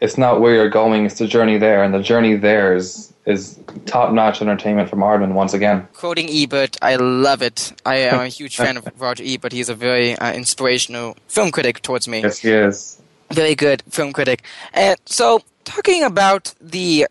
it's 0.00 0.16
not 0.16 0.40
where 0.40 0.54
you're 0.54 0.68
going. 0.68 1.06
It's 1.06 1.18
the 1.18 1.26
journey 1.26 1.58
there, 1.58 1.82
and 1.82 1.92
the 1.92 2.02
journey 2.02 2.36
there 2.36 2.74
is 2.74 3.12
is 3.26 3.58
top 3.84 4.12
notch 4.12 4.40
entertainment 4.40 4.88
from 4.88 5.00
Aardman 5.00 5.32
once 5.32 5.52
again. 5.52 5.86
Quoting 5.92 6.28
Ebert, 6.30 6.78
I 6.80 6.96
love 6.96 7.42
it. 7.42 7.72
I 7.84 7.96
am 7.96 8.20
a 8.20 8.28
huge 8.38 8.56
fan 8.56 8.76
of 8.76 8.88
Roger 8.98 9.22
Ebert. 9.26 9.52
He's 9.52 9.68
a 9.68 9.74
very 9.74 10.16
uh, 10.16 10.32
inspirational 10.32 11.16
film 11.28 11.50
critic 11.50 11.82
towards 11.82 12.08
me. 12.08 12.22
Yes, 12.22 12.38
he 12.38 12.50
is. 12.50 13.00
Very 13.30 13.54
good 13.54 13.82
film 13.90 14.12
critic. 14.14 14.42
And 14.72 14.98
so, 15.04 15.42
talking 15.68 16.02
about 16.02 16.54
the 16.60 17.06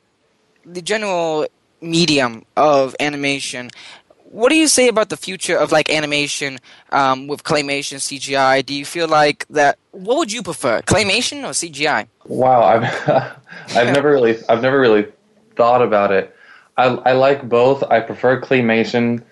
the 0.65 0.81
general 0.81 1.47
medium 1.79 2.43
of 2.57 2.95
animation, 2.99 3.69
what 4.23 4.49
do 4.49 4.55
you 4.55 4.67
say 4.67 4.87
about 4.87 5.09
the 5.09 5.17
future 5.17 5.57
of 5.57 5.71
like 5.71 5.89
animation 5.89 6.59
um, 6.91 7.27
with 7.27 7.43
claymation, 7.43 7.97
CGI? 7.97 8.65
Do 8.65 8.73
you 8.73 8.83
feel 8.85 9.07
like 9.07 9.47
that? 9.49 9.77
What 9.91 10.17
would 10.17 10.31
you 10.31 10.43
prefer, 10.43 10.81
claymation 10.81 11.43
or 11.43 11.51
CGI? 11.51 12.07
Wow, 12.25 12.63
I've 12.63 12.83
I've 13.77 13.93
never 13.93 14.09
really 14.11 14.37
I've 14.49 14.61
never 14.61 14.79
really 14.79 15.05
thought 15.55 15.81
about 15.81 16.11
it. 16.11 16.35
I 16.75 16.85
I 16.85 17.13
like 17.13 17.47
both. 17.47 17.83
I 17.83 17.99
prefer 17.99 18.41
claymation. 18.41 19.23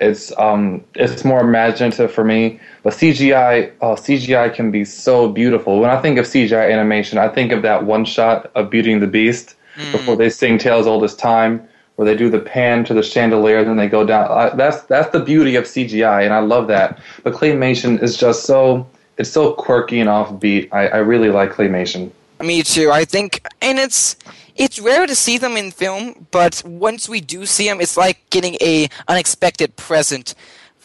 It's 0.00 0.36
um 0.38 0.84
it's 0.94 1.24
more 1.24 1.40
imaginative 1.40 2.10
for 2.10 2.24
me. 2.24 2.58
But 2.82 2.94
CGI 2.94 3.72
oh, 3.80 3.94
CGI 3.94 4.52
can 4.52 4.70
be 4.70 4.84
so 4.84 5.28
beautiful. 5.28 5.80
When 5.80 5.90
I 5.90 6.00
think 6.00 6.18
of 6.18 6.26
CGI 6.26 6.72
animation, 6.72 7.18
I 7.18 7.28
think 7.28 7.52
of 7.52 7.62
that 7.62 7.84
one 7.84 8.04
shot 8.04 8.50
of 8.54 8.70
Beauty 8.70 8.92
and 8.92 9.02
the 9.02 9.06
Beast 9.06 9.56
before 9.92 10.16
they 10.16 10.30
sing 10.30 10.58
Tales 10.58 10.86
Old 10.86 11.04
as 11.04 11.14
Time, 11.14 11.66
where 11.96 12.06
they 12.06 12.16
do 12.16 12.28
the 12.28 12.38
pan 12.38 12.84
to 12.84 12.94
the 12.94 13.02
chandelier, 13.02 13.64
then 13.64 13.76
they 13.76 13.88
go 13.88 14.04
down. 14.04 14.30
I, 14.30 14.54
that's 14.54 14.82
that's 14.82 15.10
the 15.12 15.20
beauty 15.20 15.56
of 15.56 15.64
CGI, 15.64 16.24
and 16.24 16.32
I 16.32 16.40
love 16.40 16.66
that. 16.68 16.98
But 17.22 17.34
claymation 17.34 18.02
is 18.02 18.16
just 18.16 18.44
so 18.44 18.86
it's 19.18 19.30
so 19.30 19.52
quirky 19.52 20.00
and 20.00 20.08
offbeat. 20.08 20.68
I, 20.72 20.88
I 20.88 20.96
really 20.98 21.30
like 21.30 21.52
claymation. 21.52 22.10
Me 22.40 22.62
too. 22.62 22.90
I 22.90 23.04
think, 23.04 23.46
and 23.60 23.78
it's 23.78 24.16
it's 24.56 24.78
rare 24.78 25.06
to 25.06 25.14
see 25.14 25.38
them 25.38 25.56
in 25.56 25.70
film, 25.70 26.26
but 26.30 26.62
once 26.64 27.08
we 27.08 27.20
do 27.20 27.46
see 27.46 27.68
them, 27.68 27.80
it's 27.80 27.96
like 27.96 28.28
getting 28.30 28.56
a 28.60 28.88
unexpected 29.08 29.76
present 29.76 30.34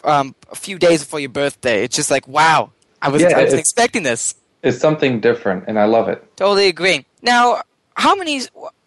um, 0.03 0.35
a 0.51 0.55
few 0.55 0.77
days 0.77 1.03
before 1.03 1.19
your 1.19 1.29
birthday. 1.29 1.83
It's 1.83 1.95
just 1.95 2.11
like, 2.11 2.27
wow, 2.27 2.71
I 3.01 3.09
wasn't, 3.09 3.31
Yeah, 3.31 3.39
I 3.39 3.43
wasn't 3.43 3.59
expecting 3.59 4.03
this. 4.03 4.35
It's 4.63 4.79
something 4.79 5.19
different, 5.19 5.65
and 5.67 5.77
I 5.77 5.85
love 5.85 6.09
it. 6.09 6.23
Totally 6.37 6.67
agree. 6.67 7.05
Now, 7.21 7.61
how 7.95 8.15
many? 8.15 8.41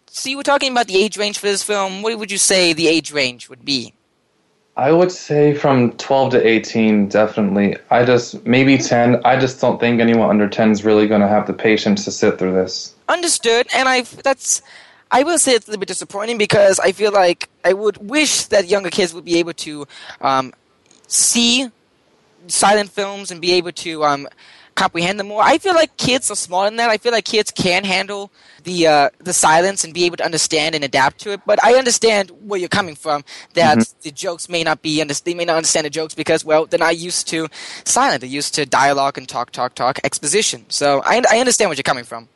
So 0.07 0.29
you 0.29 0.37
were 0.37 0.43
talking 0.43 0.71
about 0.71 0.87
the 0.87 1.01
age 1.01 1.17
range 1.17 1.37
for 1.37 1.47
this 1.47 1.63
film. 1.63 2.01
What 2.01 2.17
would 2.17 2.31
you 2.31 2.37
say 2.37 2.73
the 2.73 2.87
age 2.87 3.11
range 3.11 3.49
would 3.49 3.63
be? 3.63 3.93
I 4.79 4.93
would 4.93 5.11
say 5.11 5.53
from 5.53 5.91
12 5.97 6.31
to 6.31 6.47
18, 6.47 7.09
definitely. 7.09 7.75
I 7.89 8.05
just, 8.05 8.45
maybe 8.45 8.77
10. 8.77 9.25
I 9.25 9.37
just 9.37 9.59
don't 9.59 9.77
think 9.77 9.99
anyone 9.99 10.29
under 10.29 10.47
10 10.47 10.71
is 10.71 10.85
really 10.85 11.05
going 11.05 11.19
to 11.19 11.27
have 11.27 11.47
the 11.47 11.53
patience 11.53 12.05
to 12.05 12.11
sit 12.11 12.39
through 12.39 12.53
this. 12.53 12.95
Understood, 13.09 13.67
and 13.75 13.89
I 13.89 14.03
that's 14.03 14.61
I 15.11 15.23
will 15.23 15.37
say 15.37 15.53
it's 15.53 15.67
a 15.67 15.71
little 15.71 15.81
bit 15.81 15.89
disappointing 15.89 16.37
because 16.37 16.79
I 16.79 16.93
feel 16.93 17.11
like 17.11 17.49
I 17.65 17.73
would 17.73 17.97
wish 17.97 18.45
that 18.45 18.69
younger 18.69 18.89
kids 18.89 19.13
would 19.13 19.25
be 19.25 19.37
able 19.39 19.53
to 19.53 19.85
um, 20.21 20.53
see 21.07 21.69
silent 22.47 22.89
films 22.89 23.31
and 23.31 23.41
be 23.41 23.51
able 23.53 23.73
to 23.73 24.05
um, 24.05 24.29
comprehend 24.79 25.19
them 25.19 25.27
more. 25.27 25.41
I 25.43 25.57
feel 25.57 25.75
like 25.75 25.91
kids 25.97 26.31
are 26.31 26.35
smarter 26.35 26.69
than 26.69 26.77
that. 26.77 26.89
I 26.89 26.97
feel 26.97 27.11
like 27.11 27.25
kids 27.25 27.51
can 27.51 27.83
handle 27.83 28.31
the 28.63 28.77
uh, 28.87 29.09
the 29.29 29.33
silence 29.33 29.83
and 29.83 29.93
be 29.93 30.05
able 30.05 30.17
to 30.17 30.25
understand 30.25 30.73
and 30.75 30.83
adapt 30.83 31.19
to 31.23 31.31
it. 31.33 31.41
But 31.45 31.57
I 31.63 31.71
understand 31.81 32.31
where 32.49 32.59
you're 32.59 32.69
coming 32.79 32.95
from. 32.95 33.23
That 33.59 33.77
Mhm. 33.77 33.93
the 34.05 34.11
jokes 34.11 34.47
may 34.55 34.63
not 34.63 34.81
be 34.81 35.01
under- 35.01 35.13
they 35.27 35.33
may 35.33 35.45
not 35.45 35.57
understand 35.61 35.85
the 35.85 35.89
jokes 35.89 36.13
because 36.15 36.45
well 36.45 36.65
they're 36.65 36.85
not 36.89 36.97
used 36.97 37.27
to 37.33 37.47
silent. 37.83 38.21
They're 38.21 38.37
used 38.41 38.53
to 38.55 38.65
dialogue 38.65 39.17
and 39.17 39.27
talk, 39.27 39.51
talk, 39.51 39.71
talk, 39.75 39.99
exposition. 40.03 40.59
So 40.69 40.87
I 41.05 41.21
I 41.29 41.39
understand 41.43 41.69
where 41.69 41.77
you're 41.79 41.91
coming 41.93 42.05
from. 42.11 42.27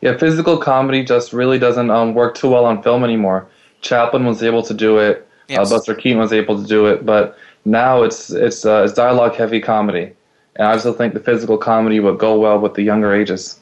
Yeah, 0.00 0.16
physical 0.16 0.56
comedy 0.58 1.00
just 1.04 1.32
really 1.32 1.58
doesn't 1.58 1.90
um, 1.90 2.14
work 2.14 2.32
too 2.40 2.48
well 2.54 2.64
on 2.64 2.82
film 2.82 3.02
anymore. 3.04 3.40
Chaplin 3.80 4.24
was 4.24 4.42
able 4.42 4.62
to 4.70 4.74
do 4.86 4.98
it. 4.98 5.26
Yes. 5.48 5.58
Uh, 5.58 5.74
Buster 5.76 5.94
Keaton 5.94 6.18
was 6.18 6.32
able 6.32 6.56
to 6.62 6.66
do 6.76 6.86
it, 6.86 7.04
but 7.04 7.36
now 7.64 8.02
it's 8.06 8.30
it's 8.30 8.64
uh, 8.64 8.82
it's 8.84 8.94
dialogue 8.94 9.34
heavy 9.34 9.60
comedy, 9.60 10.12
and 10.58 10.66
I 10.66 10.72
also 10.72 10.92
think 10.92 11.14
the 11.14 11.20
physical 11.20 11.56
comedy 11.56 12.00
would 12.00 12.18
go 12.18 12.38
well 12.38 12.58
with 12.58 12.74
the 12.74 12.82
younger 12.82 13.14
ages. 13.14 13.58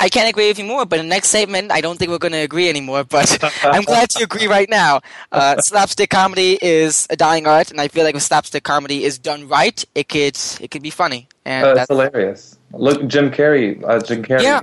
I 0.00 0.08
can't 0.08 0.28
agree 0.28 0.46
with 0.46 0.58
you 0.60 0.64
more, 0.64 0.86
but 0.86 1.00
in 1.00 1.06
the 1.06 1.08
next 1.08 1.28
statement, 1.28 1.72
I 1.72 1.80
don't 1.80 1.98
think 1.98 2.10
we're 2.10 2.18
going 2.18 2.32
to 2.32 2.38
agree 2.38 2.68
anymore. 2.68 3.02
But 3.02 3.36
I'm 3.64 3.82
glad 3.82 4.14
you 4.16 4.24
agree 4.24 4.46
right 4.46 4.68
now. 4.68 5.00
Uh, 5.32 5.60
slapstick 5.60 6.08
comedy 6.10 6.56
is 6.62 7.06
a 7.10 7.16
dying 7.16 7.46
art, 7.46 7.70
and 7.72 7.80
I 7.80 7.88
feel 7.88 8.04
like 8.04 8.14
if 8.14 8.22
slapstick 8.22 8.62
comedy 8.62 9.04
is 9.04 9.18
done 9.18 9.48
right, 9.48 9.84
it 9.94 10.08
could 10.08 10.38
it 10.60 10.70
could 10.70 10.82
be 10.82 10.90
funny. 10.90 11.28
And 11.44 11.66
Uh, 11.66 11.74
that's, 11.74 11.88
hilarious. 11.88 12.58
Look, 12.72 13.06
Jim 13.08 13.30
Carrey. 13.30 13.82
Uh, 13.86 14.00
Jim 14.00 14.24
Carrey. 14.24 14.42
Yeah. 14.42 14.60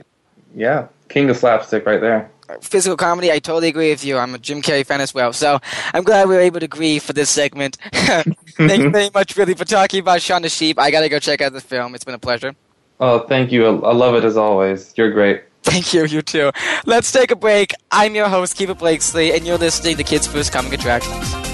Yeah, 0.55 0.87
king 1.09 1.29
of 1.29 1.35
slapstick 1.35 1.85
right 1.85 1.99
there. 1.99 2.31
Physical 2.61 2.95
comedy, 2.95 3.31
I 3.31 3.39
totally 3.39 3.69
agree 3.69 3.89
with 3.89 4.03
you. 4.03 4.17
I'm 4.17 4.35
a 4.35 4.37
Jim 4.37 4.61
Carrey 4.61 4.85
fan 4.85 5.01
as 5.01 5.13
well, 5.13 5.33
so 5.33 5.59
I'm 5.93 6.03
glad 6.03 6.27
we 6.27 6.35
were 6.35 6.41
able 6.41 6.59
to 6.59 6.65
agree 6.65 6.99
for 6.99 7.13
this 7.13 7.29
segment. 7.29 7.77
Thank 7.93 8.83
you 8.83 8.89
very 8.89 9.09
much, 9.13 9.35
really, 9.35 9.55
for 9.55 9.65
talking 9.65 9.99
about 9.99 10.21
Shaun 10.21 10.41
the 10.41 10.49
Sheep. 10.49 10.79
I 10.79 10.91
gotta 10.91 11.09
go 11.09 11.19
check 11.19 11.41
out 11.41 11.53
the 11.53 11.61
film. 11.61 11.95
It's 11.95 12.03
been 12.03 12.15
a 12.15 12.19
pleasure. 12.19 12.55
Oh, 12.99 13.19
thank 13.27 13.51
you. 13.51 13.65
I 13.65 13.89
I 13.89 13.93
love 13.93 14.15
it 14.15 14.23
as 14.23 14.37
always. 14.37 14.93
You're 14.97 15.11
great. 15.11 15.43
Thank 15.63 15.93
you, 15.93 16.05
you 16.05 16.21
too. 16.21 16.51
Let's 16.85 17.11
take 17.11 17.31
a 17.31 17.35
break. 17.35 17.73
I'm 17.91 18.15
your 18.15 18.29
host, 18.29 18.55
Kiefer 18.55 18.77
Blakesley, 18.77 19.33
and 19.33 19.45
you're 19.45 19.57
listening 19.57 19.97
to 19.97 20.03
Kids 20.03 20.27
First 20.27 20.53
Coming 20.53 20.73
Attractions. 20.73 21.44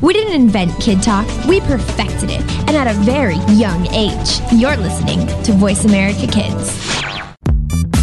We 0.00 0.12
didn't 0.12 0.34
invent 0.34 0.80
Kid 0.80 1.02
Talk, 1.02 1.26
we 1.46 1.58
perfected 1.60 2.30
it, 2.30 2.40
and 2.68 2.76
at 2.76 2.86
a 2.86 2.92
very 3.00 3.34
young 3.56 3.84
age. 3.92 4.40
You're 4.52 4.76
listening 4.76 5.26
to 5.42 5.52
Voice 5.52 5.84
America 5.84 6.28
Kids. 6.28 7.02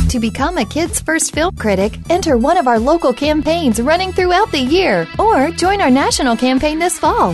To 0.10 0.20
become 0.20 0.58
a 0.58 0.66
Kids 0.66 1.00
First 1.00 1.34
Film 1.34 1.56
Critic, 1.56 1.98
enter 2.10 2.36
one 2.36 2.58
of 2.58 2.68
our 2.68 2.80
local 2.80 3.14
campaigns 3.14 3.82
running 3.82 4.12
throughout 4.12 4.52
the 4.52 4.60
year 4.60 5.08
or 5.18 5.52
join 5.52 5.80
our 5.80 5.90
national 5.90 6.36
campaign 6.36 6.80
this 6.80 7.00
fall. 7.00 7.34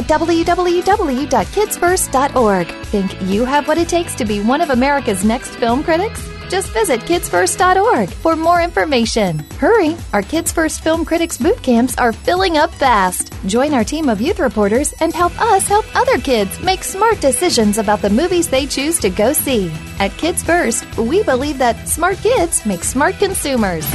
at 0.01 0.07
www.kidsfirst.org. 0.07 2.67
Think 2.85 3.21
you 3.29 3.45
have 3.45 3.67
what 3.67 3.77
it 3.77 3.87
takes 3.87 4.15
to 4.15 4.25
be 4.25 4.41
one 4.41 4.61
of 4.61 4.71
America's 4.71 5.23
next 5.23 5.51
film 5.51 5.83
critics? 5.83 6.27
Just 6.49 6.71
visit 6.71 7.01
kidsfirst.org 7.01 8.09
for 8.09 8.35
more 8.35 8.59
information. 8.61 9.39
Hurry! 9.57 9.95
Our 10.11 10.21
Kids 10.21 10.51
First 10.51 10.83
Film 10.83 11.05
Critics 11.05 11.37
boot 11.37 11.63
camps 11.63 11.97
are 11.97 12.11
filling 12.11 12.57
up 12.57 12.73
fast. 12.73 13.31
Join 13.45 13.73
our 13.73 13.85
team 13.85 14.09
of 14.09 14.19
youth 14.19 14.39
reporters 14.39 14.93
and 14.99 15.13
help 15.13 15.39
us 15.39 15.65
help 15.67 15.85
other 15.95 16.17
kids 16.17 16.59
make 16.59 16.83
smart 16.83 17.21
decisions 17.21 17.77
about 17.77 18.01
the 18.01 18.09
movies 18.09 18.49
they 18.49 18.65
choose 18.65 18.99
to 18.99 19.09
go 19.09 19.31
see. 19.31 19.71
At 19.99 20.11
Kids 20.17 20.43
First, 20.43 20.83
we 20.97 21.23
believe 21.23 21.57
that 21.59 21.87
smart 21.87 22.17
kids 22.17 22.65
make 22.65 22.83
smart 22.83 23.17
consumers. 23.17 23.85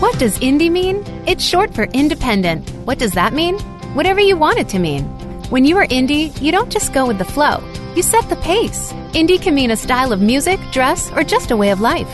What 0.00 0.18
does 0.18 0.38
indie 0.40 0.70
mean? 0.70 1.02
It's 1.26 1.44
short 1.44 1.74
for 1.74 1.84
independent. 1.84 2.68
What 2.86 2.98
does 2.98 3.12
that 3.12 3.32
mean? 3.32 3.56
Whatever 3.94 4.20
you 4.20 4.36
want 4.36 4.58
it 4.58 4.68
to 4.68 4.78
mean. 4.78 5.02
When 5.50 5.64
you 5.64 5.76
are 5.78 5.86
indie, 5.86 6.40
you 6.40 6.52
don't 6.52 6.70
just 6.70 6.92
go 6.92 7.06
with 7.08 7.18
the 7.18 7.24
flow, 7.24 7.60
you 7.96 8.02
set 8.02 8.28
the 8.28 8.36
pace. 8.36 8.92
Indie 9.14 9.42
can 9.42 9.52
mean 9.52 9.72
a 9.72 9.76
style 9.76 10.12
of 10.12 10.20
music, 10.20 10.60
dress, 10.70 11.10
or 11.10 11.24
just 11.24 11.50
a 11.50 11.56
way 11.56 11.70
of 11.70 11.80
life. 11.80 12.08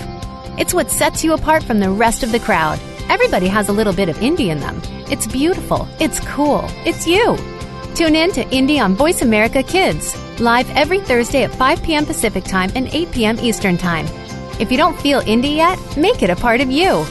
It's 0.59 0.73
what 0.73 0.91
sets 0.91 1.23
you 1.23 1.35
apart 1.35 1.63
from 1.63 1.79
the 1.79 1.91
rest 1.91 2.23
of 2.23 2.33
the 2.33 2.41
crowd. 2.41 2.81
Everybody 3.11 3.47
has 3.49 3.69
a 3.69 3.75
little 3.75 3.93
bit 3.93 4.09
of 4.09 4.17
indie 4.17 4.49
in 4.49 4.59
them. 4.59 4.81
It's 5.11 5.27
beautiful, 5.27 5.87
it's 6.01 6.19
cool, 6.21 6.65
it's 6.87 7.07
you. 7.07 7.37
Tune 7.95 8.17
in 8.17 8.33
to 8.33 8.45
Indie 8.47 8.83
on 8.83 8.95
Voice 8.95 9.21
America 9.21 9.63
Kids, 9.63 10.17
live 10.41 10.71
every 10.71 11.01
Thursday 11.01 11.45
at 11.45 11.55
5 11.55 11.83
p.m. 11.83 12.07
Pacific 12.07 12.45
Time 12.45 12.73
and 12.75 12.89
8 12.89 13.13
p.m. 13.13 13.39
Eastern 13.41 13.77
Time. 13.77 14.07
If 14.59 14.71
you 14.73 14.79
don't 14.79 14.99
feel 14.99 15.21
indie 15.21 15.57
yet, 15.57 15.79
make 15.99 16.23
it 16.23 16.31
a 16.31 16.37
part 16.37 16.63
of 16.63 16.71
you. 16.71 17.05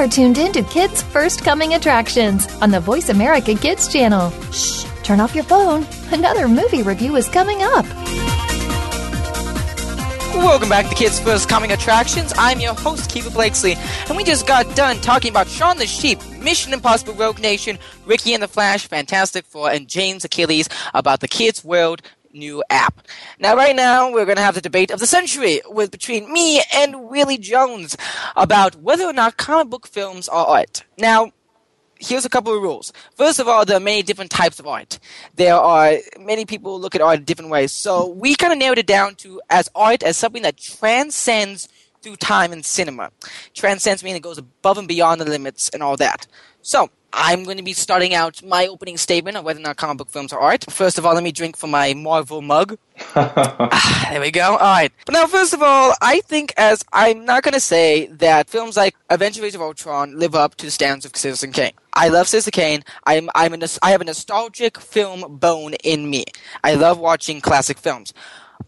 Are 0.00 0.08
tuned 0.08 0.38
in 0.38 0.50
to 0.52 0.62
Kids 0.62 1.02
First 1.02 1.44
Coming 1.44 1.74
Attractions 1.74 2.50
on 2.62 2.70
the 2.70 2.80
Voice 2.80 3.10
America 3.10 3.54
Kids 3.54 3.86
channel. 3.86 4.30
Shh, 4.50 4.86
turn 5.02 5.20
off 5.20 5.34
your 5.34 5.44
phone. 5.44 5.86
Another 6.10 6.48
movie 6.48 6.82
review 6.82 7.16
is 7.16 7.28
coming 7.28 7.58
up. 7.60 7.84
Welcome 10.34 10.70
back 10.70 10.88
to 10.88 10.94
Kids 10.94 11.20
First 11.20 11.50
Coming 11.50 11.72
Attractions. 11.72 12.32
I'm 12.38 12.60
your 12.60 12.72
host, 12.72 13.10
Kiefer 13.10 13.30
Blakesley, 13.30 13.74
and 14.08 14.16
we 14.16 14.24
just 14.24 14.46
got 14.46 14.74
done 14.74 14.96
talking 15.02 15.28
about 15.32 15.48
Shaun 15.48 15.76
the 15.76 15.86
Sheep, 15.86 16.18
Mission 16.38 16.72
Impossible 16.72 17.12
Rogue 17.12 17.38
Nation, 17.38 17.78
Ricky 18.06 18.32
and 18.32 18.42
the 18.42 18.48
Flash, 18.48 18.86
Fantastic 18.86 19.44
Four, 19.44 19.70
and 19.70 19.86
James 19.86 20.24
Achilles 20.24 20.70
about 20.94 21.20
the 21.20 21.28
Kids 21.28 21.62
World 21.62 22.00
new 22.32 22.62
app. 22.70 23.06
Now, 23.38 23.56
right 23.56 23.74
now, 23.74 24.10
we're 24.12 24.24
going 24.24 24.36
to 24.36 24.42
have 24.42 24.54
the 24.54 24.60
debate 24.60 24.90
of 24.90 25.00
the 25.00 25.06
century 25.06 25.60
with 25.68 25.90
between 25.90 26.32
me 26.32 26.62
and 26.72 27.08
Willie 27.08 27.38
Jones 27.38 27.96
about 28.36 28.76
whether 28.76 29.04
or 29.04 29.12
not 29.12 29.36
comic 29.36 29.70
book 29.70 29.86
films 29.86 30.28
are 30.28 30.46
art. 30.46 30.84
Now, 30.98 31.32
here's 31.98 32.24
a 32.24 32.30
couple 32.30 32.56
of 32.56 32.62
rules. 32.62 32.92
First 33.14 33.38
of 33.38 33.48
all, 33.48 33.64
there 33.64 33.76
are 33.76 33.80
many 33.80 34.02
different 34.02 34.30
types 34.30 34.58
of 34.58 34.66
art. 34.66 34.98
There 35.34 35.54
are 35.54 35.98
many 36.18 36.44
people 36.44 36.80
look 36.80 36.94
at 36.94 37.00
art 37.00 37.18
in 37.18 37.24
different 37.24 37.50
ways. 37.50 37.72
So 37.72 38.08
we 38.08 38.34
kind 38.34 38.52
of 38.52 38.58
narrowed 38.58 38.78
it 38.78 38.86
down 38.86 39.14
to 39.16 39.40
as 39.50 39.68
art 39.74 40.02
as 40.02 40.16
something 40.16 40.42
that 40.42 40.56
transcends 40.56 41.68
through 42.02 42.16
time 42.16 42.52
and 42.52 42.64
cinema. 42.64 43.10
Transcends 43.54 44.02
meaning 44.02 44.16
it 44.16 44.22
goes 44.22 44.38
above 44.38 44.78
and 44.78 44.88
beyond 44.88 45.20
the 45.20 45.26
limits 45.26 45.68
and 45.68 45.82
all 45.82 45.96
that. 45.98 46.26
So 46.62 46.90
I'm 47.12 47.44
going 47.44 47.56
to 47.56 47.62
be 47.62 47.72
starting 47.72 48.14
out 48.14 48.42
my 48.42 48.66
opening 48.66 48.96
statement 48.96 49.36
on 49.36 49.44
whether 49.44 49.58
or 49.58 49.62
not 49.62 49.76
comic 49.76 49.98
book 49.98 50.10
films 50.10 50.32
are 50.32 50.40
art. 50.40 50.64
First 50.70 50.98
of 50.98 51.06
all, 51.06 51.14
let 51.14 51.22
me 51.22 51.32
drink 51.32 51.56
from 51.56 51.70
my 51.70 51.94
Marvel 51.94 52.42
mug. 52.42 52.78
ah, 53.16 54.08
there 54.10 54.20
we 54.20 54.30
go. 54.30 54.52
All 54.52 54.58
right. 54.58 54.92
But 55.06 55.12
now, 55.14 55.26
first 55.26 55.52
of 55.52 55.62
all, 55.62 55.94
I 56.00 56.20
think 56.20 56.52
as 56.56 56.84
I'm 56.92 57.24
not 57.24 57.42
going 57.42 57.54
to 57.54 57.60
say 57.60 58.06
that 58.06 58.48
films 58.48 58.76
like 58.76 58.94
Avengers 59.08 59.54
of 59.54 59.60
Ultron 59.60 60.18
live 60.18 60.34
up 60.34 60.54
to 60.56 60.66
the 60.66 60.70
standards 60.70 61.04
of 61.04 61.16
Citizen 61.16 61.52
Kane. 61.52 61.72
I 61.94 62.08
love 62.08 62.28
Citizen 62.28 62.52
Kane. 62.52 62.84
I'm, 63.06 63.28
I'm 63.34 63.54
a, 63.54 63.68
I 63.82 63.90
have 63.90 64.00
a 64.00 64.04
nostalgic 64.04 64.78
film 64.78 65.38
bone 65.38 65.74
in 65.82 66.08
me. 66.08 66.24
I 66.62 66.74
love 66.74 66.98
watching 66.98 67.40
classic 67.40 67.78
films. 67.78 68.12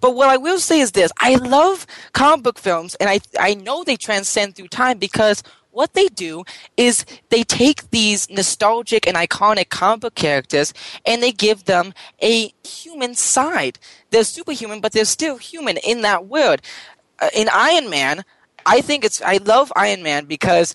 But 0.00 0.16
what 0.16 0.28
I 0.28 0.36
will 0.36 0.58
say 0.58 0.80
is 0.80 0.92
this: 0.92 1.12
I 1.20 1.36
love 1.36 1.86
comic 2.12 2.42
book 2.42 2.58
films, 2.58 2.96
and 2.96 3.08
I 3.08 3.20
I 3.38 3.54
know 3.54 3.84
they 3.84 3.96
transcend 3.96 4.56
through 4.56 4.68
time 4.68 4.98
because 4.98 5.42
what 5.72 5.94
they 5.94 6.06
do 6.08 6.44
is 6.76 7.04
they 7.30 7.42
take 7.42 7.90
these 7.90 8.30
nostalgic 8.30 9.06
and 9.06 9.16
iconic 9.16 9.70
comic 9.70 10.00
book 10.00 10.14
characters 10.14 10.72
and 11.04 11.22
they 11.22 11.32
give 11.32 11.64
them 11.64 11.92
a 12.22 12.52
human 12.64 13.14
side. 13.14 13.78
They're 14.10 14.24
superhuman, 14.24 14.80
but 14.80 14.92
they're 14.92 15.04
still 15.04 15.38
human 15.38 15.78
in 15.78 16.02
that 16.02 16.26
world. 16.26 16.60
Uh, 17.20 17.30
in 17.34 17.48
Iron 17.52 17.90
Man, 17.90 18.24
I 18.66 18.80
think 18.80 19.04
it's 19.04 19.20
I 19.22 19.38
love 19.38 19.72
Iron 19.74 20.02
Man 20.02 20.26
because 20.26 20.74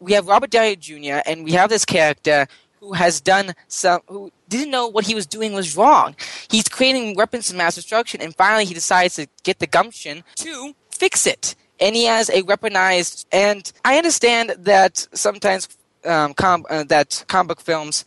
we 0.00 0.12
have 0.12 0.26
Robert 0.26 0.50
Downey 0.50 0.76
Jr. 0.76 1.20
and 1.26 1.44
we 1.44 1.52
have 1.52 1.70
this 1.70 1.84
character 1.84 2.46
who 2.80 2.92
has 2.92 3.20
done 3.20 3.54
some 3.68 4.00
who 4.08 4.32
didn't 4.48 4.70
know 4.70 4.86
what 4.86 5.06
he 5.06 5.14
was 5.14 5.26
doing 5.26 5.52
was 5.52 5.76
wrong. 5.76 6.16
He's 6.50 6.68
creating 6.68 7.16
weapons 7.16 7.50
of 7.50 7.56
mass 7.56 7.74
destruction 7.74 8.20
and 8.22 8.34
finally 8.34 8.64
he 8.64 8.74
decides 8.74 9.16
to 9.16 9.28
get 9.42 9.58
the 9.58 9.66
gumption 9.66 10.24
to 10.36 10.74
fix 10.90 11.26
it 11.26 11.54
and 11.80 11.94
he 11.94 12.04
has 12.04 12.28
a 12.30 12.42
weaponized. 12.42 13.26
And 13.32 13.70
I 13.84 13.98
understand 13.98 14.54
that 14.58 15.06
sometimes 15.12 15.68
um, 16.04 16.34
com- 16.34 16.66
uh, 16.68 16.84
that 16.84 17.24
comic 17.28 17.48
book 17.48 17.60
films 17.60 18.04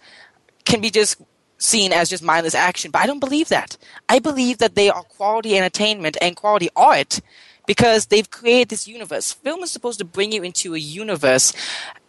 can 0.65 0.82
be 0.82 0.89
just 0.89 1.22
seen 1.57 1.93
as 1.93 2.09
just 2.09 2.24
mindless 2.24 2.55
action, 2.55 2.91
but 2.91 3.01
I 3.01 3.07
don't 3.07 3.19
believe 3.19 3.49
that. 3.49 3.78
I 4.09 4.19
believe 4.19 4.57
that 4.57 4.76
they 4.76 4.89
are 4.89 5.03
quality 5.03 5.57
entertainment 5.57 6.17
and 6.22 6.36
quality 6.36 6.69
art 6.76 7.22
because 7.67 8.07
they've 8.07 8.30
created 8.30 8.69
this 8.69 8.88
universe. 8.88 9.32
Film 9.32 9.61
is 9.61 9.72
supposed 9.72 9.99
to 9.99 10.05
bring 10.05 10.32
you 10.32 10.43
into 10.43 10.74
a 10.74 10.80
universe 10.80 11.53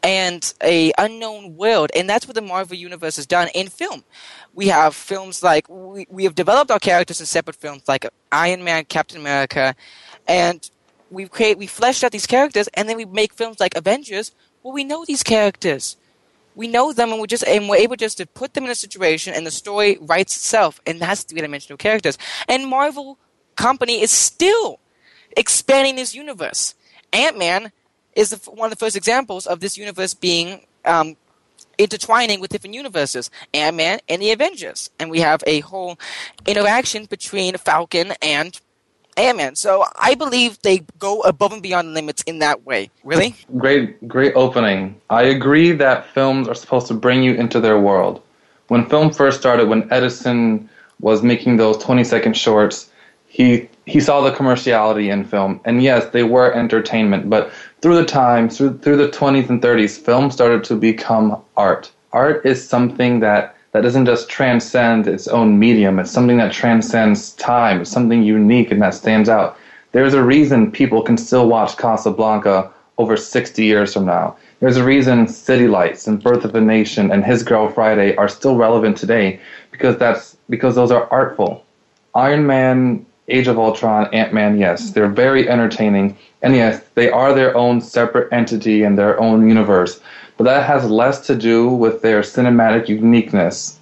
and 0.03 0.55
a 0.63 0.93
unknown 0.99 1.57
world, 1.57 1.91
and 1.95 2.09
that's 2.09 2.27
what 2.27 2.35
the 2.35 2.41
Marvel 2.41 2.77
universe 2.77 3.17
has 3.17 3.27
done 3.27 3.49
in 3.55 3.69
film. 3.69 4.05
We 4.55 4.69
have 4.69 4.95
films 4.95 5.43
like 5.43 5.69
we, 5.69 6.07
we 6.11 6.25
have 6.25 6.35
developed 6.35 6.71
our 6.71 6.79
characters 6.79 7.21
in 7.21 7.27
separate 7.27 7.57
films 7.57 7.83
like 7.87 8.07
Iron 8.33 8.65
Man, 8.65 8.85
Captain 8.87 9.21
America, 9.21 9.75
and 10.27 10.69
we 11.13 11.29
create 11.29 11.59
we 11.59 11.67
fleshed 11.67 12.03
out 12.03 12.13
these 12.13 12.27
characters 12.27 12.69
and 12.75 12.89
then 12.89 12.97
we 12.97 13.05
make 13.05 13.35
films 13.35 13.61
like 13.61 13.77
Avengers. 13.77 14.33
Well 14.63 14.73
we 14.73 14.85
know 14.85 15.05
these 15.05 15.23
characters. 15.23 15.97
We 16.55 16.69
know 16.69 16.93
them 16.93 17.11
and 17.11 17.21
we're 17.21 17.27
just 17.27 17.45
and 17.45 17.69
we're 17.69 17.77
able 17.77 17.97
just 17.97 18.19
to 18.19 18.27
put 18.27 18.55
them 18.55 18.65
in 18.65 18.71
a 18.71 18.75
situation 18.75 19.35
and 19.35 19.47
the 19.47 19.51
story 19.51 19.99
writes 20.01 20.37
itself 20.37 20.81
and 20.87 21.01
that's 21.01 21.23
three 21.23 21.41
dimensional 21.41 21.77
characters. 21.77 22.19
And 22.49 22.67
Marvel 22.67 23.19
company 23.57 24.03
is 24.03 24.11
still 24.11 24.81
expanding 25.37 25.97
this 25.97 26.15
universe. 26.15 26.75
Ant-Man 27.13 27.73
is 28.15 28.31
the, 28.31 28.51
one 28.51 28.67
of 28.67 28.71
the 28.71 28.83
first 28.83 28.97
examples 28.97 29.47
of 29.47 29.61
this 29.61 29.77
universe 29.77 30.15
being 30.15 30.67
um, 30.85 31.17
intertwining 31.79 32.41
with 32.41 32.51
different 32.51 32.75
universes 32.75 33.31
Ant-Man 33.53 34.01
and 34.09 34.23
the 34.23 34.31
Avengers. 34.31 34.91
And 34.99 35.11
we 35.11 35.21
have 35.21 35.43
a 35.47 35.61
whole 35.61 35.99
interaction 36.47 37.07
between 37.07 37.57
Falcon 37.57 38.13
and 38.23 38.59
Ant-Man. 39.17 39.57
So 39.57 39.85
I 39.99 40.15
believe 40.15 40.61
they 40.63 40.79
go 40.99 41.21
above 41.21 41.53
and 41.53 41.63
beyond 41.63 41.95
limits 41.95 42.23
in 42.23 42.39
that 42.41 42.65
way. 42.65 42.91
Really? 43.05 43.35
Great, 43.59 44.09
great 44.09 44.35
opening. 44.35 45.01
I 45.11 45.23
agree 45.25 45.73
that 45.73 46.07
films 46.07 46.49
are 46.49 46.55
supposed 46.55 46.87
to 46.89 46.95
bring 46.95 47.23
you 47.23 47.35
into 47.35 47.61
their 47.61 47.79
world. 47.79 48.23
When 48.69 48.87
film 48.87 49.11
first 49.11 49.39
started, 49.41 49.69
when 49.69 49.93
Edison 49.93 50.69
was 51.01 51.23
making 51.23 51.57
those 51.57 51.77
20 51.79 52.05
second 52.05 52.37
shorts, 52.37 52.91
he 53.27 53.69
he 53.87 53.99
saw 53.99 54.21
the 54.21 54.31
commerciality 54.31 55.11
in 55.11 55.25
film, 55.25 55.61
and 55.65 55.83
yes, 55.83 56.07
they 56.13 56.23
were 56.23 56.53
entertainment. 56.53 57.31
But 57.31 57.51
through 57.81 57.97
the 57.97 58.05
time, 58.05 58.49
through 58.49 58.79
through 58.79 58.99
the 58.99 59.09
20s 59.09 59.49
and 59.49 59.61
30s, 59.63 59.99
film 59.99 60.31
started 60.31 60.65
to 60.65 60.77
become 60.77 61.43
art. 61.57 61.91
Art 62.13 62.45
is 62.45 62.67
something 62.67 63.21
that 63.21 63.57
that 63.73 63.83
doesn't 63.83 64.07
just 64.07 64.29
transcend 64.29 65.07
its 65.07 65.27
own 65.29 65.59
medium. 65.59 65.99
It's 65.99 66.11
something 66.11 66.37
that 66.39 66.53
transcends 66.53 67.33
time. 67.33 67.81
It's 67.81 67.91
something 67.91 68.23
unique 68.23 68.71
and 68.71 68.81
that 68.83 68.95
stands 68.95 69.29
out. 69.29 69.59
There's 69.93 70.15
a 70.15 70.23
reason 70.23 70.71
people 70.71 71.03
can 71.03 71.19
still 71.19 71.49
watch 71.49 71.77
Casablanca 71.77 72.71
over 72.99 73.17
60 73.17 73.65
years 73.65 73.93
from 73.93 74.07
now. 74.07 74.37
There's 74.61 74.77
a 74.77 74.85
reason 74.85 75.27
City 75.27 75.67
Lights 75.67 76.07
and 76.07 76.23
Birth 76.23 76.45
of 76.45 76.55
a 76.55 76.61
Nation 76.61 77.11
and 77.11 77.25
His 77.25 77.43
Girl 77.43 77.69
Friday 77.69 78.15
are 78.17 78.29
still 78.29 78.57
relevant 78.57 78.97
today 78.97 79.41
because 79.71 79.97
that's 79.99 80.37
because 80.49 80.75
those 80.75 80.91
are 80.91 81.09
artful. 81.11 81.65
Iron 82.15 82.47
Man, 82.47 83.05
Age 83.29 83.49
of 83.49 83.59
Ultron, 83.59 84.13
Ant 84.13 84.35
Man, 84.35 84.59
yes, 84.59 84.91
they're 84.91 85.09
very 85.09 85.49
entertaining, 85.49 86.17
and 86.43 86.55
yes, 86.55 86.83
they 86.95 87.11
are 87.11 87.35
their 87.35 87.57
own 87.57 87.81
separate 87.81 88.33
entity 88.33 88.83
in 88.83 88.97
their 88.97 89.19
own 89.21 89.49
universe. 89.49 90.01
But 90.43 90.55
that 90.59 90.67
has 90.67 90.91
less 90.91 91.25
to 91.29 91.37
do 91.37 91.69
with 91.69 92.03
their 92.03 92.23
cinematic 92.23 92.89
uniqueness 92.89 93.79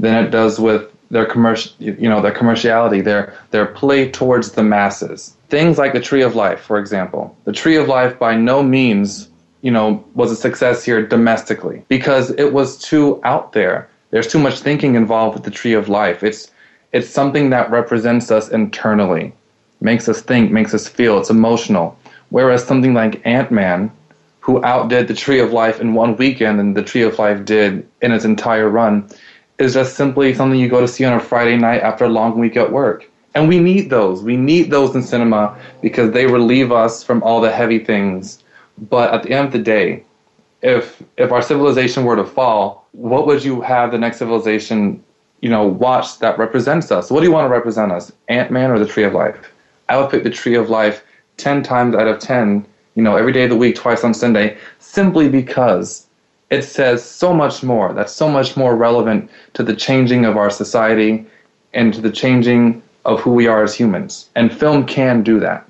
than 0.00 0.24
it 0.24 0.30
does 0.30 0.58
with 0.58 0.90
their 1.10 1.26
commercial, 1.26 1.70
you 1.78 2.08
know, 2.08 2.22
their 2.22 2.32
commerciality, 2.32 3.04
their 3.04 3.34
their 3.50 3.66
play 3.66 4.10
towards 4.10 4.52
the 4.52 4.62
masses. 4.62 5.36
Things 5.50 5.76
like 5.76 5.92
the 5.92 6.00
Tree 6.00 6.22
of 6.22 6.34
Life, 6.34 6.60
for 6.60 6.78
example. 6.78 7.36
The 7.44 7.52
Tree 7.52 7.76
of 7.76 7.88
Life 7.88 8.18
by 8.18 8.34
no 8.36 8.62
means 8.62 9.28
you 9.60 9.70
know, 9.70 10.02
was 10.14 10.32
a 10.32 10.36
success 10.36 10.82
here 10.82 11.06
domestically 11.06 11.84
because 11.88 12.30
it 12.30 12.54
was 12.54 12.78
too 12.78 13.20
out 13.24 13.52
there. 13.52 13.86
There's 14.08 14.28
too 14.28 14.38
much 14.38 14.60
thinking 14.60 14.94
involved 14.94 15.34
with 15.34 15.44
the 15.44 15.50
tree 15.50 15.74
of 15.74 15.90
life. 15.90 16.22
It's 16.22 16.50
it's 16.92 17.10
something 17.10 17.50
that 17.50 17.70
represents 17.70 18.30
us 18.30 18.48
internally, 18.48 19.34
makes 19.82 20.08
us 20.08 20.22
think, 20.22 20.52
makes 20.52 20.72
us 20.72 20.88
feel. 20.88 21.18
It's 21.18 21.28
emotional. 21.28 21.98
Whereas 22.30 22.64
something 22.64 22.94
like 22.94 23.20
Ant 23.26 23.50
Man, 23.50 23.90
who 24.48 24.64
outdid 24.64 25.06
the 25.06 25.14
Tree 25.14 25.38
of 25.38 25.52
Life 25.52 25.78
in 25.78 25.94
one 25.94 26.16
weekend 26.16 26.58
and 26.58 26.76
the 26.76 26.82
Tree 26.82 27.02
of 27.02 27.18
Life 27.18 27.44
did 27.44 27.86
in 28.02 28.10
its 28.10 28.24
entire 28.24 28.68
run, 28.68 29.08
is 29.58 29.74
just 29.74 29.94
simply 29.94 30.34
something 30.34 30.58
you 30.58 30.68
go 30.68 30.80
to 30.80 30.88
see 30.88 31.04
on 31.04 31.12
a 31.12 31.20
Friday 31.20 31.56
night 31.56 31.82
after 31.82 32.06
a 32.06 32.08
long 32.08 32.38
week 32.38 32.56
at 32.56 32.72
work. 32.72 33.08
And 33.34 33.46
we 33.46 33.60
need 33.60 33.90
those. 33.90 34.22
We 34.22 34.36
need 34.36 34.70
those 34.70 34.94
in 34.94 35.02
cinema 35.02 35.56
because 35.82 36.12
they 36.12 36.26
relieve 36.26 36.72
us 36.72 37.04
from 37.04 37.22
all 37.22 37.40
the 37.40 37.52
heavy 37.52 37.78
things 37.78 38.42
but 38.90 39.12
at 39.12 39.22
the 39.22 39.30
end 39.30 39.46
of 39.46 39.52
the 39.52 39.58
day, 39.58 40.04
if 40.62 41.02
if 41.16 41.32
our 41.32 41.42
civilization 41.42 42.04
were 42.04 42.16
to 42.16 42.24
fall, 42.24 42.88
what 42.92 43.26
would 43.26 43.44
you 43.44 43.60
have 43.60 43.90
the 43.90 43.98
next 43.98 44.18
civilization, 44.18 45.02
you 45.40 45.50
know, 45.50 45.66
watch 45.66 46.18
that 46.18 46.38
represents 46.38 46.90
us? 46.90 47.10
What 47.10 47.20
do 47.20 47.26
you 47.26 47.32
want 47.32 47.46
to 47.46 47.50
represent 47.50 47.92
us? 47.92 48.12
Ant 48.28 48.50
Man 48.50 48.70
or 48.70 48.78
the 48.78 48.86
Tree 48.86 49.04
of 49.04 49.14
Life? 49.14 49.52
I 49.88 49.98
would 49.98 50.10
pick 50.10 50.22
the 50.22 50.30
Tree 50.30 50.54
of 50.54 50.70
Life 50.70 51.04
ten 51.36 51.62
times 51.62 51.94
out 51.94 52.06
of 52.06 52.18
ten, 52.18 52.66
you 52.94 53.02
know, 53.02 53.16
every 53.16 53.32
day 53.32 53.44
of 53.44 53.50
the 53.50 53.56
week, 53.56 53.76
twice 53.76 54.04
on 54.04 54.14
Sunday, 54.14 54.56
simply 54.78 55.28
because 55.28 56.06
it 56.50 56.62
says 56.62 57.04
so 57.04 57.32
much 57.34 57.62
more. 57.62 57.92
That's 57.92 58.12
so 58.12 58.28
much 58.28 58.56
more 58.56 58.74
relevant 58.74 59.30
to 59.54 59.62
the 59.62 59.76
changing 59.76 60.24
of 60.24 60.36
our 60.36 60.50
society 60.50 61.26
and 61.74 61.92
to 61.94 62.00
the 62.00 62.10
changing 62.10 62.82
of 63.04 63.20
who 63.20 63.32
we 63.32 63.46
are 63.46 63.62
as 63.62 63.74
humans. 63.74 64.28
And 64.34 64.52
film 64.52 64.86
can 64.86 65.22
do 65.22 65.40
that. 65.40 65.66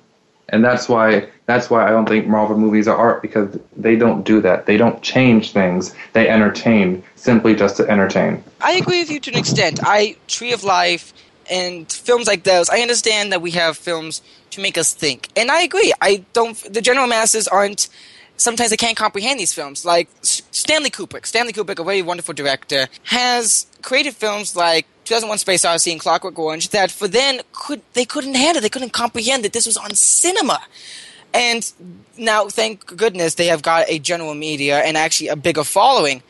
And 0.50 0.64
that's 0.64 0.88
why 0.88 1.28
that's 1.46 1.70
why 1.70 1.86
I 1.86 1.90
don't 1.90 2.06
think 2.06 2.26
Marvel 2.26 2.56
movies 2.58 2.88
are 2.88 2.96
art 2.96 3.22
because 3.22 3.58
they 3.76 3.96
don't 3.96 4.22
do 4.22 4.40
that. 4.42 4.66
They 4.66 4.76
don't 4.76 5.02
change 5.02 5.52
things. 5.52 5.94
They 6.12 6.28
entertain 6.28 7.02
simply 7.16 7.54
just 7.54 7.76
to 7.78 7.88
entertain. 7.88 8.42
I 8.60 8.72
agree 8.72 9.00
with 9.00 9.10
you 9.10 9.20
to 9.20 9.30
an 9.30 9.38
extent. 9.38 9.80
I 9.82 10.16
Tree 10.26 10.52
of 10.52 10.64
Life 10.64 11.12
and 11.50 11.90
films 11.90 12.26
like 12.26 12.44
those. 12.44 12.68
I 12.68 12.80
understand 12.80 13.32
that 13.32 13.42
we 13.42 13.50
have 13.52 13.76
films 13.76 14.22
to 14.50 14.60
make 14.60 14.78
us 14.78 14.92
think, 14.92 15.28
and 15.36 15.50
I 15.50 15.62
agree. 15.62 15.92
I 16.00 16.24
don't. 16.32 16.56
The 16.72 16.80
general 16.80 17.06
masses 17.06 17.48
aren't. 17.48 17.88
Sometimes 18.36 18.70
they 18.70 18.76
can't 18.76 18.96
comprehend 18.96 19.40
these 19.40 19.52
films. 19.52 19.84
Like 19.84 20.08
Stanley 20.22 20.90
Kubrick. 20.90 21.26
Stanley 21.26 21.52
Kubrick, 21.52 21.80
a 21.80 21.84
very 21.84 22.02
wonderful 22.02 22.34
director, 22.34 22.86
has 23.04 23.66
created 23.82 24.14
films 24.14 24.54
like 24.54 24.86
2001 25.04 25.38
Space 25.38 25.64
Odyssey 25.64 25.90
and 25.90 26.00
Clockwork 26.00 26.38
Orange 26.38 26.68
that 26.68 26.90
for 26.90 27.08
then 27.08 27.40
could 27.52 27.82
they 27.94 28.04
couldn't 28.04 28.34
handle. 28.34 28.62
They 28.62 28.68
couldn't 28.68 28.92
comprehend 28.92 29.44
that 29.44 29.52
this 29.52 29.66
was 29.66 29.76
on 29.76 29.94
cinema. 29.94 30.60
And 31.34 31.70
now, 32.16 32.48
thank 32.48 32.86
goodness, 32.96 33.34
they 33.34 33.46
have 33.46 33.62
got 33.62 33.88
a 33.88 33.98
general 33.98 34.34
media 34.34 34.78
and 34.78 34.96
actually 34.96 35.28
a 35.28 35.36
bigger 35.36 35.64
following. 35.64 36.22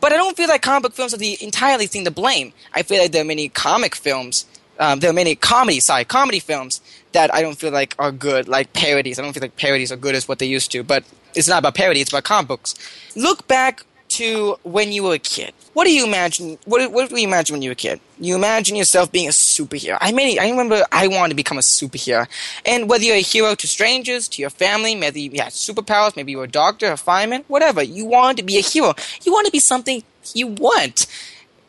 But 0.00 0.12
I 0.12 0.16
don't 0.16 0.36
feel 0.36 0.48
like 0.48 0.62
comic 0.62 0.82
book 0.84 0.94
films 0.94 1.12
are 1.12 1.18
the 1.18 1.36
entirely 1.40 1.86
thing 1.86 2.04
to 2.04 2.10
blame. 2.10 2.52
I 2.72 2.82
feel 2.82 3.00
like 3.00 3.12
there 3.12 3.22
are 3.22 3.26
many 3.26 3.48
comic 3.48 3.94
films, 3.94 4.46
um, 4.78 5.00
there 5.00 5.10
are 5.10 5.14
many 5.14 5.34
comedy, 5.34 5.80
side 5.80 6.08
comedy 6.08 6.40
films 6.40 6.80
that 7.12 7.32
I 7.34 7.42
don't 7.42 7.56
feel 7.56 7.72
like 7.72 7.94
are 7.98 8.12
good, 8.12 8.48
like 8.48 8.72
parodies. 8.72 9.18
I 9.18 9.22
don't 9.22 9.32
feel 9.32 9.42
like 9.42 9.56
parodies 9.56 9.90
are 9.92 9.96
good 9.96 10.14
as 10.14 10.28
what 10.28 10.38
they 10.38 10.46
used 10.46 10.70
to. 10.72 10.82
But 10.82 11.04
it's 11.34 11.48
not 11.48 11.58
about 11.58 11.74
parody; 11.74 12.00
it's 12.00 12.10
about 12.10 12.24
comic 12.24 12.48
books. 12.48 12.74
Look 13.16 13.46
back 13.48 13.84
to 14.08 14.58
when 14.62 14.92
you 14.92 15.04
were 15.04 15.14
a 15.14 15.18
kid. 15.18 15.52
What 15.74 15.84
do 15.84 15.92
you 15.92 16.04
imagine? 16.04 16.58
What, 16.64 16.90
what 16.92 17.10
do 17.10 17.20
you 17.20 17.26
imagine 17.26 17.54
when 17.54 17.62
you 17.62 17.70
were 17.70 17.74
a 17.74 17.76
kid? 17.76 18.00
You 18.18 18.34
imagine 18.34 18.74
yourself 18.74 19.12
being 19.12 19.28
a 19.28 19.32
superhero. 19.32 19.98
I 20.00 20.12
mean, 20.12 20.38
I 20.38 20.50
remember 20.50 20.84
I 20.90 21.06
wanted 21.08 21.30
to 21.30 21.34
become 21.36 21.58
a 21.58 21.62
superhero. 21.62 22.26
And 22.66 22.88
whether 22.88 23.04
you're 23.04 23.16
a 23.16 23.20
hero 23.20 23.54
to 23.54 23.66
strangers, 23.66 24.28
to 24.28 24.40
your 24.40 24.50
family, 24.50 24.94
maybe 24.94 25.22
you 25.22 25.30
had 25.40 25.52
superpowers, 25.52 26.16
maybe 26.16 26.32
you 26.32 26.38
were 26.38 26.44
a 26.44 26.48
doctor, 26.48 26.90
a 26.90 26.96
fireman, 26.96 27.44
whatever. 27.48 27.82
You 27.82 28.06
wanted 28.06 28.38
to 28.38 28.42
be 28.44 28.58
a 28.58 28.62
hero. 28.62 28.94
You 29.22 29.32
want 29.32 29.46
to 29.46 29.52
be 29.52 29.60
something 29.60 30.02
you 30.34 30.48
want. 30.48 31.06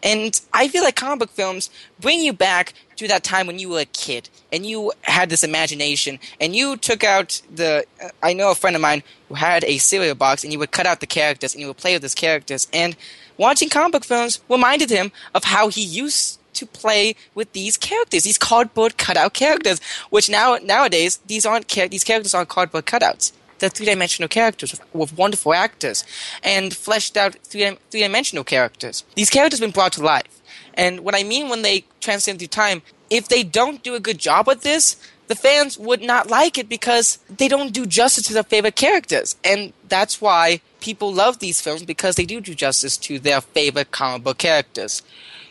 And 0.02 0.40
I 0.54 0.68
feel 0.68 0.84
like 0.84 0.96
comic 0.96 1.20
book 1.20 1.30
films 1.32 1.70
bring 2.00 2.22
you 2.22 2.34
back 2.34 2.74
to 2.96 3.08
that 3.08 3.24
time 3.24 3.48
when 3.48 3.60
you 3.60 3.70
were 3.70 3.82
a 3.82 3.86
kid 3.86 4.30
and 4.52 4.66
you 4.66 4.94
had 5.02 5.30
this 5.30 5.44
imagination 5.44 6.20
and 6.40 6.56
you 6.56 6.78
took 6.78 7.04
out 7.04 7.42
the. 7.54 7.86
Uh, 8.04 8.10
I 8.24 8.34
know 8.34 8.52
a 8.52 8.56
friend 8.56 8.76
of 8.76 8.82
mine 8.82 9.04
who 9.28 9.36
had 9.36 9.64
a 9.66 9.78
cereal 9.78 10.16
box 10.16 10.44
and 10.44 10.54
you 10.54 10.60
would 10.60 10.72
cut 10.72 10.86
out 10.86 11.00
the 11.00 11.08
characters 11.08 11.54
and 11.54 11.62
you 11.62 11.68
would 11.68 11.78
play 11.78 11.94
with 11.94 12.02
those 12.02 12.16
characters. 12.16 12.68
And 12.74 12.96
watching 13.38 13.70
comic 13.70 13.92
book 13.92 14.06
films 14.06 14.42
reminded 14.50 14.90
him 14.90 15.12
of 15.36 15.46
how 15.46 15.70
he 15.70 15.82
used 15.82 16.40
to 16.54 16.66
play 16.66 17.16
with 17.36 17.54
these 17.54 17.78
characters, 17.78 18.24
these 18.24 18.38
cardboard 18.38 18.98
cutout 18.98 19.34
characters, 19.34 19.80
which 20.10 20.30
now 20.30 20.58
nowadays 20.64 21.20
these 21.28 21.46
aren't 21.46 21.68
these 21.68 22.04
characters 22.04 22.34
aren't 22.34 22.50
cardboard 22.50 22.86
cutouts 22.86 23.32
they're 23.60 23.70
three 23.70 23.86
dimensional 23.86 24.28
characters 24.28 24.80
with, 24.94 25.18
wonderful 25.18 25.54
actors 25.54 26.04
and 26.44 26.74
fleshed 26.74 27.18
out 27.18 27.36
three 27.44 27.78
dimensional 27.92 28.44
characters. 28.44 29.04
These 29.16 29.30
characters 29.30 29.60
have 29.60 29.68
been 29.68 29.74
brought 29.74 29.94
to 29.94 30.04
life. 30.04 30.42
And 30.74 31.02
what 31.02 31.16
I 31.16 31.24
mean 31.24 31.50
when 31.50 31.62
they 31.62 31.86
transcend 32.00 32.40
through 32.40 32.48
time, 32.48 32.82
if 33.10 33.28
they 33.28 33.44
don't 33.44 33.84
do 33.84 33.96
a 33.96 34.00
good 34.00 34.18
job 34.18 34.48
with 34.48 34.62
this, 34.62 34.96
the 35.28 35.36
fans 35.36 35.78
would 35.78 36.02
not 36.02 36.30
like 36.30 36.58
it 36.58 36.68
because 36.68 37.20
they 37.30 37.48
don't 37.48 37.72
do 37.74 37.86
justice 37.86 38.26
to 38.28 38.34
their 38.34 38.44
favorite 38.44 38.76
characters. 38.76 39.36
And 39.44 39.74
that's 39.88 40.20
why 40.20 40.62
people 40.80 41.14
love 41.14 41.40
these 41.40 41.62
films 41.62 41.84
because 41.84 42.16
they 42.16 42.26
do 42.26 42.42
do 42.42 42.56
justice 42.56 42.98
to 42.98 43.20
their 43.20 43.42
favorite 43.42 43.92
comic 43.92 44.24
book 44.24 44.38
characters. 44.40 45.04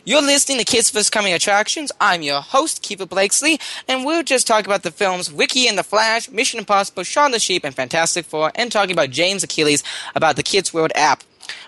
You're 0.08 0.22
listening 0.22 0.56
to 0.56 0.64
Kids 0.64 0.88
First 0.88 1.12
Coming 1.12 1.34
Attractions. 1.34 1.92
I'm 2.00 2.22
your 2.22 2.40
host, 2.40 2.82
Kiefer 2.82 3.06
Blakesley, 3.06 3.60
and 3.86 4.06
we'll 4.06 4.22
just 4.22 4.46
talk 4.46 4.64
about 4.64 4.82
the 4.82 4.90
films 4.90 5.30
Ricky 5.30 5.68
and 5.68 5.76
the 5.76 5.82
Flash, 5.82 6.30
Mission 6.30 6.58
Impossible, 6.58 7.02
Shaun 7.02 7.30
the 7.30 7.38
Sheep, 7.38 7.62
and 7.62 7.74
Fantastic 7.74 8.24
Four, 8.24 8.50
and 8.54 8.72
talking 8.72 8.92
about 8.92 9.10
James 9.10 9.44
Achilles 9.44 9.84
about 10.14 10.36
the 10.36 10.42
Kids 10.42 10.72
World 10.72 10.92
app. 10.94 11.24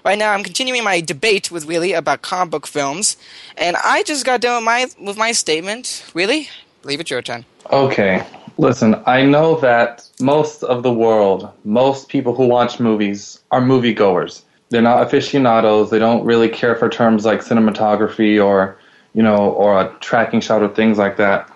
Right 0.07 0.16
now, 0.16 0.32
I'm 0.32 0.43
continuing 0.43 0.82
my 0.82 1.03
debate 1.03 1.51
with 1.51 1.66
Willie 1.66 1.93
about 1.93 2.22
comic 2.22 2.51
book 2.51 2.66
films, 2.66 3.18
and 3.59 3.76
I 3.76 4.05
just 4.05 4.24
got 4.24 4.41
done 4.41 4.57
with 4.57 4.64
my 4.64 4.86
with 4.99 5.18
my 5.18 5.32
statement. 5.32 6.11
Willie, 6.14 6.49
leave 6.82 7.01
it 7.01 7.11
your 7.11 7.20
turn. 7.20 7.45
Okay. 7.70 8.24
Listen, 8.57 9.03
I 9.05 9.20
know 9.22 9.61
that 9.61 10.09
most 10.18 10.62
of 10.62 10.82
the 10.82 10.95
world, 10.95 11.53
most 11.64 12.09
people 12.09 12.34
who 12.34 12.47
watch 12.47 12.80
movies 12.80 13.41
are 13.51 13.61
moviegoers 13.61 14.45
they're 14.71 14.81
not 14.81 15.03
aficionados. 15.03 15.91
They 15.91 15.99
don't 15.99 16.25
really 16.25 16.49
care 16.49 16.75
for 16.77 16.89
terms 16.89 17.25
like 17.25 17.41
cinematography 17.41 18.43
or 18.43 18.79
you 19.14 19.23
know 19.23 19.51
or 19.53 19.81
a 19.81 19.93
tracking 20.01 20.41
shot 20.41 20.62
or 20.62 20.68
things 20.68 20.97
like 20.97 21.16
that. 21.18 21.51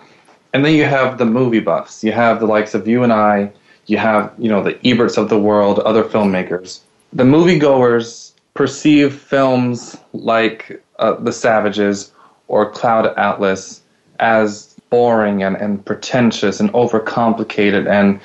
And 0.53 0.65
then 0.65 0.75
you 0.75 0.85
have 0.85 1.19
the 1.19 1.25
movie 1.25 1.61
buffs. 1.61 2.05
You 2.05 2.13
have 2.13 2.41
the 2.41 2.47
likes 2.47 2.75
of 2.75 2.87
you 2.87 3.03
and 3.03 3.13
I. 3.13 3.53
You 3.87 3.99
have 3.99 4.33
you 4.39 4.49
know 4.49 4.63
the 4.63 4.75
Eberts 4.75 5.17
of 5.17 5.29
the 5.29 5.39
world, 5.39 5.79
other 5.81 6.05
filmmakers. 6.05 6.81
The 7.13 7.25
moviegoers 7.25 8.33
perceive 8.55 9.15
films 9.15 9.97
like 10.13 10.83
uh, 10.99 11.15
The 11.15 11.33
Savages 11.33 12.13
or 12.49 12.71
Cloud 12.71 13.07
Atlas 13.17 13.81
as 14.21 14.75
boring 14.91 15.43
and, 15.43 15.57
and 15.57 15.85
pretentious 15.85 16.61
and 16.61 16.73
overcomplicated 16.73 17.89
and 17.89 18.21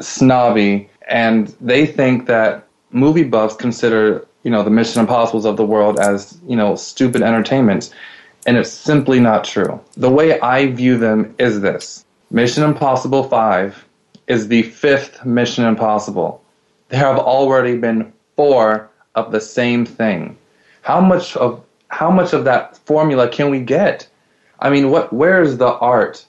snobby. 0.00 0.88
And 1.08 1.54
they 1.60 1.84
think 1.84 2.26
that 2.26 2.66
movie 2.92 3.24
buffs 3.24 3.56
consider 3.56 4.26
you 4.42 4.50
know 4.50 4.62
the 4.62 4.70
Mission 4.70 5.00
Impossibles 5.00 5.44
of 5.44 5.56
the 5.56 5.64
world 5.64 5.98
as 5.98 6.38
you 6.46 6.56
know 6.56 6.74
stupid 6.74 7.22
entertainment, 7.22 7.94
and 8.46 8.56
it's 8.56 8.70
simply 8.70 9.20
not 9.20 9.44
true. 9.44 9.80
The 9.96 10.10
way 10.10 10.40
I 10.40 10.66
view 10.66 10.98
them 10.98 11.34
is 11.38 11.60
this: 11.60 12.04
Mission 12.30 12.64
Impossible 12.64 13.24
Five 13.24 13.84
is 14.26 14.48
the 14.48 14.62
fifth 14.62 15.24
Mission 15.24 15.64
Impossible. 15.64 16.42
There 16.88 17.00
have 17.00 17.18
already 17.18 17.76
been 17.76 18.12
four 18.36 18.90
of 19.14 19.32
the 19.32 19.40
same 19.40 19.84
thing. 19.86 20.36
How 20.82 21.00
much 21.00 21.36
of 21.36 21.62
how 21.88 22.10
much 22.10 22.32
of 22.32 22.44
that 22.44 22.78
formula 22.78 23.28
can 23.28 23.50
we 23.50 23.60
get? 23.60 24.08
I 24.58 24.70
mean, 24.70 24.90
what? 24.90 25.12
Where 25.12 25.42
is 25.42 25.58
the 25.58 25.74
art? 25.74 26.24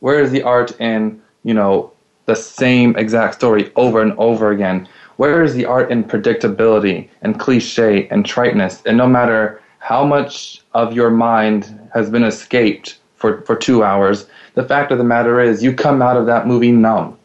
Where 0.00 0.20
is 0.20 0.30
the 0.30 0.42
art 0.42 0.78
in 0.80 1.22
you 1.44 1.54
know 1.54 1.92
the 2.26 2.36
same 2.36 2.96
exact 2.96 3.34
story 3.34 3.70
over 3.76 4.00
and 4.00 4.12
over 4.18 4.50
again? 4.50 4.88
Where 5.16 5.42
is 5.42 5.54
the 5.54 5.66
art 5.66 5.90
in 5.90 6.04
predictability 6.04 7.08
and 7.22 7.38
cliche 7.38 8.08
and 8.08 8.24
triteness? 8.24 8.82
And 8.86 8.96
no 8.96 9.06
matter 9.06 9.60
how 9.82 10.04
much 10.04 10.62
of 10.74 10.92
your 10.92 11.10
mind 11.10 11.88
has 11.92 12.08
been 12.08 12.24
escaped 12.24 12.98
for, 13.16 13.42
for 13.42 13.56
two 13.56 13.82
hours. 13.82 14.26
The 14.54 14.64
fact 14.64 14.92
of 14.92 14.98
the 14.98 15.04
matter 15.04 15.40
is, 15.40 15.62
you 15.62 15.72
come 15.74 16.02
out 16.02 16.16
of 16.16 16.26
that 16.26 16.46
movie 16.46 16.72
numb. 16.72 17.18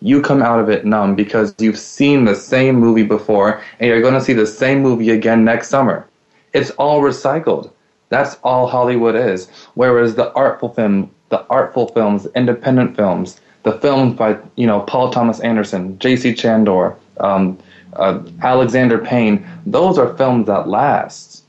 You 0.00 0.20
come 0.20 0.42
out 0.42 0.58
of 0.58 0.68
it 0.68 0.84
numb 0.84 1.14
because 1.14 1.54
you've 1.58 1.78
seen 1.78 2.24
the 2.24 2.34
same 2.34 2.76
movie 2.76 3.04
before 3.04 3.62
and 3.78 3.88
you're 3.88 4.00
going 4.00 4.14
to 4.14 4.20
see 4.20 4.32
the 4.32 4.46
same 4.46 4.82
movie 4.82 5.10
again 5.10 5.44
next 5.44 5.68
summer. 5.68 6.06
It's 6.52 6.70
all 6.72 7.00
recycled. 7.00 7.70
That's 8.08 8.36
all 8.42 8.66
Hollywood 8.66 9.14
is. 9.14 9.48
Whereas 9.74 10.14
the 10.14 10.32
artful 10.34 10.70
film, 10.70 11.10
the 11.28 11.46
artful 11.46 11.88
films, 11.88 12.26
independent 12.34 12.96
films, 12.96 13.40
the 13.62 13.78
films 13.78 14.14
by 14.16 14.38
you 14.56 14.66
know 14.66 14.80
Paul 14.80 15.10
Thomas 15.10 15.40
Anderson, 15.40 15.98
J.C. 15.98 16.34
Chandor, 16.34 16.96
um, 17.18 17.58
uh, 17.94 18.22
Alexander 18.42 18.98
Payne, 18.98 19.46
those 19.66 19.98
are 19.98 20.16
films 20.16 20.46
that 20.46 20.68
last. 20.68 21.44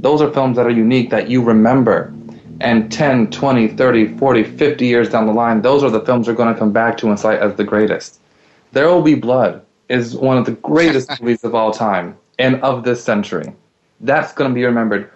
Those 0.00 0.20
are 0.20 0.30
films 0.32 0.56
that 0.56 0.66
are 0.66 0.70
unique 0.70 1.10
that 1.10 1.28
you 1.28 1.42
remember. 1.42 2.12
And 2.60 2.90
10, 2.90 3.30
20, 3.30 3.68
30, 3.68 4.16
40, 4.16 4.44
50 4.44 4.86
years 4.86 5.08
down 5.08 5.26
the 5.26 5.32
line, 5.32 5.62
those 5.62 5.82
are 5.82 5.90
the 5.90 6.00
films 6.00 6.26
you're 6.26 6.36
going 6.36 6.52
to 6.52 6.58
come 6.58 6.72
back 6.72 6.96
to 6.98 7.08
and 7.08 7.18
cite 7.18 7.40
as 7.40 7.54
the 7.56 7.64
greatest. 7.64 8.20
There 8.72 8.88
Will 8.88 9.02
Be 9.02 9.14
Blood 9.14 9.64
is 9.88 10.16
one 10.16 10.38
of 10.38 10.46
the 10.46 10.52
greatest 10.52 11.10
movies 11.20 11.44
of 11.44 11.54
all 11.54 11.72
time 11.72 12.16
and 12.38 12.60
of 12.62 12.84
this 12.84 13.02
century. 13.02 13.52
That's 14.00 14.32
going 14.32 14.50
to 14.50 14.54
be 14.54 14.64
remembered 14.64 15.10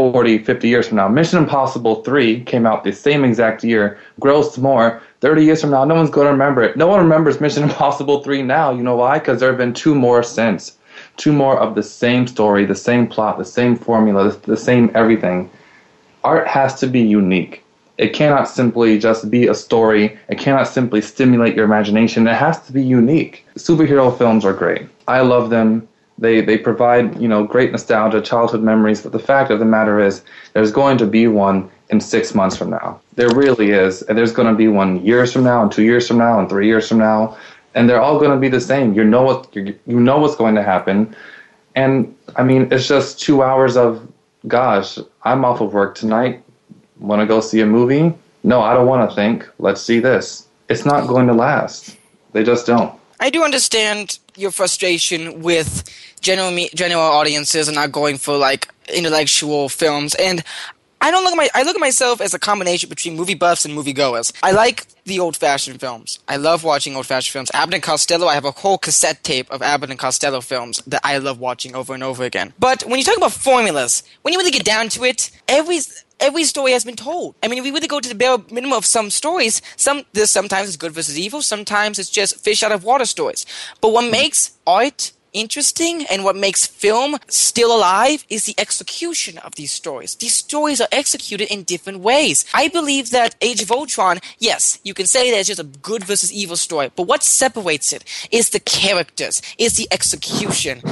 40, 0.00 0.38
50 0.38 0.66
years 0.66 0.88
from 0.88 0.96
now. 0.96 1.08
Mission 1.08 1.38
Impossible 1.40 2.02
3 2.02 2.42
came 2.44 2.64
out 2.64 2.84
the 2.84 2.90
same 2.90 3.22
exact 3.22 3.62
year, 3.62 3.98
grossed 4.18 4.56
more. 4.56 5.02
30 5.20 5.44
years 5.44 5.60
from 5.60 5.72
now, 5.72 5.84
no 5.84 5.94
one's 5.94 6.08
going 6.08 6.24
to 6.24 6.32
remember 6.32 6.62
it. 6.62 6.74
No 6.74 6.86
one 6.86 7.00
remembers 7.00 7.38
Mission 7.38 7.62
Impossible 7.70 8.22
3 8.22 8.40
now. 8.40 8.70
You 8.70 8.82
know 8.82 8.96
why? 8.96 9.18
Because 9.18 9.40
there 9.40 9.50
have 9.50 9.58
been 9.58 9.74
two 9.74 9.94
more 9.94 10.22
since. 10.22 10.78
Two 11.18 11.34
more 11.34 11.58
of 11.58 11.74
the 11.74 11.82
same 11.82 12.26
story, 12.26 12.64
the 12.64 12.74
same 12.74 13.06
plot, 13.08 13.36
the 13.36 13.44
same 13.44 13.76
formula, 13.76 14.30
the, 14.30 14.52
the 14.52 14.56
same 14.56 14.90
everything. 14.94 15.50
Art 16.24 16.48
has 16.48 16.80
to 16.80 16.86
be 16.86 17.02
unique. 17.02 17.62
It 17.98 18.14
cannot 18.14 18.48
simply 18.48 18.98
just 18.98 19.30
be 19.30 19.48
a 19.48 19.54
story. 19.54 20.16
It 20.30 20.38
cannot 20.38 20.66
simply 20.66 21.02
stimulate 21.02 21.54
your 21.54 21.66
imagination. 21.66 22.26
It 22.26 22.36
has 22.36 22.58
to 22.66 22.72
be 22.72 22.82
unique. 22.82 23.44
Superhero 23.56 24.16
films 24.16 24.46
are 24.46 24.54
great. 24.54 24.88
I 25.06 25.20
love 25.20 25.50
them. 25.50 25.86
They 26.20 26.42
they 26.42 26.58
provide 26.58 27.20
you 27.20 27.26
know 27.26 27.44
great 27.44 27.72
nostalgia, 27.72 28.20
childhood 28.20 28.62
memories. 28.62 29.00
But 29.02 29.12
the 29.12 29.18
fact 29.18 29.50
of 29.50 29.58
the 29.58 29.64
matter 29.64 29.98
is, 29.98 30.22
there's 30.52 30.70
going 30.70 30.98
to 30.98 31.06
be 31.06 31.26
one 31.26 31.70
in 31.88 32.00
six 32.00 32.34
months 32.34 32.56
from 32.56 32.70
now. 32.70 33.00
There 33.16 33.34
really 33.34 33.70
is, 33.70 34.02
and 34.02 34.16
there's 34.16 34.32
going 34.32 34.48
to 34.48 34.54
be 34.54 34.68
one 34.68 35.04
years 35.04 35.32
from 35.32 35.44
now, 35.44 35.62
and 35.62 35.72
two 35.72 35.82
years 35.82 36.06
from 36.06 36.18
now, 36.18 36.38
and 36.38 36.48
three 36.48 36.66
years 36.66 36.88
from 36.88 36.98
now, 36.98 37.36
and 37.74 37.88
they're 37.88 38.00
all 38.00 38.18
going 38.18 38.30
to 38.30 38.36
be 38.36 38.48
the 38.48 38.60
same. 38.60 38.92
You 38.92 39.02
know 39.02 39.22
what 39.22 39.48
you 39.56 39.74
know 39.86 40.18
what's 40.18 40.36
going 40.36 40.54
to 40.56 40.62
happen, 40.62 41.16
and 41.74 42.14
I 42.36 42.42
mean 42.42 42.68
it's 42.70 42.86
just 42.86 43.18
two 43.18 43.42
hours 43.42 43.76
of 43.76 44.06
gosh, 44.46 44.98
I'm 45.22 45.44
off 45.44 45.60
of 45.60 45.72
work 45.72 45.94
tonight. 45.94 46.42
Want 46.98 47.20
to 47.20 47.26
go 47.26 47.40
see 47.40 47.60
a 47.60 47.66
movie? 47.66 48.14
No, 48.44 48.60
I 48.60 48.74
don't 48.74 48.86
want 48.86 49.08
to 49.08 49.16
think. 49.16 49.48
Let's 49.58 49.80
see 49.80 50.00
this. 50.00 50.48
It's 50.68 50.84
not 50.84 51.08
going 51.08 51.26
to 51.26 51.32
last. 51.32 51.96
They 52.32 52.44
just 52.44 52.66
don't. 52.66 52.99
I 53.20 53.30
do 53.30 53.44
understand 53.44 54.18
your 54.36 54.50
frustration 54.50 55.42
with 55.42 55.84
general 56.20 56.50
me- 56.50 56.70
general 56.74 57.02
audiences 57.02 57.68
and 57.68 57.74
not 57.74 57.92
going 57.92 58.18
for 58.18 58.36
like 58.36 58.68
intellectual 58.88 59.68
films 59.68 60.14
and 60.14 60.42
I 61.02 61.10
don't 61.10 61.24
look 61.24 61.32
at 61.32 61.36
my 61.36 61.48
I 61.54 61.62
look 61.62 61.76
at 61.76 61.80
myself 61.80 62.20
as 62.20 62.34
a 62.34 62.38
combination 62.38 62.88
between 62.90 63.16
movie 63.16 63.34
buffs 63.34 63.64
and 63.64 63.74
movie 63.74 63.94
goers. 63.94 64.32
I 64.42 64.52
like 64.52 64.86
the 65.04 65.18
old 65.18 65.34
fashioned 65.34 65.80
films. 65.80 66.18
I 66.28 66.36
love 66.36 66.62
watching 66.62 66.94
old 66.94 67.06
fashioned 67.06 67.32
films. 67.32 67.50
Abbott 67.54 67.74
and 67.74 67.82
Costello, 67.82 68.26
I 68.26 68.34
have 68.34 68.44
a 68.44 68.50
whole 68.50 68.76
cassette 68.76 69.24
tape 69.24 69.50
of 69.50 69.62
Abbott 69.62 69.88
and 69.90 69.98
Costello 69.98 70.42
films 70.42 70.82
that 70.86 71.00
I 71.02 71.16
love 71.16 71.40
watching 71.40 71.74
over 71.74 71.94
and 71.94 72.02
over 72.02 72.24
again. 72.24 72.52
But 72.58 72.82
when 72.82 72.98
you 72.98 73.04
talk 73.04 73.16
about 73.16 73.32
formulas, 73.32 74.02
when 74.22 74.32
you 74.34 74.38
really 74.38 74.50
get 74.50 74.64
down 74.64 74.90
to 74.90 75.04
it, 75.04 75.30
every 75.48 75.78
every 76.20 76.44
story 76.44 76.72
has 76.72 76.84
been 76.84 76.96
told. 76.96 77.34
I 77.42 77.48
mean, 77.48 77.58
if 77.58 77.64
we 77.64 77.70
really 77.70 77.88
go 77.88 78.00
to 78.00 78.08
the 78.08 78.14
bare 78.14 78.38
minimum 78.50 78.76
of 78.76 78.86
some 78.86 79.10
stories, 79.10 79.60
some 79.76 80.04
this 80.12 80.30
sometimes 80.30 80.68
it's 80.68 80.76
good 80.76 80.92
versus 80.92 81.18
evil, 81.18 81.42
sometimes 81.42 81.98
it's 81.98 82.10
just 82.10 82.36
fish 82.36 82.62
out 82.62 82.72
of 82.72 82.84
water 82.84 83.04
stories. 83.04 83.46
But 83.80 83.92
what 83.92 84.10
makes 84.10 84.52
art 84.66 85.12
interesting 85.32 86.04
and 86.06 86.24
what 86.24 86.36
makes 86.36 86.66
film 86.66 87.16
still 87.28 87.74
alive 87.74 88.24
is 88.28 88.44
the 88.44 88.54
execution 88.58 89.38
of 89.38 89.54
these 89.54 89.72
stories. 89.72 90.14
These 90.14 90.34
stories 90.34 90.80
are 90.80 90.88
executed 90.92 91.52
in 91.52 91.62
different 91.64 92.00
ways. 92.00 92.44
I 92.54 92.68
believe 92.68 93.10
that 93.10 93.36
Age 93.40 93.62
of 93.62 93.70
Ultron, 93.70 94.18
yes, 94.38 94.78
you 94.84 94.94
can 94.94 95.06
say 95.06 95.30
that 95.30 95.38
it's 95.38 95.48
just 95.48 95.60
a 95.60 95.64
good 95.64 96.04
versus 96.04 96.32
evil 96.32 96.56
story, 96.56 96.90
but 96.94 97.04
what 97.04 97.22
separates 97.22 97.92
it 97.92 98.04
is 98.30 98.50
the 98.50 98.60
characters, 98.60 99.42
is 99.58 99.76
the 99.76 99.88
execution. 99.90 100.82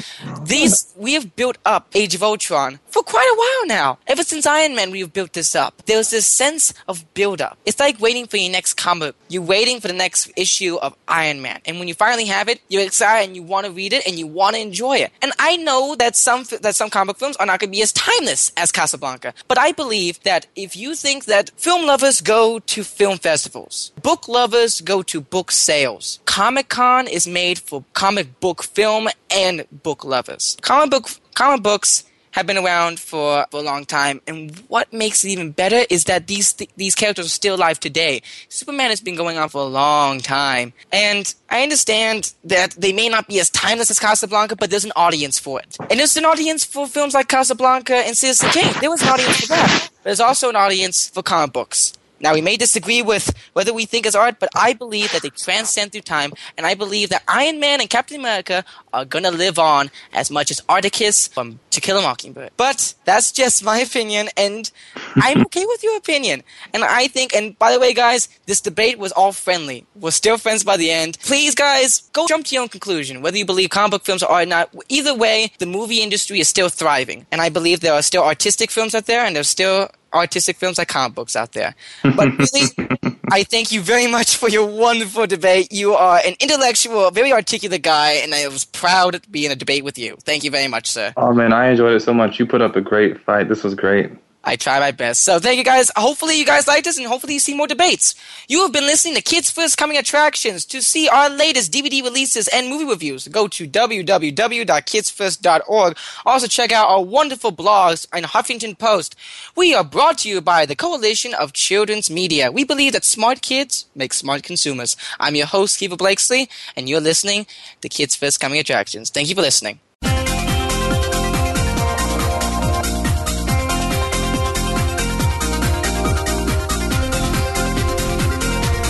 These 0.43 0.93
we 0.97 1.15
have 1.15 1.35
built 1.37 1.59
up 1.65 1.89
Age 1.95 2.15
of 2.15 2.23
Ultron 2.23 2.79
for 2.87 3.03
quite 3.03 3.31
a 3.33 3.39
while 3.39 3.77
now. 3.77 3.99
Ever 4.07 4.23
since 4.23 4.47
Iron 4.47 4.75
Man, 4.75 4.91
we've 4.91 5.13
built 5.13 5.33
this 5.33 5.55
up. 5.55 5.83
There's 5.87 6.11
this 6.11 6.27
sense 6.27 6.73
of 6.87 7.05
build 7.15 7.41
up. 7.41 7.59
It's 7.67 7.81
like 7.81 8.01
waiting 8.01 8.27
for 8.27 8.37
your 8.37 8.53
next 8.53 8.75
comic. 8.75 9.15
You're 9.29 9.43
waiting 9.43 9.81
for 9.81 9.89
the 9.89 9.95
next 9.95 10.31
issue 10.37 10.77
of 10.77 10.95
Iron 11.09 11.43
Man, 11.43 11.61
and 11.67 11.79
when 11.79 11.89
you 11.89 11.95
finally 11.95 12.27
have 12.27 12.49
it, 12.49 12.61
you're 12.69 12.83
excited 12.83 13.27
and 13.27 13.37
you 13.37 13.43
want 13.43 13.67
to 13.67 13.73
read 13.73 13.93
it 13.93 14.07
and 14.07 14.19
you 14.19 14.28
want 14.33 14.57
to 14.57 14.63
enjoy 14.63 14.99
it. 14.99 15.13
And 15.23 15.33
I 15.39 15.57
know 15.57 15.95
that 15.97 16.17
some 16.17 16.45
that 16.63 16.75
some 16.75 16.91
comic 16.91 17.17
films 17.17 17.37
are 17.37 17.47
not 17.47 17.61
going 17.61 17.71
to 17.71 17.77
be 17.77 17.83
as 17.83 17.93
timeless 17.93 18.53
as 18.57 18.73
Casablanca, 18.73 19.35
but 19.47 19.59
I 19.59 19.73
believe 19.73 20.23
that 20.23 20.47
if 20.57 20.77
you 20.77 20.95
think 20.95 21.25
that 21.27 21.51
film 21.57 21.87
lovers 21.87 22.21
go 22.21 22.59
to 22.59 22.85
film 22.85 23.19
festivals, 23.19 23.93
book 24.03 24.29
lovers 24.29 24.81
go 24.81 25.03
to 25.03 25.21
book 25.21 25.51
sales, 25.51 26.21
Comic 26.25 26.69
Con 26.69 27.07
is 27.07 27.27
made 27.27 27.59
for 27.59 27.85
comic 27.95 28.41
book 28.41 28.63
film 28.63 29.09
and 29.31 29.65
book 29.83 30.05
lovers. 30.05 30.57
Comic 30.61 30.91
book 30.91 31.09
comic 31.35 31.63
books 31.63 32.05
have 32.39 32.47
been 32.47 32.57
around 32.57 33.01
for, 33.01 33.45
for 33.51 33.59
a 33.59 33.63
long 33.63 33.85
time. 33.85 34.21
And 34.27 34.57
what 34.69 34.93
makes 34.93 35.25
it 35.25 35.31
even 35.31 35.51
better 35.51 35.85
is 35.91 36.05
that 36.05 36.29
these 36.29 36.53
th- 36.53 36.71
these 36.77 36.95
characters 36.95 37.27
are 37.27 37.31
still 37.31 37.57
alive 37.57 37.81
today. 37.81 38.23
Superman 38.49 38.91
has 38.91 39.01
been 39.01 39.17
going 39.17 39.37
on 39.37 39.49
for 39.49 39.61
a 39.61 39.67
long 39.67 40.21
time, 40.21 40.73
and 40.93 41.35
I 41.51 41.63
understand 41.63 42.33
that 42.45 42.71
they 42.73 42.93
may 42.93 43.09
not 43.09 43.27
be 43.29 43.41
as 43.41 43.51
timeless 43.51 43.91
as 43.91 43.99
Casablanca, 43.99 44.57
but 44.57 44.71
there's 44.71 44.85
an 44.85 44.93
audience 44.95 45.39
for 45.39 45.61
it. 45.61 45.77
And 45.91 45.99
there's 45.99 46.17
an 46.17 46.25
audience 46.25 46.65
for 46.65 46.87
films 46.87 47.13
like 47.13 47.29
Casablanca 47.29 47.97
and 47.97 48.17
Citizen 48.17 48.51
Kane. 48.51 48.73
There 48.81 48.91
was 48.91 49.03
an 49.03 49.09
audience 49.09 49.41
for 49.41 49.49
that. 49.49 49.89
There's 50.05 50.21
also 50.21 50.49
an 50.49 50.57
audience 50.57 51.09
for 51.09 51.23
comic 51.23 51.53
books. 51.53 51.98
Now, 52.21 52.35
we 52.35 52.41
may 52.41 52.57
disagree 52.57 53.03
with 53.03 53.33
whether 53.53 53.73
we 53.73 53.87
think 53.87 54.07
it's 54.07 54.17
art, 54.17 54.37
but 54.41 54.49
I 54.55 54.73
believe 54.73 55.13
that 55.13 55.23
they 55.23 55.31
transcend 55.31 55.93
through 55.93 56.03
time, 56.03 56.33
and 56.57 56.67
I 56.67 56.75
believe 56.75 57.11
that 57.11 57.23
Iron 57.29 57.61
Man 57.61 57.81
and 57.81 57.89
Captain 57.89 58.19
America 58.19 58.65
are 58.93 59.05
gonna 59.05 59.31
live 59.31 59.59
on 59.59 59.91
as 60.13 60.31
much 60.31 60.51
as 60.51 60.63
Atticus 60.69 61.29
from 61.29 61.61
To 61.71 61.81
Kill 61.81 61.99
a 61.99 62.03
Mockingbird. 62.03 62.51
But 62.57 62.95
that's 63.05 63.33
just 63.33 63.63
my 63.63 63.79
opinion, 63.79 64.29
and 64.37 64.71
I'm 65.17 65.43
okay 65.43 65.65
with 65.67 65.83
your 65.83 65.97
opinion. 65.97 66.43
And 66.75 66.85
I 66.85 67.09
think, 67.09 67.35
and 67.35 67.59
by 67.59 67.73
the 67.73 67.81
way, 67.81 67.95
guys, 67.95 68.29
this 68.47 68.61
debate 68.61 68.99
was 68.99 69.13
all 69.13 69.33
friendly. 69.33 69.87
We're 69.95 70.11
still 70.11 70.39
friends 70.39 70.65
by 70.65 70.77
the 70.77 70.91
end. 70.91 71.19
Please, 71.21 71.55
guys, 71.55 72.03
go 72.13 72.27
jump 72.27 72.47
to 72.47 72.55
your 72.55 72.63
own 72.63 72.69
conclusion, 72.69 73.23
whether 73.23 73.39
you 73.39 73.47
believe 73.47 73.71
comic 73.71 73.93
book 73.93 74.05
films 74.05 74.23
are 74.23 74.31
art 74.31 74.47
or 74.47 74.51
not. 74.51 74.75
Either 74.89 75.15
way, 75.15 75.53
the 75.59 75.67
movie 75.67 76.03
industry 76.03 76.41
is 76.41 76.49
still 76.49 76.69
thriving, 76.69 77.27
and 77.31 77.41
I 77.41 77.49
believe 77.49 77.81
there 77.81 77.95
are 77.95 78.03
still 78.03 78.25
artistic 78.25 78.71
films 78.71 78.95
out 78.95 79.07
there, 79.07 79.25
and 79.25 79.37
there's 79.37 79.49
still 79.49 79.91
artistic 80.13 80.57
films 80.57 80.79
like 80.79 80.89
comic 80.89 81.15
books 81.15 81.37
out 81.37 81.53
there. 81.53 81.75
But 82.03 82.37
really, 82.39 83.13
I 83.31 83.45
thank 83.45 83.71
you 83.71 83.81
very 83.81 84.07
much 84.07 84.37
for 84.37 84.49
your 84.49 84.67
wonderful 84.67 85.27
debate. 85.27 85.73
You 85.73 85.95
are 85.95 86.21
an 86.25 86.35
intellectual, 86.41 87.11
very 87.11 87.33
articulate 87.33 87.83
guy, 87.83 88.13
and 88.13 88.35
I 88.35 88.49
was 88.49 88.65
proud 88.65 89.23
to 89.23 89.31
be 89.31 89.47
in 89.47 89.53
a 89.53 89.57
debate 89.57 89.85
with 89.85 89.99
you. 89.99 90.17
Thank 90.21 90.45
you 90.45 90.51
very 90.51 90.69
much, 90.69 90.87
sir. 90.87 91.13
Oh 91.17 91.33
man, 91.33 91.53
I 91.53 91.69
enjoyed 91.69 91.95
it 91.95 92.01
so 92.01 92.15
much. 92.15 92.39
You 92.39 92.47
put 92.47 92.61
up 92.63 92.77
a 92.77 92.81
great 92.81 93.21
fight. 93.21 93.49
This 93.49 93.63
was 93.63 93.75
great. 93.75 94.11
I 94.45 94.55
try 94.57 94.79
my 94.79 94.93
best. 94.93 95.23
So 95.23 95.41
thank 95.41 95.59
you 95.59 95.65
guys. 95.65 95.91
Hopefully 95.97 96.39
you 96.39 96.47
guys 96.47 96.69
like 96.69 96.85
this 96.85 96.97
and 96.97 97.07
hopefully 97.07 97.35
you 97.35 97.41
see 97.41 97.55
more 97.55 97.67
debates. 97.67 98.15
You 98.49 98.63
have 98.63 98.73
been 98.73 98.87
listening 98.87 99.17
to 99.17 99.21
Kids 99.21 99.51
First 99.51 99.77
Coming 99.77 99.99
Attractions. 99.99 100.65
To 100.67 100.81
see 100.81 101.09
our 101.09 101.29
latest 101.29 101.73
DVD 101.73 102.05
releases 102.05 102.47
and 102.49 102.69
movie 102.69 102.85
reviews, 102.85 103.27
go 103.29 103.49
to 103.49 103.69
www.kidsfirst.org. 103.69 105.97
Also 106.25 106.47
check 106.47 106.71
out 106.73 106.89
our 106.89 107.03
wonderful 107.03 107.51
blogs 107.53 108.07
on 108.13 108.23
Huffington 108.23 108.79
Post. 108.79 109.17
We 109.57 109.75
are 109.75 109.83
brought 109.85 110.19
to 110.19 110.29
you 110.29 110.41
by 110.41 110.67
the 110.67 110.77
Coalition 110.77 111.35
of 111.35 111.53
Children's 111.53 112.09
Media. 112.09 112.53
We 112.53 112.63
believe 112.65 112.93
that 112.93 113.05
smart 113.05 113.43
kids 113.43 113.87
make 113.95 114.15
smart 114.15 114.45
consumers. 114.45 114.97
I'm 115.19 115.35
your 115.35 115.47
host, 115.47 115.81
Kiefer 115.81 115.99
Blakesley, 115.99 116.49
and 116.77 116.89
you're 116.89 117.01
listening 117.01 117.49
to 117.83 117.89
Kids 117.89 118.15
First 118.15 118.39
Coming 118.41 118.61
Attractions. 118.61 119.11
Thank 119.11 119.29
you 119.29 119.35
for 119.35 119.43
listening. 119.43 119.81